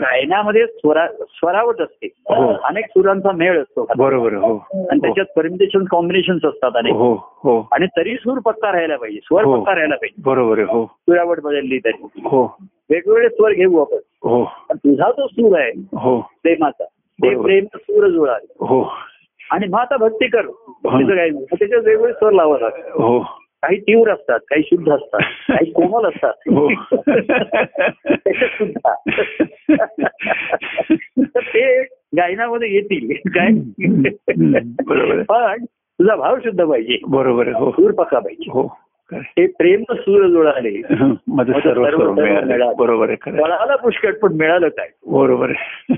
गायनामध्ये 0.00 0.66
स्वरा 0.66 1.06
स्वरावट 1.08 1.80
असते. 1.80 2.06
हो. 2.06 2.52
अनेक 2.52 2.84
सुरांचा 2.84 3.32
मेळ 3.32 3.62
असतो. 3.62 3.86
बरोबर. 3.98 4.32
हो. 4.32 4.66
आणि 4.90 5.00
त्याच्यात 5.00 5.26
परमिटेशन 5.36 5.84
कॉम्बिनेशन 5.84 6.34
असतात 6.44 6.70
अनेक. 6.74 6.92
हो 6.92 7.14
हो. 7.14 7.68
आणि 7.72 7.86
तरी 7.86 8.14
सूर 8.14 8.38
पक्का 8.38 8.72
राहायला 8.72 8.96
पाहिजे. 8.96 9.18
स्वर. 9.24 9.44
पक्का 9.44 9.74
राहायला 9.74 9.94
पाहिजे. 9.94 10.22
बरोबर 10.24 10.58
हो. 10.58 10.86
सुरावट 10.86 11.40
बदलली 11.40 11.78
तरी. 11.78 12.02
हो. 12.16 12.56
वेगवेगळे 12.90 13.28
स्वर 13.28 13.52
घेऊ 13.52 13.78
आपण. 13.80 13.96
हो. 13.96 14.44
तुझा 14.70 15.10
जो 15.10 15.26
सूर 15.26 15.58
आहे. 15.58 15.72
हो. 15.96 16.20
प्रेमाचा. 16.20 16.84
ते. 16.84 17.42
प्रेम 17.42 17.64
सूर 17.74 18.08
जुळाल. 18.08 18.46
हो. 18.60 18.92
आणि 19.50 19.66
मग 19.66 19.78
आता 19.78 19.96
भक्ती 19.96 20.26
कर. 20.26 20.46
काय 21.16 21.30
त्याच्यात 21.30 21.80
वेगवेगळे 21.84 22.12
स्वर 22.12 22.32
लावत 22.32 22.58
लागतात. 22.60 22.82
हो. 22.84 23.18
काही 23.62 23.80
तीव्र 23.80 24.12
असतात 24.12 24.38
काही 24.38 24.62
शुद्ध 24.62 24.92
असतात 24.92 25.18
काही 25.22 25.70
कोमल 25.70 26.08
असतात. 26.08 26.32
हो. 26.50 26.70
त्याच्यात 28.14 28.62
सुद्धा 28.62 28.94
तर 31.20 31.40
ते 31.40 31.82
गायनामध्ये 32.16 32.72
येतील. 32.72 33.30
काय? 33.30 33.46
हम्म, 33.46 34.60
बरोबर. 34.86 35.14
आहे. 35.14 35.22
पण 35.22 35.64
तुझा 35.74 36.16
भाव 36.16 36.38
शुद्ध 36.38 36.64
पाहिजे. 36.64 36.98
बरोबर 37.08 37.48
हो. 37.48 37.70
सूर 37.70 37.90
पक्का 37.90 38.18
पाहिजे. 38.18 38.50
हो 38.50 38.76
ते 39.12 39.46
प्रेम 39.46 39.82
सूर 39.92 40.26
मिळालं. 40.26 42.72
बरोबर. 42.76 43.14
फळाला 43.14 43.76
पुष्कळ 43.76 44.12
पण 44.12 44.32
मिळालं 44.32 44.68
काय? 44.68 44.88
बरोबर 45.06 45.52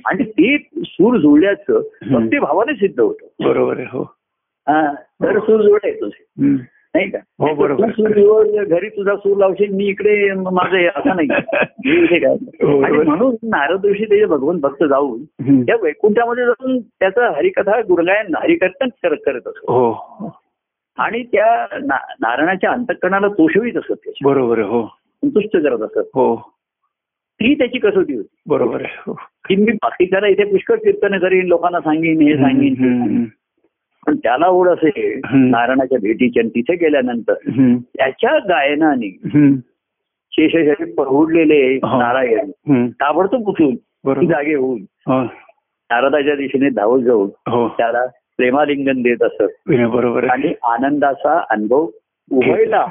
आणि 0.04 0.24
ते 0.24 0.68
सूर 0.84 1.16
जुळल्याचं 1.16 1.80
भक्ती 2.11 2.38
भावाने 2.38 2.74
सिद्ध 2.74 3.00
होतं. 3.00 3.44
बरोबर 3.44 3.76
आहे 3.76 3.86
हो. 3.90 4.16
हा 4.68 4.94
तर 4.94 5.38
सूर 5.38 5.78
हम्म. 6.04 6.56
नाही 6.95 7.11
का? 7.11 7.18
हो, 7.38 7.55
बरोबर. 7.55 7.86
घरी 8.64 8.88
तुझा 8.88 9.16
सूर 9.16 9.36
लावशील 9.36 9.74
मी 9.74 9.84
इकडे 9.84 10.32
माझं 10.34 10.76
हे 10.76 10.86
असं 10.86 11.16
नाही. 11.16 11.28
हो, 12.45 12.82
आणि. 12.82 12.97
म्हणून 12.97 13.34
नारद 13.43 13.86
ऋषी 13.86 14.05
ते 14.05 14.24
भगवान 14.24 14.59
भक्त 14.59 14.84
जाऊन. 14.84 15.24
त्या 15.64 15.76
वैकुंठामध्ये 15.82 16.45
जाऊन 16.45 16.80
त्याचा 16.80 17.30
हरिकथा 17.36 17.80
गुरगायन 17.80 18.36
हरिकर्तन 18.36 18.88
करत 19.03 19.16
करत 19.26 19.49
असतो 19.49 19.72
हो. 19.72 20.32
आणि 20.99 21.22
त्या 21.22 21.78
नारायणाच्या 22.20 22.70
अंतकरणाला 22.70 23.28
तोषवीत 23.28 23.76
असत. 23.76 24.11
बरोबर 24.24 24.59
हो. 24.59 24.86
संतुष्ट 25.24 25.57
करत 25.57 25.78
असत 25.78 26.11
हो. 26.14 26.53
ती 27.41 27.55
त्याची 27.55 27.78
कसोटी 27.78 28.14
होती. 28.14 28.36
बरोबर 28.47 28.82
आहे 28.82 28.95
हो. 29.07 29.12
की 29.49 29.57
मी 29.57 29.72
बाकीच्याला 29.72 30.26
इथे 30.26 30.45
पुष्कळ 30.45 30.74
कीर्तन 30.74 31.18
करीन 31.18 31.47
लोकांना 31.47 31.80
सांगेन 31.80 32.20
हे 32.20 32.36
सांगेन. 32.36 33.24
पण 34.07 34.16
त्याला 34.16 34.46
ओढ 34.46 34.68
हम्म. 34.68 35.51
नारायणाच्या 35.51 35.98
भेटीची 36.03 36.40
आणि 36.40 36.48
तिथे 36.48 36.74
गेल्यानंतर. 36.74 37.34
त्याच्या 37.98 38.38
गायनाने. 38.38 39.16
शेषशाही 40.32 40.92
परहुडलेले 40.92 41.74
हा. 41.74 41.98
नारायण. 41.98 42.88
ताबडतोब 42.90 43.48
उठून 43.48 44.26
जागे 44.26 44.55
होऊन 44.55 44.80
हो 45.07 45.22
नारदाच्या 45.92 46.34
दिशेने 46.34 46.68
धावत 46.68 47.01
जाऊन 47.01 47.28
हो 47.48 47.68
त्याला 47.68 48.07
प्रेमालिंगन 48.36 49.03
देत 49.03 49.22
असत 49.22 49.70
बरोबर 49.90 50.24
आणि 50.24 50.53
आनंदाचा 50.64 51.44
अनुभव 51.51 51.86
उभयला. 52.32 52.84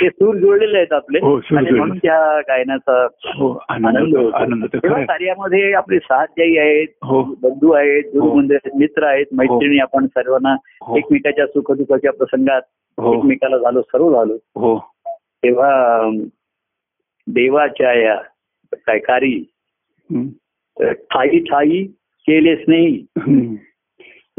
ते 0.01 0.09
सूर 0.09 0.35
जुळलेले 0.35 0.77
आहेत 0.77 0.93
आपले. 0.93 1.19
हो. 1.19 1.39
म्हणून 1.51 1.97
त्या 1.97 2.39
गायनाचा 2.39 3.07
हो 3.23 3.63
आनंद. 3.69 4.15
कार्यामध्ये 4.85 5.73
आपले 5.73 5.99
सहाध्यायी 5.99 6.57
आहेत 6.57 6.87
हो. 7.03 7.23
बंधू 7.23 7.71
आहेत 7.71 8.03
गुरुबंधू 8.03 8.53
आहेत 8.53 8.77
मित्र 8.77 9.03
आहेत 9.03 9.25
मैत्रिणी 9.33 9.79
आपण 9.81 10.07
सर्वांना 10.07 10.55
हो. 10.81 10.97
एकमेकाच्या 10.97 11.45
सुखदुःखाच्या 11.45 12.11
प्रसंगात 12.11 12.61
हो. 12.97 13.13
एकमेकाला 13.13 13.57
झालो 13.57 13.81
सर्व 13.81 14.11
झालो 14.13 14.37
हो 14.55 14.77
तेव्हा 15.43 16.01
देवाच्या 17.27 17.93
या 17.93 18.15
काय 18.73 18.99
कारी. 18.99 19.43
ठाई 21.11 21.39
ठाई 21.39 21.83
केले 22.27 22.55
स्नेही 22.55 23.05
हम्म. 23.19 23.55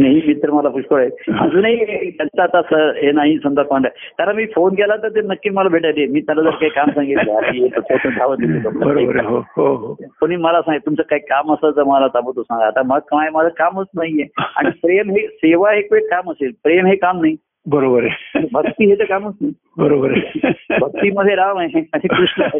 स्नेही 0.02 0.22
मित्र 0.26 0.50
मला 0.50 0.68
पुष्कळ 0.68 1.00
आहे 1.00 1.32
अजूनही 1.38 2.10
त्यांचा 2.10 2.42
आता 2.42 2.58
हे 2.96 3.12
नाही 3.12 3.38
समजा 3.38 3.62
आहे. 3.70 3.88
कारण 4.18 4.36
मी 4.36 4.46
फोन 4.46 4.74
केला 4.74 4.96
तर 4.96 5.08
ते 5.08 5.20
नक्की 5.20 5.50
मला 5.50 5.68
भेटायला 5.68 6.00
येईल. 6.00 6.10
मी 6.10 6.20
त्याला 6.20 6.42
जर 6.42 6.50
काही 6.50 6.70
काम 6.70 6.90
सांगितलं. 6.90 7.32
हो 9.22 9.38
हो 9.38 9.74
हो. 9.74 9.94
कोणी 10.20 10.36
मला 10.36 10.60
सांग 10.60 10.78
तुमचं 10.78 11.02
काही 11.02 11.20
काम 11.20 11.52
असेल 11.52 11.76
तर 11.76 11.82
मला 11.82 12.06
ताबडतोब 12.06 12.44
सांगा. 12.44 12.66
आता 12.66 12.82
मग 12.82 12.98
काय 12.98 13.30
माझं 13.30 13.48
कामच 13.48 13.86
नाहीये. 13.94 14.42
आणि 14.56 14.70
प्रेम 14.82 15.10
हे 15.10 15.26
सेवा 15.26 15.74
एक 15.74 15.92
वेळ 15.92 16.02
काम 16.02 16.30
असेल 16.30 16.50
प्रेम 16.62 16.86
हे 16.86 16.96
काम 16.96 17.20
नाही. 17.20 17.36
बरोबर 17.66 18.04
आहे. 18.04 18.46
भक्ती 18.52 18.86
हे 18.86 18.94
तर 18.94 19.04
कामच 19.04 19.34
नाही. 19.40 19.52
बरोबर 19.76 20.10
आहे. 20.10 20.50
भक्तीमध्ये 20.80 21.34
राम 21.34 21.58
आहे 21.58 21.88
आणि 21.92 22.08
कृष्ण. 22.08 22.42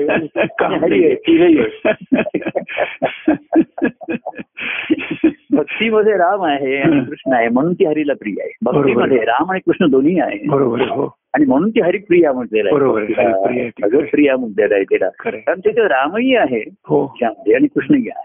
भक्तीमध्ये 5.53 6.13
राम 6.13 6.43
आहे 6.43 6.77
आणि 6.77 7.05
कृष्ण 7.05 7.33
आहे 7.33 7.49
म्हणून 7.49 7.75
ती 7.75 7.85
हरीला 7.85 8.15
प्रिय 8.15 8.35
आहे. 8.41 8.51
भक्तीमध्ये 8.63 9.19
राम 9.19 9.51
आणि 9.51 9.61
कृष्ण 9.61 9.91
दोन्ही 9.91 10.21
आहे. 10.21 10.49
बरोबर 10.49 10.81
हो. 10.81 11.17
आणि 11.35 11.45
म्हणून 11.45 11.71
ती 11.71 11.81
हरिप्रिया 11.81 12.33
म्हटलेलं 12.33 12.73
बरोबर 12.73 13.03
आहे. 13.03 13.71
भगवप्रिया 13.83 14.37
म्हटलेलं 14.37 14.75
आहे 14.75 14.85
तिला. 14.85 15.09
कारण 15.41 15.59
तिथे 15.59 15.89
रामही 15.89 16.37
आहे 16.37 16.65
हो. 16.87 17.17
आणि 17.23 17.67
कृष्णही 17.67 18.09
आहे. 18.17 18.25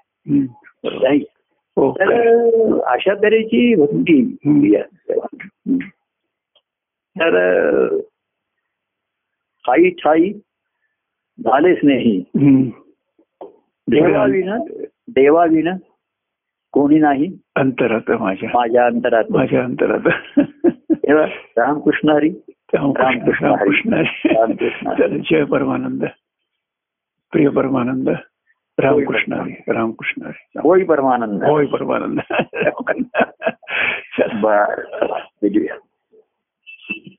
हो. 1.78 1.92
तर. 1.92 2.80
अशा 2.86 3.14
तऱ्हेची 3.14 3.76
भक्ती 3.76 4.36
तर 7.20 7.98
ठाई 9.68 9.90
ठाई 9.90 10.34
झालेच 11.40 11.78
नाही. 11.84 12.24
देवाविना 13.90 14.58
देवाविना 15.08 15.72
कोणी 16.72 17.00
नाही. 17.00 17.38
अंतरात 17.56 18.12
माझ्या. 18.12 18.50
माझ्या 18.54 18.86
अंतरात. 18.86 19.24
माझ्या 19.30 19.64
अंतरात. 19.64 20.10
तेव्हा 20.94 21.26
रामकृष्ण 21.58 22.10
हरी. 22.10 22.32
रामकृष्ण 22.74 23.94
रामकृष्ण 23.94 25.44
परमानंद. 25.44 26.06
प्रिय 27.32 27.50
परमानंद 27.50 28.10
रामकृष्ण 28.80 29.34
हरी 29.34 29.54
रामकृष्ण 29.68 30.26
हरी. 30.26 30.60
होय 30.64 30.84
परमानंद. 30.84 31.44
होय 31.44 31.66
परमानंद. 31.66 32.20
बर 34.42 34.84